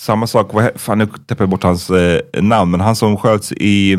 samma 0.04 0.26
sak, 0.26 0.52
vad, 0.54 0.70
fan 0.80 0.98
nu 0.98 1.06
tappade 1.06 1.42
jag 1.42 1.48
bort 1.48 1.62
hans 1.62 1.90
eh, 1.90 2.20
namn, 2.42 2.70
men 2.70 2.80
han 2.80 2.96
som 2.96 3.16
sköts 3.16 3.52
i, 3.52 3.98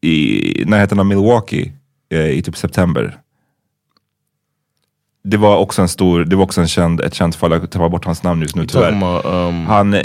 i 0.00 0.64
närheten 0.66 0.98
av 1.00 1.06
Milwaukee 1.06 1.72
eh, 2.12 2.28
i 2.30 2.42
typ 2.42 2.56
september. 2.56 3.18
Det 5.24 5.36
var 5.36 5.56
också 5.56 5.82
en 5.82 5.88
stor, 5.88 6.24
det 6.24 6.36
var 6.36 6.44
också 6.44 6.60
en 6.60 6.68
känd, 6.68 7.00
ett 7.00 7.14
känt 7.14 7.36
fall, 7.36 7.52
jag 7.52 7.70
tappar 7.70 7.88
bort 7.88 8.04
hans 8.04 8.22
namn 8.22 8.42
just 8.42 8.56
nu 8.56 8.66
tyvärr. 8.66 8.92
about 8.92 9.24
um, 9.24 9.66
Han, 9.66 9.96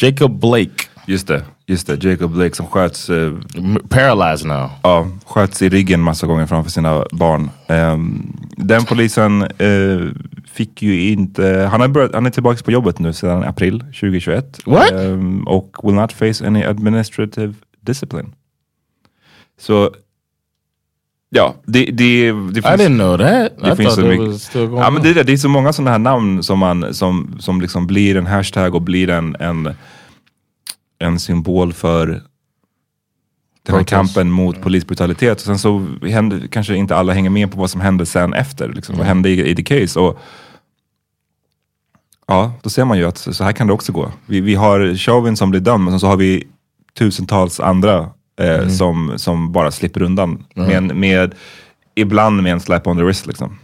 Jacob 0.00 0.40
Blake. 0.40 0.84
just 1.06 1.26
det, 1.28 1.42
Just 1.68 1.86
det, 1.86 2.04
Jacob 2.04 2.30
Blake 2.32 2.54
som 2.56 2.66
sköts, 2.66 3.10
eh, 3.10 3.32
Paralyzed 3.88 4.46
now. 4.48 4.70
ja, 4.82 5.06
sköts 5.26 5.62
i 5.62 5.68
ryggen 5.68 6.00
massa 6.00 6.26
gånger 6.26 6.46
framför 6.46 6.70
sina 6.70 7.04
barn. 7.12 7.50
Ehm, 7.66 8.36
den 8.56 8.84
polisen 8.84 9.42
eh, 9.42 10.00
fick 10.56 10.82
ju 10.82 11.10
inte, 11.10 11.68
han, 11.70 11.80
har 11.80 11.88
börjat, 11.88 12.14
han 12.14 12.26
är 12.26 12.30
tillbaka 12.30 12.62
på 12.64 12.70
jobbet 12.70 12.98
nu 12.98 13.12
sedan 13.12 13.44
april 13.44 13.80
2021. 13.80 14.58
What? 14.66 14.92
Ehm, 14.92 15.48
och 15.48 15.76
will 15.82 15.94
not 15.94 16.12
face 16.12 16.46
any 16.46 16.64
administrative 16.64 17.54
discipline. 17.80 18.32
Så 19.60 19.90
ja, 21.30 21.54
det, 21.64 21.84
det, 21.84 22.32
det 22.32 22.58
I 22.58 22.62
finns... 22.62 22.64
didn't 22.64 22.96
know 22.96 23.18
that. 23.18 23.52
I 23.52 23.70
Det 23.70 23.76
finns 23.76 23.94
thought 23.96 24.16
så 24.16 24.24
mycket. 24.24 24.54
Ja, 24.54 24.90
men 24.90 25.02
det, 25.02 25.10
är 25.10 25.14
det, 25.14 25.22
det 25.22 25.32
är 25.32 25.36
så 25.36 25.48
många 25.48 25.72
sådana 25.72 25.90
här 25.90 25.98
namn 25.98 26.42
som, 26.42 26.58
man, 26.58 26.94
som, 26.94 27.36
som 27.40 27.60
liksom 27.60 27.86
blir 27.86 28.16
en 28.16 28.26
hashtag 28.26 28.74
och 28.74 28.82
blir 28.82 29.10
en, 29.10 29.36
en, 29.40 29.74
en 30.98 31.18
symbol 31.18 31.72
för 31.72 32.22
den 33.66 33.74
här 33.74 33.84
kampen 33.84 34.30
mot 34.30 34.62
polisbrutalitet. 34.62 35.36
Och 35.38 35.44
sen 35.46 35.58
så 35.58 35.86
händer, 36.02 36.46
kanske 36.50 36.76
inte 36.76 36.96
alla 36.96 37.12
hänger 37.12 37.30
med 37.30 37.52
på 37.52 37.58
vad 37.58 37.70
som 37.70 37.80
händer 37.80 38.04
sen 38.04 38.34
efter. 38.34 38.68
Liksom, 38.72 38.96
Vad 38.98 39.06
hände 39.06 39.28
i, 39.30 39.50
i 39.50 39.54
the 39.56 39.62
case? 39.62 40.00
Och, 40.00 40.18
ja, 42.26 42.52
då 42.62 42.70
ser 42.70 42.84
man 42.84 42.98
ju 42.98 43.04
att 43.04 43.18
så 43.18 43.44
här 43.44 43.52
kan 43.52 43.66
det 43.66 43.72
också 43.72 43.92
gå. 43.92 44.12
Vi, 44.26 44.40
vi 44.40 44.54
har 44.54 44.94
Chauvin 44.96 45.36
som 45.36 45.50
blir 45.50 45.60
dömd, 45.60 45.84
men 45.84 45.92
sen 45.92 46.00
så 46.00 46.06
har 46.06 46.16
vi 46.16 46.46
tusentals 46.98 47.60
andra 47.60 48.10
eh, 48.40 48.68
som, 48.68 49.12
som 49.16 49.52
bara 49.52 49.70
slipper 49.70 50.02
undan. 50.02 50.44
Med, 50.54 50.70
en- 50.70 51.00
med, 51.00 51.34
ibland 51.94 52.42
med 52.42 52.52
en 52.52 52.60
slap 52.60 52.86
on 52.86 52.96
the 52.96 53.02
wrist. 53.02 53.26
Liksom. 53.26 53.58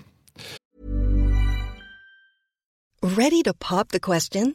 Ready 3.03 3.43
to 3.43 3.53
pop 3.59 3.89
the 3.89 3.99
question? 3.99 4.55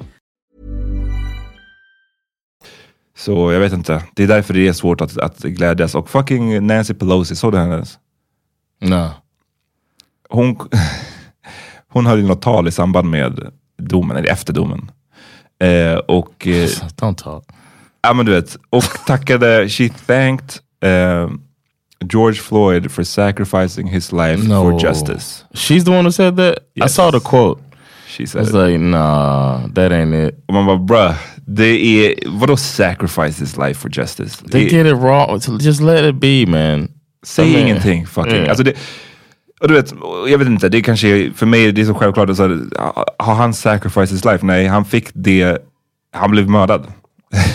Så 3.25 3.51
jag 3.51 3.59
vet 3.59 3.73
inte. 3.73 4.03
Det 4.15 4.23
är 4.23 4.27
därför 4.27 4.53
det 4.53 4.67
är 4.67 4.73
svårt 4.73 5.01
att, 5.01 5.17
att 5.17 5.39
glädjas. 5.39 5.95
Och 5.95 6.09
fucking 6.09 6.67
Nancy 6.67 6.93
Pelosi, 6.93 7.35
såg 7.35 7.51
du 7.51 7.57
hennes? 7.57 7.99
No. 8.81 9.09
Hon, 10.29 10.57
hon 11.89 12.05
höll 12.05 12.19
ju 12.19 12.27
något 12.27 12.41
tal 12.41 12.67
i 12.67 12.71
samband 12.71 13.09
med 13.09 13.51
domen, 13.77 14.17
eller 14.17 14.29
efter 14.31 14.53
domen. 14.53 14.91
Eh, 15.63 15.93
och, 15.95 16.47
eh, 16.47 16.69
talk. 17.15 17.43
ja 18.01 18.13
men 18.13 18.25
du 18.25 18.31
vet, 18.31 18.57
och 18.69 18.83
tackade, 19.05 19.69
she 19.69 19.89
thanked 19.89 20.49
eh, 20.83 21.29
George 22.13 22.41
Floyd 22.41 22.91
for 22.91 23.03
sacrificing 23.03 23.87
his 23.87 24.11
life 24.11 24.47
No. 24.47 24.53
for 24.63 24.87
justice. 24.87 25.45
She's 25.53 25.85
the 25.85 25.91
one 25.91 26.03
who 26.03 26.11
said 26.11 26.37
that? 26.37 26.55
I 26.75 26.79
Yes. 26.81 26.95
saw 26.95 27.11
the 27.11 27.19
quote. 27.19 27.61
She 28.17 28.27
said 28.27 28.41
was 28.41 28.49
it. 28.49 28.55
like, 28.55 28.79
nah, 28.79 29.67
that 29.75 29.91
ain't 29.91 30.27
it. 30.27 30.43
Och 30.47 30.53
man 30.53 30.65
bara 30.65 30.77
bruh, 30.77 31.15
det 31.47 31.65
är, 31.85 32.13
vadå 32.27 32.57
sacrifice 32.57 33.39
his 33.41 33.57
life 33.57 33.73
for 33.73 33.89
justice? 33.99 34.37
They 34.51 34.63
Det- 34.63 34.75
get 34.75 34.87
it 34.87 34.93
wrong. 34.95 35.39
Just 35.59 35.81
let 35.81 36.05
it 36.05 36.15
be, 36.15 36.45
man. 36.47 36.87
Säg 37.25 37.47
I 37.49 37.53
mean, 37.53 37.67
ingenting 37.67 38.07
fucking. 38.07 38.33
yeah. 38.33 38.49
Alltså 38.49 38.63
det, 38.63 38.73
och 39.61 39.67
du 39.67 39.73
vet, 39.73 39.93
jag 40.29 40.37
vet 40.37 40.47
inte, 40.47 40.69
det 40.69 40.81
kanske 40.81 41.07
är, 41.07 41.31
för 41.35 41.45
mig 41.45 41.65
är 41.65 41.71
det 41.71 41.85
så 41.85 41.93
självklart. 41.93 42.29
att 42.29 42.37
Så 42.37 42.59
har 43.19 43.33
han 43.35 43.53
sacrificed 43.53 44.09
his 44.09 44.25
life? 44.25 44.45
Nej, 44.45 44.67
han 44.67 44.85
fick 44.85 45.07
det, 45.13 45.57
han 46.13 46.31
blev 46.31 46.49
mördad. 46.49 46.87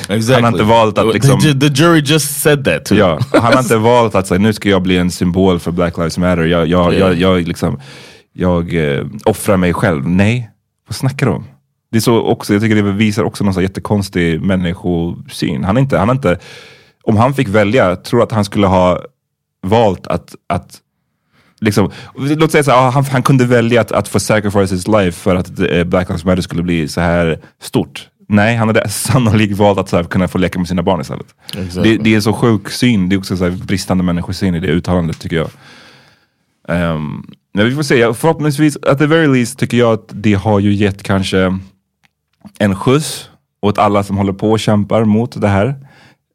Exactly. 0.09 0.35
Han 0.35 0.45
har 0.45 0.51
inte 0.53 0.63
valt 0.65 0.99
att 0.99 1.07
The 1.07 1.13
liksom... 1.13 1.39
ju- 1.41 1.61
the, 1.61 1.67
jury 1.83 2.01
just 2.01 2.41
said 2.41 2.65
that 2.65 2.85
too. 2.85 2.99
Ja, 2.99 3.19
han 3.33 3.43
har 3.53 3.59
inte 3.63 3.77
valt 3.77 4.15
att 4.15 4.27
säga 4.27 4.39
nu 4.39 4.53
ska 4.53 4.69
jag 4.69 4.83
bli 4.83 4.97
en 4.99 5.11
symbol 5.11 5.59
för 5.59 5.71
Black 5.71 5.97
Lives 5.97 6.19
Matter. 6.19 6.45
Jag, 6.45 6.67
jag, 6.67 6.93
Yeah. 6.95 7.09
jag, 7.09 7.15
jag, 7.21 7.49
liksom, 7.49 7.81
jag 8.37 8.74
eh, 8.74 9.07
offrar 9.24 9.57
mig 9.57 9.74
själv. 9.74 10.09
Nej, 10.09 10.51
vad 10.89 10.97
snackar 10.97 11.26
du 11.26 11.32
om? 11.32 11.45
Det 11.91 11.99
är 11.99 12.01
så 12.01 12.22
också, 12.22 12.53
jag 12.53 12.62
tycker 12.62 12.76
det 12.76 12.82
visar 12.82 13.24
också 13.24 13.45
någon 13.45 13.62
jättekonstig 13.62 14.43
människosyn. 14.43 15.64
Han, 15.64 15.78
inte, 15.78 15.99
han 15.99 16.11
inte, 16.11 16.39
om 17.03 17.16
han 17.16 17.34
fick 17.34 17.49
välja, 17.49 17.97
tror 17.97 18.22
att 18.22 18.32
han 18.32 18.45
skulle 18.45 18.66
ha 18.66 19.01
valt 19.62 20.07
att, 20.07 20.34
att 20.47 20.82
Liksom, 21.61 21.91
låt 22.14 22.53
säga 22.53 22.64
så 22.64 22.70
här, 22.70 22.91
han, 22.91 23.05
han 23.05 23.22
kunde 23.22 23.45
välja 23.45 23.80
att, 23.80 23.93
att 23.93 24.09
få 24.09 24.20
sacrifice 24.20 24.74
his 24.74 24.89
life 24.89 25.12
för 25.12 25.37
att 25.37 25.59
eh, 25.59 25.84
Black 25.84 26.09
Lives 26.09 26.24
Matter 26.24 26.43
skulle 26.43 26.62
bli 26.62 26.89
så 26.89 27.01
här 27.01 27.41
stort. 27.61 28.09
Nej, 28.28 28.57
han 28.57 28.68
hade 28.68 28.89
sannolikt 28.89 29.59
valt 29.59 29.78
att 29.78 29.89
så 29.89 29.97
här, 29.97 30.05
kunna 30.05 30.28
få 30.28 30.39
leka 30.39 30.59
med 30.59 30.68
sina 30.68 30.82
barn 30.82 31.01
istället. 31.01 31.34
Exactly. 31.47 31.97
Det, 31.97 32.05
det 32.05 32.14
är 32.14 32.20
så 32.20 32.32
sjuk 32.32 32.70
syn, 32.70 33.09
det 33.09 33.16
är 33.16 33.18
också 33.18 33.37
så 33.37 33.45
här 33.45 33.51
bristande 33.51 34.05
människosyn 34.05 34.55
i 34.55 34.61
det 34.61 34.68
uttalandet 34.68 35.20
tycker 35.20 35.37
jag. 35.37 35.51
Um, 36.68 37.30
vi 37.65 37.75
får 37.75 37.83
se, 37.83 38.15
förhoppningsvis, 38.15 38.77
at 38.83 38.99
the 38.99 39.07
very 39.07 39.27
least 39.39 39.59
tycker 39.59 39.77
jag 39.77 39.93
att 39.93 40.09
det 40.15 40.35
har 40.35 40.61
ju 40.61 40.73
gett 40.75 41.03
kanske 41.03 41.59
en 42.59 42.75
skjuts 42.77 43.31
åt 43.63 43.79
alla 43.79 44.03
som 44.03 44.17
håller 44.17 44.33
på 44.33 44.51
och 44.51 44.61
kämpar 44.61 45.05
mot 45.05 45.41
det 45.41 45.49
här 45.49 45.75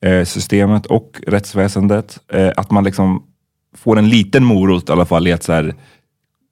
eh, 0.05 0.25
systemet 0.25 0.85
och 0.85 1.21
rättsväsendet. 1.27 2.19
Eh, 2.33 2.49
att 2.57 2.71
man 2.71 2.83
liksom 2.83 3.23
får 3.77 3.97
en 3.99 4.09
liten 4.09 4.45
morot 4.45 4.89
i 4.89 4.91
alla 4.91 5.05
fall 5.05 5.27
i 5.27 5.31
att 5.31 5.43
så 5.43 5.53
här, 5.53 5.75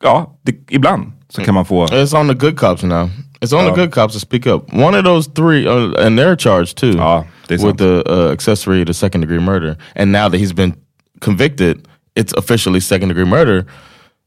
ja, 0.03 0.39
det, 0.41 0.55
ibland 0.69 1.11
så 1.29 1.41
kan 1.41 1.53
man 1.53 1.65
få 1.65 1.85
It's 1.85 2.19
on 2.19 2.27
the 2.27 2.33
good 2.33 2.57
cops 2.59 2.83
now. 2.83 3.09
It's 3.41 3.53
on 3.53 3.65
Oh. 3.65 3.73
the 3.73 3.81
good 3.81 3.93
cops 3.93 4.13
to 4.13 4.19
speak 4.19 4.45
up. 4.45 4.73
One 4.73 4.97
of 4.99 5.05
those 5.05 5.31
three, 5.31 5.67
uh, 5.67 6.05
and 6.05 6.19
they're 6.19 6.35
charged 6.35 6.77
too 6.77 6.91
Ja, 6.97 7.23
with 7.49 7.77
the 7.77 8.03
uh, 8.05 8.31
accessory 8.33 8.85
to 8.85 8.93
second 8.93 9.21
degree 9.21 9.39
murder. 9.39 9.77
And 9.95 10.11
now 10.11 10.29
that 10.29 10.39
he's 10.39 10.53
been 10.53 10.73
convicted, 11.21 11.77
it's 12.15 12.33
officially 12.37 12.81
second 12.81 13.09
degree 13.09 13.25
murder. 13.25 13.65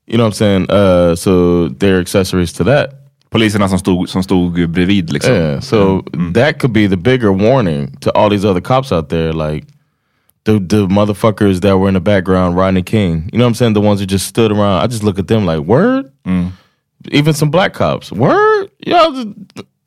You 0.06 0.18
know 0.18 0.24
what 0.24 0.28
I'm 0.28 0.32
saying? 0.32 0.66
Uh, 0.70 1.14
so 1.16 1.68
they're 1.68 2.00
accessories 2.00 2.52
to 2.54 2.64
that. 2.64 3.02
poliserna 3.32 3.68
som 3.68 3.78
stod, 3.78 4.08
som 4.08 4.22
stod 4.22 4.52
bredvid. 4.72 5.10
Liksom. 5.10 5.32
Yeah. 5.32 5.60
So 5.60 6.02
that 6.32 6.58
could 6.58 6.72
be 6.72 6.86
the 6.86 6.96
bigger 6.96 7.32
warning 7.32 7.96
to 8.00 8.12
all 8.14 8.28
these 8.28 8.44
other 8.44 8.60
cops 8.60 8.92
out 8.92 9.08
there, 9.08 9.32
like 9.32 9.64
the 10.44 10.58
the 10.58 10.86
motherfuckers 10.86 11.60
that 11.60 11.78
were 11.78 11.88
in 11.88 11.94
the 11.94 12.00
background, 12.00 12.56
Rodney 12.56 12.82
King. 12.82 13.30
You 13.32 13.38
know 13.38 13.44
what 13.44 13.48
I'm 13.48 13.54
saying? 13.54 13.72
The 13.72 13.80
ones 13.80 14.00
who 14.00 14.06
just 14.06 14.26
stood 14.26 14.52
around. 14.52 14.82
I 14.82 14.86
just 14.86 15.02
look 15.02 15.18
at 15.18 15.26
them 15.28 15.46
like, 15.46 15.60
word. 15.60 16.12
Even 17.10 17.34
some 17.34 17.50
black 17.50 17.72
cops, 17.72 18.12
word. 18.12 18.70
Yeah, 18.78 19.24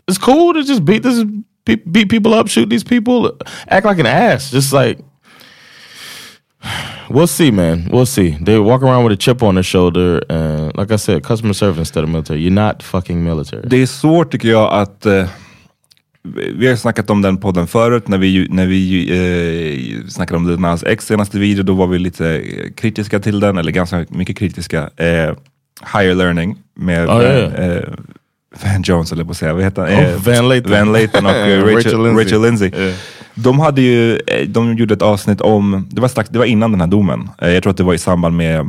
it's 0.07 0.17
cool 0.17 0.53
to 0.53 0.63
just 0.63 0.83
beat 0.83 1.01
this, 1.03 1.23
beat 1.65 2.09
people 2.09 2.33
up, 2.33 2.49
shoot 2.49 2.69
these 2.69 2.83
people, 2.83 3.37
act 3.69 3.85
like 3.85 3.99
an 3.99 4.05
ass. 4.05 4.51
Just 4.51 4.73
like 4.73 4.99
we'll 7.09 7.27
see, 7.27 7.51
man. 7.51 7.89
We'll 7.91 8.05
see. 8.05 8.37
They 8.45 8.57
walk 8.59 8.83
around 8.83 9.03
with 9.09 9.13
a 9.13 9.17
chip 9.21 9.43
on 9.43 9.55
their 9.55 9.63
shoulder, 9.63 10.31
and 10.31 10.75
like 10.77 10.93
I 10.93 10.97
said, 10.97 11.23
customer 11.23 11.53
service 11.53 11.79
instead 11.79 12.03
of 12.03 12.09
military. 12.09 12.39
You're 12.41 12.65
not 12.67 12.83
fucking 12.83 13.23
military. 13.23 13.67
Det 13.69 13.81
är 13.81 13.85
svårt 13.85 14.31
tycker 14.31 14.47
jag 14.49 14.73
att... 14.73 15.05
Eh, 15.05 15.25
vi 16.57 16.67
har 16.67 16.75
snackat 16.75 17.09
om 17.09 17.21
den 17.21 17.37
podden 17.37 17.67
förut, 17.67 18.07
när 18.07 18.17
vi, 18.17 18.47
när 18.49 18.65
vi 18.67 19.09
eh, 20.01 20.07
snackade 20.07 20.37
om 20.37 20.47
Lil 20.49 20.59
Nas 20.59 20.83
X 20.83 21.05
senaste 21.05 21.39
video, 21.39 21.63
då 21.63 21.73
var 21.73 21.87
vi 21.87 21.99
lite 21.99 22.27
eh, 22.37 22.71
kritiska 22.75 23.19
till 23.19 23.39
den, 23.39 23.57
eller 23.57 23.71
ganska 23.71 24.05
mycket 24.09 24.37
kritiska. 24.37 24.89
Eh, 24.97 25.33
Higher 25.93 26.15
Learning 26.15 26.57
med 26.75 27.09
Oh, 27.09 27.13
Van, 27.13 27.21
yeah. 27.23 27.53
eh, 27.77 27.83
Van 28.63 28.81
Jones, 28.83 29.11
eller 29.11 29.23
på 29.23 29.31
att 29.31 29.37
säga. 29.37 29.53
Vad 29.53 29.63
heter 29.63 29.81
han? 29.81 29.91
Oh, 29.91 29.99
Eh, 29.99 30.15
Van 30.17 30.49
Lathan. 30.49 30.71
Van 30.71 30.91
Lathan 30.93 31.25
och 31.25 31.31
eh, 31.31 31.63
Rachel 31.63 31.75
Rachel, 31.75 32.03
Lindsay. 32.03 32.25
Rachel 32.25 32.41
Lindsay. 32.41 32.71
Yeah. 32.75 32.93
De 33.35 33.59
hade 33.59 33.81
ju, 33.81 34.15
eh, 34.27 34.47
de 34.47 34.73
gjorde 34.75 34.93
ett 34.93 35.01
avsnitt 35.01 35.41
om, 35.41 35.87
det 35.91 36.01
var, 36.01 36.07
strax, 36.07 36.29
det 36.29 36.39
var 36.39 36.45
innan 36.45 36.71
den 36.71 36.81
här 36.81 36.87
domen. 36.87 37.29
Eh, 37.41 37.49
Jag 37.49 37.63
tror 37.63 37.71
att 37.71 37.77
det 37.77 37.83
var 37.83 37.93
i 37.93 37.97
samband 37.97 38.37
med 38.37 38.59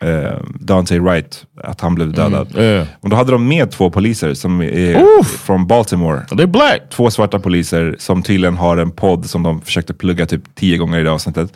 eh, 0.00 0.38
Dante 0.60 0.98
Wright, 0.98 1.44
att 1.64 1.80
han 1.80 1.94
blev 1.94 2.12
dödad. 2.12 2.48
yeah. 2.58 2.86
Och 3.00 3.10
då 3.10 3.16
hade 3.16 3.32
de 3.32 3.48
med 3.48 3.70
två 3.70 3.90
poliser 3.90 4.34
som 4.34 4.60
är 4.62 5.22
från 5.24 5.66
Baltimore. 5.66 6.20
They 6.36 6.46
black. 6.46 6.82
Två 6.90 7.10
svarta 7.10 7.38
poliser 7.38 7.96
som 7.98 8.22
tydligen 8.22 8.56
har 8.56 8.76
en 8.76 8.90
podd 8.90 9.26
som 9.26 9.42
de 9.42 9.60
försökte 9.60 9.94
plugga 9.94 10.26
typ 10.26 10.42
tio 10.54 10.78
gånger 10.78 10.98
i 11.00 11.02
det 11.02 11.10
avsnittet. 11.12 11.52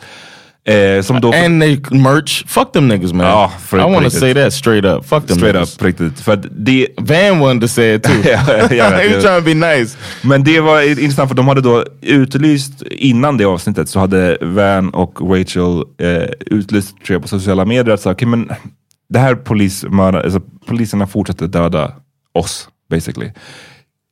Eh, 0.67 1.01
som 1.01 1.21
då 1.21 1.33
And 1.33 1.61
they 1.61 1.79
merch. 1.91 2.43
Fuck 2.47 2.71
them 2.71 2.87
niggas, 2.87 3.13
man. 3.13 3.27
Ja, 3.27 3.51
för 3.59 3.77
I 3.77 3.95
riktigt. 3.95 4.19
say 4.19 4.33
that 4.33 4.53
straight 4.53 4.85
up. 4.85 5.05
Fuck 5.05 5.27
them 5.27 5.37
straight 5.37 5.55
niggas. 5.55 5.75
up 5.75 5.83
riktigt. 5.83 6.19
För 6.19 6.35
det, 6.51 6.87
Van 6.97 7.39
wanted 7.39 7.61
to 7.61 7.67
say 7.67 7.95
it 7.95 8.03
too. 8.03 8.13
Ja, 8.25 8.39
jag 8.47 8.91
vet, 8.91 9.11
he 9.11 9.21
trying 9.21 9.39
to 9.39 9.41
be 9.41 9.53
nice. 9.77 9.97
Men 10.21 10.43
det 10.43 10.59
var 10.59 10.81
intressant 10.81 11.29
för 11.29 11.35
de 11.35 11.47
hade 11.47 11.61
då 11.61 11.85
utlyst, 12.01 12.81
innan 12.81 13.37
det 13.37 13.45
avsnittet 13.45 13.89
så 13.89 13.99
hade 13.99 14.37
Van 14.41 14.89
och 14.89 15.37
Rachel 15.37 15.83
eh, 15.97 16.29
utlyst 16.45 16.89
tror 17.05 17.15
jag, 17.15 17.21
på 17.21 17.27
sociala 17.27 17.65
medier 17.65 17.93
att 17.93 18.05
okay, 18.05 18.27
men 18.27 18.49
det 19.09 19.19
här 19.19 19.35
polismördar, 19.35 20.21
alltså, 20.21 20.41
poliserna 20.67 21.07
fortsätter 21.07 21.47
döda 21.47 21.91
oss 22.33 22.69
basically. 22.89 23.31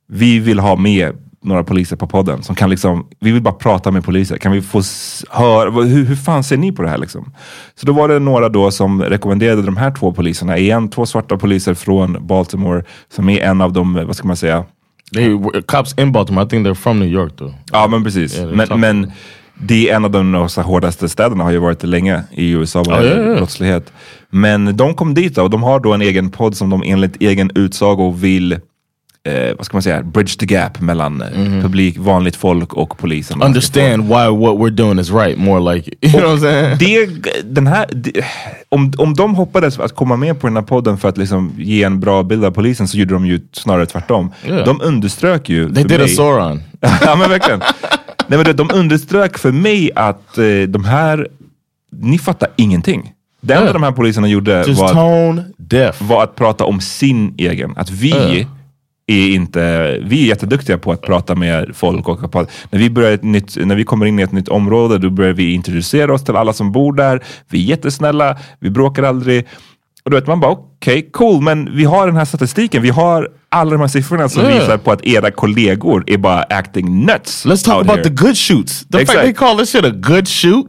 Vi 0.08 0.38
vill 0.38 0.58
ha 0.58 0.76
med 0.76 1.12
några 1.44 1.64
poliser 1.64 1.96
på 1.96 2.06
podden 2.06 2.42
som 2.42 2.54
kan 2.54 2.70
liksom, 2.70 3.06
vi 3.20 3.32
vill 3.32 3.42
bara 3.42 3.54
prata 3.54 3.90
med 3.90 4.04
poliser. 4.04 4.36
Kan 4.36 4.52
vi 4.52 4.62
få 4.62 4.82
höra, 5.30 5.70
hur, 5.70 6.04
hur 6.04 6.16
fan 6.16 6.44
ser 6.44 6.56
ni 6.56 6.72
på 6.72 6.82
det 6.82 6.88
här 6.88 6.98
liksom? 6.98 7.32
Så 7.74 7.86
då 7.86 7.92
var 7.92 8.08
det 8.08 8.18
några 8.18 8.48
då 8.48 8.70
som 8.70 9.02
rekommenderade 9.02 9.62
de 9.62 9.76
här 9.76 9.90
två 9.90 10.12
poliserna. 10.12 10.58
Igen, 10.58 10.88
två 10.88 11.06
svarta 11.06 11.36
poliser 11.36 11.74
från 11.74 12.26
Baltimore 12.26 12.82
som 13.14 13.28
är 13.28 13.40
en 13.40 13.60
av 13.60 13.72
de, 13.72 13.94
vad 13.94 14.16
ska 14.16 14.26
man 14.26 14.36
säga, 14.36 14.64
They 15.14 15.38
cops 15.66 15.98
in 15.98 16.12
Baltimore. 16.12 16.44
I 16.44 16.48
think 16.48 16.66
they're 16.66 16.74
from 16.74 16.98
New 16.98 17.08
York 17.08 17.36
though. 17.36 17.54
Ja 17.72 17.86
men 17.86 18.04
precis. 18.04 18.38
Är 18.38 18.46
men, 18.46 18.80
men 18.80 19.12
det 19.54 19.90
är 19.90 19.96
en 19.96 20.04
av 20.04 20.10
de 20.10 20.48
hårdaste 20.56 21.08
städerna 21.08 21.44
har 21.44 21.50
ju 21.50 21.58
varit 21.58 21.80
det 21.80 21.86
länge 21.86 22.22
i 22.30 22.50
USA 22.50 22.82
vad 22.86 23.04
gäller 23.04 23.22
ja, 23.22 23.28
ja. 23.28 23.36
brottslighet. 23.36 23.92
Men 24.30 24.76
de 24.76 24.94
kom 24.94 25.14
dit 25.14 25.34
då, 25.34 25.42
och 25.42 25.50
de 25.50 25.62
har 25.62 25.80
då 25.80 25.92
en 25.92 26.02
egen 26.02 26.30
podd 26.30 26.56
som 26.56 26.70
de 26.70 26.82
enligt 26.86 27.22
egen 27.22 27.50
utsago 27.54 28.10
vill 28.10 28.58
eh, 29.24 29.56
vad 29.56 29.66
ska 29.66 29.76
man 29.76 29.82
säga, 29.82 30.02
bridge 30.02 30.36
the 30.38 30.46
gap 30.46 30.80
mellan 30.80 31.22
eh, 31.22 31.62
publik, 31.62 31.98
vanligt 31.98 32.36
folk 32.36 32.72
och 32.74 32.98
polisen. 32.98 33.42
Understand 33.42 34.02
why 34.02 34.14
what 34.14 34.56
we're 34.58 34.70
doing 34.70 34.98
is 34.98 35.10
right. 35.10 35.38
More 35.38 35.74
like 35.74 35.90
you 36.00 36.12
know 36.12 36.30
what 36.30 36.38
I'm 36.38 36.42
saying. 36.42 36.78
det, 36.78 37.42
den 37.54 37.66
här, 37.66 37.86
det, 37.92 38.24
om, 38.68 38.92
om 38.98 39.14
de 39.14 39.34
hoppades 39.34 39.78
att 39.78 39.94
komma 39.94 40.16
med 40.16 40.40
på 40.40 40.46
den 40.46 40.56
här 40.56 40.62
podden 40.62 40.98
för 40.98 41.08
att 41.08 41.18
liksom 41.18 41.52
ge 41.58 41.82
en 41.82 42.00
bra 42.00 42.22
bild 42.22 42.44
av 42.44 42.50
polisen 42.50 42.88
så 42.88 42.98
gjorde 42.98 43.14
de 43.14 43.26
ju 43.26 43.40
snarare 43.52 43.86
tvärtom. 43.86 44.32
Ja. 44.48 44.64
De 44.64 44.80
underströk 44.80 45.48
ju 45.48 45.74
They 45.74 45.82
did 45.84 45.92
a 45.96 45.98
mig- 45.98 46.08
Sauron. 46.08 46.62
ja 46.80 47.16
men 47.16 47.30
verkligen. 47.30 47.62
Nej, 48.26 48.38
men 48.44 48.56
de 48.56 48.70
underströk 48.74 49.38
för 49.38 49.52
mig 49.52 49.90
att 49.96 50.38
eh, 50.38 50.44
de 50.68 50.84
här, 50.84 51.28
ni 51.92 52.18
fattar 52.18 52.48
ingenting. 52.56 53.12
Det 53.40 53.54
enda 53.54 53.66
Ja. 53.66 53.72
de 53.72 53.82
här 53.82 53.92
poliserna 53.92 54.28
gjorde 54.28 54.62
var 54.72 55.38
att, 55.88 56.00
var 56.00 56.22
att 56.24 56.36
prata 56.36 56.64
om 56.64 56.80
sin 56.80 57.34
egen. 57.38 57.72
Att 57.76 57.90
vi 57.90 58.10
Ja. 58.40 58.46
Är 59.06 59.28
inte, 59.28 59.90
vi 60.04 60.22
är 60.22 60.26
jätteduktiga 60.26 60.78
på 60.78 60.92
att 60.92 61.02
prata 61.02 61.34
med 61.34 61.70
folk. 61.76 62.08
Och 62.08 62.32
på, 62.32 62.46
när, 62.70 62.78
vi 62.78 62.90
börjar 62.90 63.12
ett 63.12 63.22
nytt, 63.22 63.56
när 63.66 63.74
vi 63.74 63.84
kommer 63.84 64.06
in 64.06 64.18
i 64.18 64.22
ett 64.22 64.32
nytt 64.32 64.48
område 64.48 64.98
då 64.98 65.10
börjar 65.10 65.32
vi 65.32 65.52
introducera 65.52 66.14
oss 66.14 66.24
till 66.24 66.36
alla 66.36 66.52
som 66.52 66.72
bor 66.72 66.92
där. 66.92 67.20
Vi 67.50 67.58
är 67.58 67.62
jättesnälla, 67.62 68.38
vi 68.60 68.70
bråkar 68.70 69.02
aldrig. 69.02 69.46
Och 70.04 70.10
då 70.10 70.16
vet 70.16 70.26
man 70.26 70.40
bara 70.40 70.50
okej, 70.50 71.08
cool, 71.12 71.42
men 71.42 71.76
vi 71.76 71.84
har 71.84 72.06
den 72.06 72.16
här 72.16 72.24
statistiken. 72.24 72.82
Vi 72.82 72.90
har 72.90 73.28
alla 73.48 73.70
de 73.70 73.80
här 73.80 73.88
siffrorna 73.88 74.28
som 74.28 74.42
Ja. 74.42 74.48
visar 74.48 74.78
på 74.78 74.92
att 74.92 75.04
era 75.04 75.30
kollegor 75.30 76.04
är 76.06 76.18
bara 76.18 76.42
acting 76.42 77.04
nuts. 77.06 77.46
Let's 77.46 77.64
talk 77.64 77.74
out 77.76 77.82
about 77.84 77.96
here. 77.96 78.02
the 78.16 78.24
good 78.24 78.36
shoots. 78.36 78.80
The 78.80 78.98
fact 78.98 79.02
Exact. 79.10 79.22
they 79.24 79.32
call 79.34 79.58
this 79.58 79.70
shit 79.72 79.84
a 79.84 79.90
good 79.90 80.28
shoot. 80.28 80.66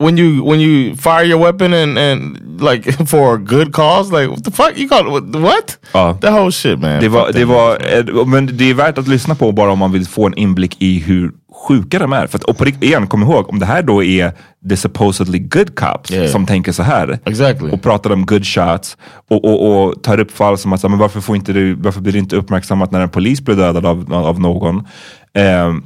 When 0.00 0.18
you 0.18 0.50
when 0.50 0.60
you 0.60 0.96
fire 0.96 1.24
your 1.24 1.40
weapon 1.42 1.74
and 1.74 1.98
and 1.98 2.38
like 2.60 2.92
for 3.06 3.34
a 3.34 3.38
good 3.38 3.72
cause, 3.72 4.12
like 4.12 4.30
what 4.30 4.44
the 4.44 4.50
fuck 4.50 4.72
you 4.76 4.88
call 4.88 5.18
it? 5.18 5.36
What? 5.36 5.78
Ja. 5.92 6.18
The 6.20 6.30
whole 6.30 6.52
shit, 6.52 6.78
man. 6.80 7.00
Det 7.00 7.08
var, 7.08 7.32
det 7.32 7.44
var, 7.44 7.72
eh, 8.20 8.26
men 8.26 8.46
det 8.56 8.70
är 8.70 8.74
värt 8.74 8.98
att 8.98 9.08
lyssna 9.08 9.34
på 9.34 9.52
bara 9.52 9.72
om 9.72 9.78
man 9.78 9.92
vill 9.92 10.06
få 10.06 10.26
en 10.26 10.34
inblick 10.34 10.76
i 10.82 10.98
hur 10.98 11.32
sjuka 11.68 11.98
de 11.98 12.12
är. 12.12 12.26
För 12.26 12.38
att, 12.38 12.44
och 12.44 12.58
på, 12.58 12.64
rikt- 12.64 12.82
igen, 12.84 13.06
kom 13.06 13.22
ihåg, 13.22 13.48
om 13.48 13.58
det 13.58 13.66
här 13.66 13.82
då 13.82 14.02
är 14.04 14.32
the 14.70 14.76
supposedly 14.76 15.38
good 15.38 15.74
cops 15.76 16.10
Yeah. 16.12 16.28
som 16.30 16.46
tänker 16.46 16.72
så 16.72 16.82
här 16.82 17.18
Exactly. 17.24 17.70
och 17.70 17.82
pratar 17.82 18.10
om 18.12 18.26
good 18.26 18.46
shots 18.46 18.96
och, 19.30 19.44
och, 19.44 19.84
och 19.88 20.02
tar 20.02 20.20
upp 20.20 20.30
fall 20.36 20.58
som 20.58 20.72
att 20.72 20.82
men 20.82 20.98
varför, 20.98 21.20
får 21.20 21.36
inte 21.36 21.52
du, 21.52 21.74
varför 21.74 22.00
blir 22.00 22.12
det 22.12 22.18
inte 22.18 22.36
uppmärksammat 22.36 22.90
när 22.92 23.00
en 23.00 23.08
polis 23.08 23.40
blir 23.40 23.56
dödad 23.56 23.86
av, 23.86 24.14
av 24.14 24.40
någon? 24.40 24.86
Ehm, 25.34 25.82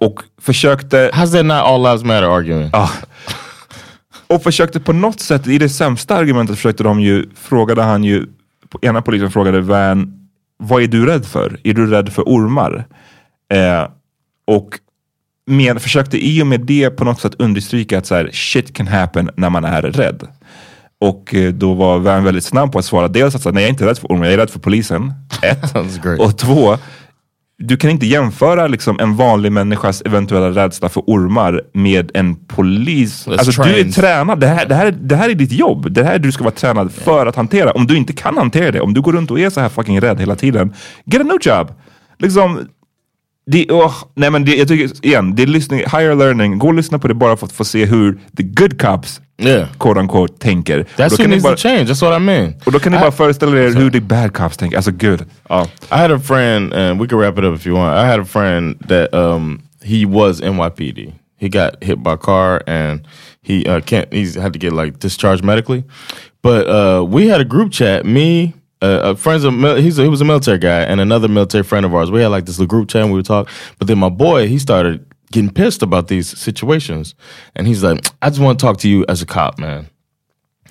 och 0.00 0.22
försökte 0.40 1.10
How's 1.14 1.32
that 1.32 1.46
not 1.46 1.56
all 1.56 1.82
lives 1.82 2.04
matter 2.04 2.36
arguing? 2.36 2.70
Ja. 2.72 2.90
Och 4.26 4.42
försökte 4.42 4.80
på 4.80 4.92
något 4.92 5.20
sätt, 5.20 5.46
i 5.46 5.58
det 5.58 5.68
sämsta 5.68 6.16
argumentet 6.16 6.56
försökte 6.56 6.82
de 6.82 7.00
ju, 7.00 7.26
frågade 7.36 7.82
han 7.82 8.04
ju, 8.04 8.26
ena 8.82 9.02
polisen 9.02 9.30
frågade 9.30 9.60
Van, 9.60 10.28
vad 10.58 10.82
är 10.82 10.86
du 10.86 11.06
rädd 11.06 11.26
för? 11.26 11.60
Är 11.64 11.74
du 11.74 11.86
rädd 11.86 12.12
för 12.12 12.22
ormar? 12.22 12.86
Eh, 13.52 13.88
och 14.46 14.78
med, 15.46 15.82
försökte 15.82 16.26
i 16.26 16.42
och 16.42 16.46
med 16.46 16.60
det 16.60 16.90
på 16.90 17.04
något 17.04 17.20
sätt 17.20 17.34
understryka 17.38 17.98
att 17.98 18.06
så 18.06 18.14
här, 18.14 18.30
shit 18.32 18.76
can 18.76 18.86
happen 18.86 19.30
när 19.36 19.50
man 19.50 19.64
är 19.64 19.82
rädd. 19.82 20.28
Och 21.00 21.34
eh, 21.34 21.52
då 21.52 21.74
var 21.74 21.98
Van 21.98 22.24
väldigt 22.24 22.44
snabb 22.44 22.72
på 22.72 22.78
att 22.78 22.84
svara 22.84 23.08
dels 23.08 23.34
att 23.34 23.42
så 23.42 23.48
här, 23.48 23.54
nej 23.54 23.62
jag 23.62 23.68
är 23.68 23.72
inte 23.72 23.86
rädd 23.86 23.98
för 23.98 24.08
ormar, 24.08 24.24
jag 24.24 24.34
är 24.34 24.38
rädd 24.38 24.50
för 24.50 24.58
polisen. 24.58 25.12
Ett. 25.42 25.76
Och 26.18 26.38
två, 26.38 26.78
du 27.58 27.76
kan 27.76 27.90
inte 27.90 28.06
jämföra 28.06 28.66
liksom 28.66 29.00
en 29.00 29.16
vanlig 29.16 29.52
människas 29.52 30.02
eventuella 30.02 30.50
rädsla 30.50 30.88
för 30.88 31.00
ormar 31.06 31.62
med 31.72 32.10
en 32.14 32.36
polis. 32.36 33.28
Alltså, 33.28 33.62
du 33.62 33.80
är 33.80 33.92
tränad, 33.92 34.40
det 34.40 34.46
här, 34.46 34.66
det, 34.66 34.74
här, 34.74 34.90
det 34.90 35.16
här 35.16 35.28
är 35.28 35.34
ditt 35.34 35.52
jobb. 35.52 35.92
Det 35.92 36.04
här 36.04 36.14
är 36.14 36.18
du 36.18 36.32
ska 36.32 36.44
vara 36.44 36.54
tränad 36.54 36.92
för 36.92 37.26
att 37.26 37.36
hantera. 37.36 37.70
Om 37.70 37.86
du 37.86 37.96
inte 37.96 38.12
kan 38.12 38.36
hantera 38.36 38.70
det, 38.70 38.80
om 38.80 38.94
du 38.94 39.00
går 39.00 39.12
runt 39.12 39.30
och 39.30 39.40
är 39.40 39.50
så 39.50 39.60
här 39.60 39.68
fucking 39.68 40.00
rädd 40.00 40.20
hela 40.20 40.36
tiden, 40.36 40.74
get 41.04 41.20
a 41.20 41.24
new 41.24 41.38
job. 41.40 41.72
Liksom, 42.18 42.68
det, 43.46 43.66
åh, 43.70 43.94
nej 44.14 44.30
men 44.30 44.44
det, 44.44 44.56
jag 44.56 44.68
tycker, 44.68 45.06
igen, 45.06 45.34
det 45.34 45.42
är 45.42 45.46
lyssning, 45.46 45.78
higher 45.78 46.14
learning, 46.14 46.58
gå 46.58 46.66
och 46.66 46.74
lyssna 46.74 46.98
på 46.98 47.08
det 47.08 47.14
bara 47.14 47.36
för 47.36 47.46
att 47.46 47.52
få 47.52 47.64
se 47.64 47.84
hur 47.84 48.20
the 48.36 48.42
good 48.42 48.80
cops, 48.80 49.20
Yeah. 49.40 49.68
quote 49.78 50.00
unquote, 50.00 50.38
tänker. 50.38 50.84
That's 50.96 51.16
who 51.16 51.26
needs 51.28 51.42
bara, 51.42 51.56
to 51.56 51.62
change. 51.62 51.84
That's 51.88 52.02
what 52.02 52.12
I 52.12 52.18
mean. 52.24 52.54
och 52.66 52.72
då 52.72 52.78
kan 52.78 52.92
ni 52.92 52.98
I- 52.98 53.00
bara 53.00 53.12
föreställa 53.12 53.58
er 53.58 53.74
hur 53.74 53.90
the 53.90 54.00
bad 54.00 54.32
cops 54.34 54.56
tänker. 54.56 54.76
Alltså 54.76 54.90
gud. 54.90 55.24
Ja. 55.48 55.66
I 55.92 55.96
had 55.96 56.10
a 56.10 56.18
friend, 56.18 56.72
and 56.74 57.00
we 57.00 57.06
can 57.08 57.18
wrap 57.18 57.38
it 57.38 57.44
up 57.44 57.54
if 57.56 57.66
you 57.66 57.76
want. 57.76 57.96
I 58.04 58.06
had 58.06 58.20
a 58.20 58.24
friend 58.24 58.78
that 58.88 59.14
um, 59.14 59.62
he 59.84 60.04
was 60.06 60.40
NYPD. 60.40 61.12
He 61.40 61.48
got 61.48 61.84
hit 61.84 62.02
by 62.02 62.10
a 62.12 62.16
car, 62.16 62.62
and 62.66 63.00
he 63.42 63.64
uh, 63.66 63.80
can't. 63.80 64.12
He's 64.12 64.34
had 64.34 64.52
to 64.52 64.58
get 64.58 64.72
like 64.72 64.98
discharged 64.98 65.44
medically. 65.44 65.84
But 66.42 66.66
uh, 66.66 67.04
we 67.04 67.28
had 67.28 67.40
a 67.40 67.44
group 67.44 67.70
chat. 67.72 68.04
Me, 68.04 68.54
uh, 68.82 68.86
uh, 68.86 69.14
friends 69.14 69.44
of 69.44 69.54
he's 69.78 69.98
a, 69.98 70.02
he 70.02 70.08
was 70.08 70.20
a 70.20 70.24
military 70.24 70.58
guy, 70.58 70.80
and 70.90 71.00
another 71.00 71.28
military 71.28 71.62
friend 71.64 71.86
of 71.86 71.94
ours. 71.94 72.10
We 72.10 72.22
had 72.22 72.32
like 72.32 72.46
this 72.46 72.58
little 72.58 72.66
group 72.76 72.88
chat, 72.88 73.02
and 73.02 73.12
we 73.12 73.16
would 73.18 73.26
talk. 73.26 73.48
But 73.78 73.86
then 73.86 73.98
my 73.98 74.08
boy, 74.08 74.48
he 74.48 74.58
started 74.58 75.04
getting 75.32 75.50
pissed 75.50 75.82
about 75.82 76.08
these 76.08 76.38
situations, 76.38 77.14
and 77.54 77.66
he's 77.66 77.82
like, 77.82 78.04
"I 78.22 78.30
just 78.30 78.40
want 78.40 78.58
to 78.58 78.64
talk 78.64 78.78
to 78.78 78.88
you 78.88 79.04
as 79.08 79.22
a 79.22 79.26
cop, 79.26 79.58
man." 79.58 79.88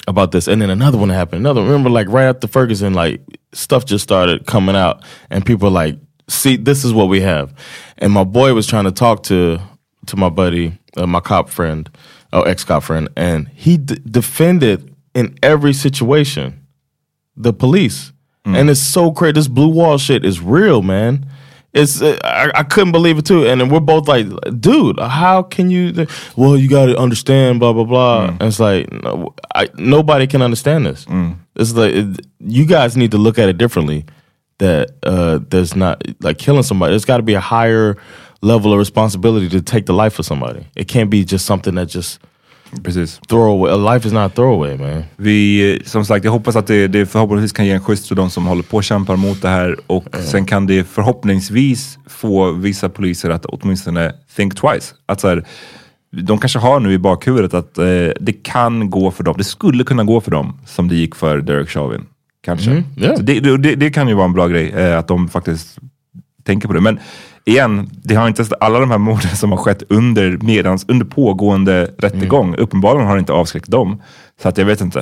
about 0.07 0.31
this. 0.31 0.47
And 0.47 0.61
then 0.61 0.69
another 0.69 0.97
one 0.97 1.09
happened. 1.09 1.41
Another 1.41 1.61
remember 1.61 1.89
like 1.89 2.07
right 2.07 2.27
after 2.27 2.47
Ferguson, 2.47 2.93
like 2.93 3.21
stuff 3.51 3.85
just 3.85 4.03
started 4.03 4.45
coming 4.45 4.75
out 4.75 5.03
and 5.29 5.45
people 5.45 5.67
were 5.67 5.73
like, 5.73 5.97
see, 6.29 6.55
this 6.55 6.83
is 6.85 6.93
what 6.93 7.09
we 7.09 7.21
have. 7.21 7.53
And 7.97 8.13
my 8.13 8.23
boy 8.23 8.53
was 8.53 8.67
trying 8.67 8.85
to 8.85 8.91
talk 8.91 9.23
to 9.23 9.59
to 10.07 10.15
my 10.15 10.29
buddy, 10.29 10.77
uh, 10.95 11.05
my 11.05 11.19
cop 11.19 11.49
friend, 11.49 11.89
or 12.31 12.47
ex 12.47 12.63
cop 12.63 12.83
friend, 12.83 13.09
and 13.17 13.49
he 13.49 13.77
d- 13.77 13.99
defended 14.09 14.95
in 15.13 15.37
every 15.43 15.73
situation 15.73 16.65
the 17.35 17.53
police. 17.53 18.13
And 18.45 18.69
it's 18.69 18.79
so 18.79 19.11
crazy. 19.11 19.33
This 19.33 19.49
blue 19.49 19.67
wall 19.67 19.97
shit 19.97 20.23
is 20.23 20.39
real, 20.39 20.81
man. 20.81 21.25
It's 21.73 22.01
uh, 22.01 22.17
I, 22.23 22.51
I 22.55 22.63
couldn't 22.63 22.91
believe 22.91 23.17
it 23.17 23.25
too. 23.25 23.45
And 23.45 23.61
then 23.61 23.69
we're 23.69 23.79
both 23.81 24.07
like, 24.07 24.25
dude, 24.59 24.99
how 24.99 25.43
can 25.43 25.69
you? 25.69 26.07
Well, 26.35 26.57
you 26.57 26.69
got 26.69 26.85
to 26.87 26.97
understand, 26.97 27.59
blah 27.59 27.73
blah 27.73 27.83
blah. 27.83 28.25
And 28.29 28.43
it's 28.43 28.59
like, 28.59 28.91
no, 28.91 29.33
I, 29.53 29.69
nobody 29.75 30.27
can 30.27 30.41
understand 30.41 30.85
this. 30.85 31.05
It's 31.55 31.73
like 31.73 31.93
it, 31.93 32.25
you 32.39 32.65
guys 32.65 32.95
need 32.97 33.11
to 33.11 33.17
look 33.17 33.37
at 33.37 33.49
it 33.49 33.57
differently. 33.57 34.05
That 34.59 34.91
uh, 35.03 35.39
there's 35.49 35.75
not 35.75 36.03
like 36.21 36.39
killing 36.39 36.63
somebody. 36.63 36.91
There's 36.93 37.05
got 37.05 37.17
to 37.17 37.23
be 37.23 37.35
a 37.35 37.39
higher 37.39 37.95
level 38.41 38.73
of 38.73 38.79
responsibility 38.79 39.49
to 39.49 39.61
take 39.61 39.85
the 39.85 39.93
life 39.93 40.17
of 40.17 40.25
somebody. 40.25 40.65
It 40.75 40.87
can't 40.87 41.09
be 41.09 41.23
just 41.25 41.45
something 41.45 41.75
that 41.75 41.87
just 41.89 42.19
Precis. 42.83 43.19
Throwaway. 43.27 43.93
Life 43.93 44.07
is 44.07 44.13
not 44.13 44.35
throwaway 44.35 44.77
man. 44.77 45.03
Vi, 45.15 45.71
eh, 45.73 45.81
som 45.85 46.05
sagt, 46.05 46.25
jag 46.25 46.31
hoppas 46.31 46.55
att 46.55 46.67
det, 46.67 46.87
det 46.87 47.05
förhoppningsvis 47.05 47.51
kan 47.51 47.65
ge 47.65 47.71
en 47.71 47.81
skjuts 47.81 48.07
till 48.07 48.15
de 48.15 48.29
som 48.29 48.45
håller 48.45 48.63
på 48.63 48.77
och 48.77 48.83
kämpar 48.83 49.15
mot 49.15 49.41
det 49.41 49.49
här 49.49 49.75
och 49.87 50.05
sen 50.23 50.45
kan 50.45 50.67
det 50.67 50.83
förhoppningsvis 50.83 51.99
få 52.07 52.51
vissa 52.51 52.89
poliser 52.89 53.29
att 53.29 53.45
åtminstone 53.45 54.13
think 54.35 54.55
twice. 54.55 54.93
Att 55.05 55.21
så 55.21 55.27
här, 55.27 55.45
de 56.11 56.37
kanske 56.37 56.59
har 56.59 56.79
nu 56.79 56.93
i 56.93 56.97
bakhuvudet 56.97 57.53
att 57.53 57.77
eh, 57.77 57.85
det 58.19 58.43
kan 58.43 58.89
gå 58.89 59.11
för 59.11 59.23
dem. 59.23 59.35
Det 59.37 59.43
skulle 59.43 59.83
kunna 59.83 60.03
gå 60.03 60.21
för 60.21 60.31
dem 60.31 60.59
som 60.65 60.87
det 60.87 60.95
gick 60.95 61.15
för 61.15 61.41
Derek 61.41 61.69
Chauvin. 61.69 62.05
Kanske. 62.43 62.71
Mm, 62.71 62.83
yeah. 62.97 63.19
Det, 63.19 63.39
det, 63.39 63.75
det 63.75 63.89
kan 63.89 64.07
ju 64.07 64.13
vara 64.13 64.25
en 64.25 64.33
bra 64.33 64.47
grej 64.47 64.69
eh, 64.69 64.97
att 64.97 65.07
de 65.07 65.29
faktiskt 65.29 65.77
tänker 66.43 66.67
på 66.67 66.73
det. 66.73 66.81
Men 66.81 66.99
igen, 67.47 67.89
det 68.03 68.15
har 68.15 68.27
inte 68.27 68.45
alla 68.59 68.79
de 68.79 68.91
här 68.91 68.97
morden 68.97 69.35
som 69.35 69.51
har 69.51 69.57
skett 69.57 69.83
under, 69.89 70.37
medans, 70.41 70.85
under 70.87 71.05
pågående 71.05 71.91
rättegång. 71.97 72.55
Uppenbarligen 72.55 73.07
har 73.07 73.15
det 73.15 73.19
inte 73.19 73.33
avskräckt 73.33 73.71
dem. 73.71 74.01
Så 74.41 74.49
att 74.49 74.57
jag 74.57 74.65
vet 74.65 74.81
inte. 74.81 74.99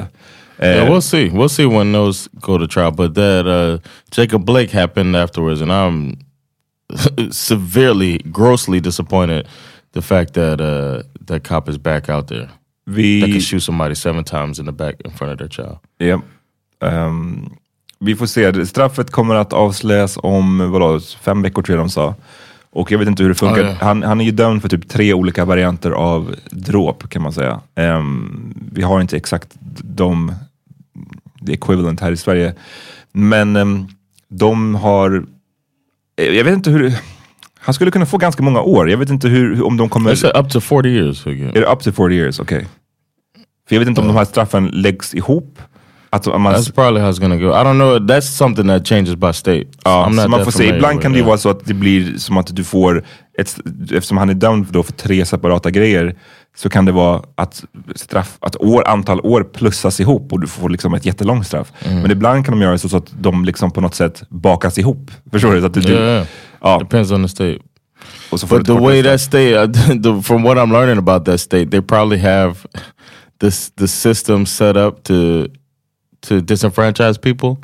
Eh, 0.57 0.69
Yeah, 0.69 0.89
we'll 0.89 1.01
see. 1.01 1.29
We'll 1.29 1.49
see 1.49 1.65
when 1.65 1.93
those 1.93 2.29
go 2.33 2.57
to 2.57 2.67
trial. 2.67 2.91
But 2.91 3.15
that 3.15 3.45
uh, 3.45 3.79
Jacob 4.17 4.45
Blake 4.45 4.77
happened 4.77 5.15
afterwards, 5.15 5.61
and 5.61 5.71
I'm 5.71 6.17
severely, 7.31 8.17
grossly 8.17 8.79
disappointed. 8.79 9.47
The 9.93 10.01
fact 10.01 10.33
that 10.33 10.61
uh, 10.61 11.03
that 11.27 11.43
cop 11.43 11.69
is 11.69 11.77
back 11.77 12.09
out 12.09 12.27
there 12.27 12.47
that 12.85 12.95
vi, 12.95 13.21
can 13.21 13.41
shoot 13.41 13.63
somebody 13.63 13.95
seven 13.95 14.23
times 14.23 14.59
in 14.59 14.65
the 14.65 14.71
back 14.71 14.95
in 15.05 15.11
front 15.11 15.33
of 15.33 15.37
their 15.37 15.49
child. 15.49 15.77
Ja. 15.97 16.21
Ehm, 16.81 17.57
vi 17.99 18.15
får 18.15 18.25
se. 18.25 18.65
Straffet 18.65 19.11
kommer 19.11 19.35
att 19.35 19.53
avslöjas 19.53 20.17
om 20.23 20.71
vadå, 20.71 20.99
fem 21.21 21.41
veckor 21.41 21.61
tror 21.61 21.77
jag 21.77 21.85
de 21.85 21.89
sa. 21.89 22.15
Och 22.69 22.91
jag 22.91 22.99
vet 22.99 23.07
inte 23.07 23.23
hur 23.23 23.29
det 23.29 23.35
funkar. 23.35 23.63
Ja. 23.63 23.75
Han, 23.81 24.03
han 24.03 24.21
är 24.21 24.25
ju 24.25 24.31
dömd 24.31 24.61
för 24.61 24.69
typ 24.69 24.89
tre 24.89 25.13
olika 25.13 25.45
varianter 25.45 25.91
av 25.91 26.35
dråp 26.51 27.09
kan 27.09 27.21
man 27.21 27.33
säga. 27.33 27.61
Ehm, 27.75 28.53
vi 28.71 28.81
har 28.81 29.01
inte 29.01 29.17
exakt 29.17 29.47
de, 29.83 30.33
the 31.47 31.53
equivalent 31.53 31.99
här 31.99 32.11
i 32.11 32.17
Sverige. 32.17 32.53
Men 33.11 33.55
ehm, 33.55 33.87
de 34.29 34.75
har, 34.75 35.25
eh, 36.17 36.25
jag 36.25 36.43
vet 36.43 36.53
inte 36.53 36.69
hur, 36.69 36.93
han 37.59 37.73
skulle 37.73 37.91
kunna 37.91 38.05
få 38.05 38.17
ganska 38.17 38.43
många 38.43 38.61
år. 38.61 38.89
Jag 38.89 38.97
vet 38.97 39.09
inte 39.09 39.27
hur, 39.27 39.63
om 39.63 39.77
de 39.77 39.89
kommer... 39.89 40.15
Said 40.15 40.45
up 40.45 40.51
to 40.51 40.59
40 40.59 40.89
years. 40.89 41.27
Är 41.27 41.61
det 41.61 41.65
up 41.65 41.79
to 41.79 41.91
40 41.91 42.15
years? 42.15 42.39
Okej. 42.39 42.67
För 43.67 43.75
jag 43.75 43.79
vet 43.79 43.89
inte 43.89 44.01
om 44.01 44.07
de 44.07 44.15
här 44.15 44.25
straffen 44.25 44.67
läggs 44.67 45.13
ihop. 45.13 45.59
That's 46.23 46.71
probably 46.71 47.01
how 47.01 47.09
it's 47.09 47.19
gonna 47.19 47.37
go. 47.37 47.49
I 47.49 47.63
don't 47.63 47.77
know. 47.77 47.99
That's 48.07 48.27
something 48.27 48.67
that 48.67 48.87
changes 48.87 49.15
by 49.15 49.33
state. 49.33 49.65
ja, 49.83 50.09
not 50.09 50.29
man 50.29 50.43
får 50.45 50.51
se. 50.51 50.75
Ibland 50.75 51.01
kan 51.01 51.11
det 51.11 51.17
ju 51.17 51.25
vara 51.25 51.37
så 51.37 51.49
att 51.49 51.65
det 51.65 51.73
blir 51.73 52.17
som 52.17 52.37
att 52.37 52.55
du 52.55 52.63
får, 52.63 53.03
ett, 53.37 53.57
eftersom 53.93 54.17
han 54.17 54.29
är 54.29 54.33
dömd 54.33 54.67
då 54.71 54.83
för 54.83 54.93
tre 54.93 55.25
separata 55.25 55.71
grejer, 55.71 56.15
så 56.55 56.69
kan 56.69 56.85
det 56.85 56.91
vara 56.91 57.23
att, 57.35 57.63
straff, 57.95 58.37
att 58.39 58.55
år, 58.55 58.87
antal 58.87 59.19
år 59.19 59.43
plussas 59.43 59.99
ihop 59.99 60.33
och 60.33 60.39
du 60.39 60.47
får 60.47 60.69
liksom 60.69 60.93
ett 60.93 61.05
jättelångt 61.05 61.47
straff. 61.47 61.71
Mm. 61.79 62.01
Men 62.01 62.11
ibland 62.11 62.45
kan 62.45 62.59
de 62.59 62.61
göra 62.63 62.77
så, 62.77 62.89
så 62.89 62.97
att 62.97 63.13
de 63.19 63.45
liksom 63.45 63.71
på 63.71 63.81
något 63.81 63.95
sätt 63.95 64.23
bakas 64.29 64.77
ihop. 64.77 65.11
Förstår 65.31 65.53
du? 65.53 65.59
Så 65.59 65.67
att 65.67 65.73
du, 65.73 65.81
Yeah, 65.81 66.03
yeah. 66.03 66.27
Ja, 66.61 66.79
Depends 66.79 67.11
on 67.11 67.23
the 67.23 67.29
state. 67.29 67.57
och 68.29 68.39
så 68.39 68.47
får 68.47 68.57
But 68.57 68.67
the 68.67 68.73
way 68.73 69.03
that 69.03 69.21
state, 69.21 69.73
the, 70.03 70.21
from 70.23 70.43
what 70.43 70.57
I'm 70.57 70.71
learning 70.71 70.97
about 70.97 71.25
that 71.25 71.41
state, 71.41 71.65
they 71.65 71.81
probably 71.81 72.17
have 72.17 72.55
this 73.39 73.71
the 73.75 73.87
system 73.87 74.45
set 74.45 74.77
up 74.77 75.03
to 75.03 75.47
to 76.25 76.41
disenfranchise 76.41 77.21
people. 77.21 77.59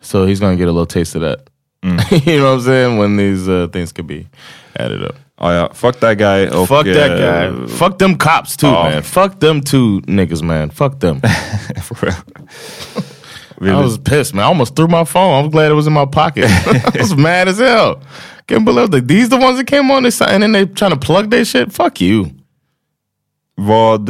So 0.00 0.26
he's 0.26 0.40
gonna 0.40 0.56
get 0.56 0.68
a 0.68 0.72
little 0.72 0.86
taste 0.86 1.14
of 1.14 1.22
that. 1.22 1.48
you 1.82 2.38
know 2.38 2.50
what 2.50 2.54
I'm 2.54 2.60
saying? 2.60 2.98
When 2.98 3.16
these 3.16 3.48
uh, 3.48 3.68
things 3.72 3.92
could 3.92 4.06
be 4.06 4.28
added 4.76 5.02
up. 5.04 5.16
Oh 5.38 5.50
yeah, 5.50 5.68
Fuck 5.72 5.98
that 6.00 6.18
guy. 6.18 6.46
Och, 6.46 6.68
Fuck 6.68 6.86
that 6.86 7.18
guy. 7.18 7.66
Fuck 7.66 7.98
them 7.98 8.16
cops 8.16 8.56
too, 8.56 8.68
Ja. 8.68 8.84
man. 8.84 9.02
Fuck 9.02 9.40
them 9.40 9.60
two 9.60 10.00
niggas, 10.02 10.42
man. 10.42 10.70
Fuck 10.70 11.00
them. 11.00 11.20
for 11.82 12.06
real. 13.60 13.74
I 13.76 13.80
was 13.80 13.98
pissed, 13.98 14.34
man. 14.34 14.44
I 14.44 14.48
almost 14.48 14.76
threw 14.76 14.88
my 14.88 15.04
phone. 15.04 15.44
I'm 15.44 15.50
glad 15.50 15.70
it 15.70 15.74
was 15.74 15.86
in 15.86 15.92
my 15.92 16.06
pocket. 16.06 16.44
I 16.48 16.92
was 16.98 17.16
mad 17.16 17.48
as 17.48 17.58
hell. 17.58 18.00
Can't 18.46 18.64
believe 18.64 18.90
that 18.90 19.08
these 19.08 19.28
the 19.28 19.36
ones 19.36 19.56
that 19.58 19.66
came 19.66 19.90
on 19.90 20.02
this 20.04 20.20
and 20.20 20.42
then 20.42 20.52
they 20.52 20.66
trying 20.66 20.90
to 20.92 20.96
plug 20.96 21.30
their 21.30 21.44
shit. 21.44 21.72
Fuck 21.72 22.00
you. 22.00 22.30
Vad... 23.56 24.08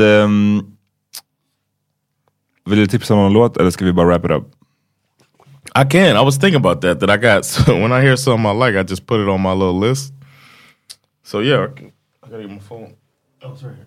vill 2.65 2.79
du 2.79 2.87
tipsa 2.87 3.15
om 3.15 3.21
någon 3.21 3.33
låt 3.33 3.57
eller 3.57 3.71
ska 3.71 3.85
vi 3.85 3.93
bara 3.93 4.07
wrap 4.07 4.25
it 4.25 4.31
up? 4.31 4.45
I 5.75 5.85
can. 5.91 6.17
I 6.17 6.25
was 6.25 6.39
thinking 6.39 6.61
about 6.61 6.81
that. 6.83 7.01
That 7.01 7.11
I 7.11 7.17
got. 7.17 7.45
So 7.67 7.73
when 7.73 7.93
I 7.93 8.01
hear 8.03 8.17
something 8.17 8.47
I 8.47 8.55
like, 8.55 8.79
I 8.79 8.83
just 8.83 9.07
put 9.07 9.21
it 9.21 9.29
on 9.29 9.41
my 9.41 9.53
little 9.53 9.89
list. 9.89 10.13
So 11.25 11.41
yeah, 11.41 11.65
I, 11.65 12.29
gotta 12.29 12.43
get 12.43 12.51
my 12.51 12.59
phone. 12.59 12.95
Oh, 13.43 13.53
it's 13.53 13.63
right 13.63 13.77
here. 13.77 13.87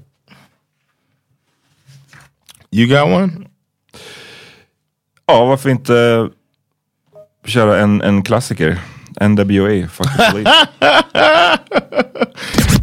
You 2.71 2.87
got 2.87 3.07
one? 3.07 3.47
Ja, 5.27 5.45
varför 5.45 5.69
inte 5.69 6.29
köra 7.45 7.79
en, 7.79 8.01
en 8.01 8.23
klassiker? 8.23 8.79
NWA, 9.21 9.87
Fuck 9.87 10.17
the 10.17 10.31
Police. 10.31 10.67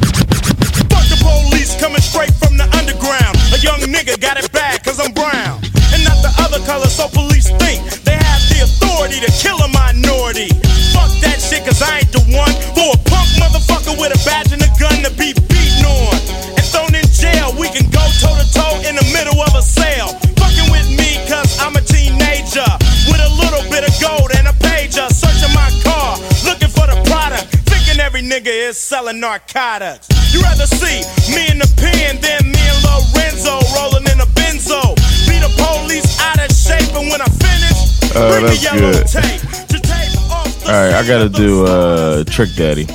color, 6.72 6.88
so 6.88 7.06
police 7.08 7.52
think 7.60 7.84
they 8.08 8.16
have 8.16 8.42
the 8.48 8.64
authority 8.64 9.20
to 9.20 9.30
kill 9.36 9.60
a 9.60 9.68
minority. 9.76 10.48
Fuck 10.96 11.12
that 11.20 11.36
shit 11.36 11.68
cause 11.68 11.84
I 11.84 12.00
ain't 12.00 12.12
the 12.16 12.24
one 12.32 12.48
for 12.72 12.96
a 12.96 13.00
punk 13.12 13.28
motherfucker 13.36 13.92
with 14.00 14.16
a 14.16 14.20
badge 14.24 14.56
and 14.56 14.64
a 14.64 14.72
gun 14.80 15.04
to 15.04 15.12
be 15.12 15.36
beaten 15.52 15.84
on. 15.84 16.16
And 16.56 16.64
thrown 16.72 16.96
in 16.96 17.04
jail, 17.12 17.52
we 17.60 17.68
can 17.68 17.84
go 17.92 18.00
toe 18.24 18.32
to 18.40 18.46
toe 18.56 18.80
in 18.88 18.96
the 18.96 19.04
middle 19.12 19.36
of 19.36 19.52
a 19.52 19.60
sale. 19.60 20.16
Fucking 20.40 20.68
with 20.72 20.88
me 20.96 21.20
cause 21.28 21.52
I'm 21.60 21.76
a 21.76 21.84
teenager. 21.84 22.64
With 23.04 23.20
a 23.20 23.32
little 23.36 23.68
bit 23.68 23.84
of 23.84 23.92
gold 24.00 24.32
and 24.32 24.48
a 24.48 24.56
pager. 24.64 25.12
Searching 25.12 25.52
my 25.52 25.68
car, 25.84 26.16
looking 26.48 26.72
for 26.72 26.88
the 26.88 26.96
product. 27.04 27.52
Thinking 27.68 28.00
every 28.00 28.24
nigga 28.24 28.48
is 28.48 28.80
selling 28.80 29.20
narcotics. 29.20 30.08
You 30.32 30.40
rather 30.40 30.64
see 30.64 31.04
me 31.36 31.52
in 31.52 31.60
the 31.60 31.68
pen 31.76 32.16
than 32.24 32.48
me 32.48 32.62
and 32.64 32.80
Lorenzo 32.80 33.60
rolling 33.76 34.08
in 34.08 34.24
a 34.24 34.28
benzo. 34.32 35.01
Be 35.42 35.48
the 35.48 35.54
police 35.56 36.20
out 36.20 36.38
of 36.38 36.50
shape, 36.56 36.94
and 36.96 37.10
when 37.10 37.20
I 37.20 37.26
finish, 37.26 38.16
Uh, 38.16 38.30
bring 38.30 38.44
the 38.44 38.48
that's 38.50 38.62
yellow 38.64 38.92
good. 38.92 39.06
tape. 39.06 39.40
to 39.68 39.78
tape 39.80 40.30
off 40.30 40.64
the 40.64 40.72
All 40.72 40.84
right, 40.84 40.94
I 40.94 41.06
gotta 41.06 41.28
do, 41.28 41.66
scene. 41.66 41.74
uh, 41.74 42.24
Trick 42.24 42.50
Daddy. 42.56 42.86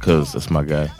Cause 0.00 0.32
that's 0.32 0.50
my 0.50 0.62
guy. 0.64 0.90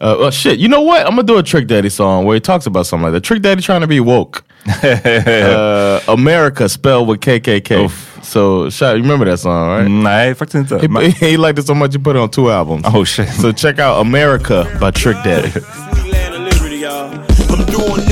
Uh, 0.00 0.16
well, 0.20 0.30
shit, 0.30 0.58
you 0.58 0.68
know 0.68 0.80
what? 0.82 1.00
I'm 1.06 1.10
gonna 1.16 1.22
do 1.22 1.38
a 1.38 1.42
Trick 1.42 1.66
Daddy 1.66 1.88
song 1.90 2.24
where 2.24 2.34
he 2.34 2.40
talks 2.40 2.66
about 2.66 2.86
something 2.86 3.04
like 3.04 3.12
that. 3.12 3.22
Trick 3.24 3.42
Daddy 3.42 3.62
trying 3.62 3.80
to 3.82 3.86
be 3.86 4.00
woke. 4.00 4.44
uh, 4.82 6.00
America 6.08 6.68
spelled 6.68 7.08
with 7.08 7.20
KKK. 7.20 7.90
So, 8.22 8.70
shot, 8.70 8.96
you 8.96 9.02
remember 9.02 9.24
that 9.26 9.38
song, 9.38 9.68
right? 9.68 9.86
Nej, 9.90 10.34
faktiskt 10.34 10.72
inte. 10.72 10.80
He, 10.80 11.10
he 11.30 11.36
liked 11.36 11.58
it 11.58 11.66
so 11.66 11.74
much 11.74 11.92
he 11.92 11.98
put 11.98 12.16
it 12.16 12.20
on 12.22 12.28
two 12.30 12.50
albums. 12.50 12.84
oh 12.86 13.04
shit. 13.04 13.28
So 13.28 13.52
check 13.52 13.78
out 13.78 14.00
America 14.00 14.66
by 14.80 14.90
Trick 14.90 15.16
Daddy. 15.24 15.52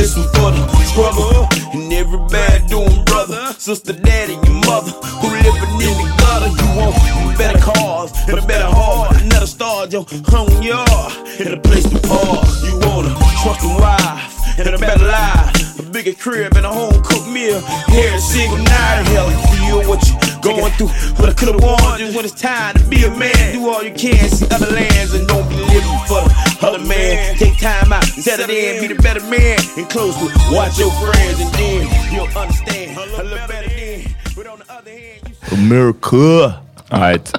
this 0.02 0.16
one 0.16 0.26
for 0.34 0.50
the 0.50 0.84
struggle 0.84 1.46
and 1.78 1.92
every 1.92 2.18
bad 2.26 2.66
doing 2.66 3.04
brother, 3.04 3.54
sister, 3.54 3.92
daddy, 3.92 4.34
your 4.34 4.58
mother 4.66 4.90
who 5.22 5.30
living 5.30 5.78
in 5.78 5.94
the 5.94 6.08
gutter. 6.18 6.50
You 6.50 6.68
want 6.74 7.38
better 7.38 7.60
cars 7.60 8.10
and 8.26 8.36
a 8.36 8.42
better 8.42 8.66
heart, 8.66 9.22
another 9.22 9.46
star, 9.46 9.86
your 9.86 10.04
home 10.26 10.60
yard 10.60 11.12
and 11.38 11.54
a 11.54 11.60
place 11.60 11.88
to 11.88 11.98
park. 12.02 12.42
You 12.66 12.74
want 12.82 13.06
a 13.06 13.14
trusting 13.46 13.74
wife 13.78 14.58
and 14.58 14.74
a 14.74 14.78
better 14.78 15.06
life, 15.06 15.78
a 15.78 15.82
bigger 15.84 16.14
crib 16.14 16.56
and 16.56 16.66
a 16.66 16.72
home 16.72 17.00
cooked 17.04 17.28
meal. 17.28 17.62
Every 17.94 18.18
single 18.18 18.58
night, 18.58 19.06
hell, 19.14 19.30
feel 19.54 19.88
what 19.88 20.02
you 20.08 20.18
going 20.42 20.72
through. 20.74 20.90
But 21.14 21.30
I 21.30 21.32
could've 21.32 21.62
warned 21.62 22.00
you 22.00 22.10
when 22.10 22.24
it's 22.24 22.34
time 22.34 22.74
to 22.74 22.84
be 22.90 23.04
a 23.04 23.10
man. 23.10 23.54
Do 23.54 23.70
all 23.70 23.84
you 23.84 23.94
can, 23.94 24.28
see 24.28 24.50
other 24.50 24.66
lands, 24.66 25.14
and 25.14 25.28
don't 25.28 25.48
be 25.48 25.54
living 25.54 26.00
for 26.10 26.26
the 26.26 26.51
other 26.64 26.84
man. 26.84 27.36
Take 27.36 27.58
time 27.58 27.92
out, 27.92 28.04
set 28.04 28.40
it 28.40 28.50
in, 28.50 28.80
be 28.80 28.94
the 28.94 29.02
better 29.02 29.24
man, 29.26 29.58
and 29.76 29.88
close 29.88 30.16
to 30.18 30.26
watch 30.52 30.78
your 30.78 30.90
friends, 31.02 31.40
and 31.40 31.52
then 31.54 31.88
you'll 32.12 32.38
understand 32.38 32.96
a 32.98 33.22
little 33.22 33.48
better 33.48 33.68
then. 33.68 34.14
But 34.36 34.46
on 34.46 34.58
the 34.58 34.72
other 34.72 34.90
hand, 34.90 35.20
you 35.28 35.56
America. 35.56 36.60
All 36.90 37.00
right. 37.00 37.32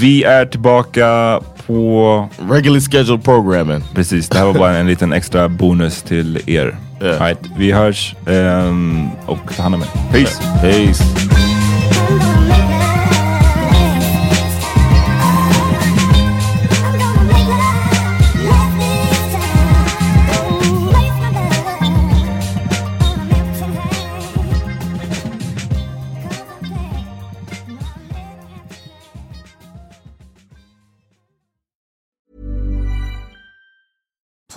Vi 0.00 0.24
är 0.24 0.46
tillbaka 0.46 1.40
på... 1.66 2.28
Regularly 2.50 2.80
scheduled 2.80 3.24
programming. 3.24 3.82
Precis, 3.94 4.28
det 4.28 4.38
här 4.38 4.44
var 4.44 4.54
bara 4.58 4.76
en 4.76 4.86
liten 4.86 5.12
extra 5.12 5.48
bonus 5.48 6.02
till 6.02 6.50
er. 6.50 6.76
All 7.00 7.08
right, 7.08 7.38
vi 7.56 7.72
hörs 7.72 8.14
ehm, 8.26 9.08
och 9.26 9.56
ta 9.56 9.62
hand 9.62 9.74
om 9.74 9.82
er. 9.82 9.88
Peace! 10.12 10.40
Peace. 10.62 11.04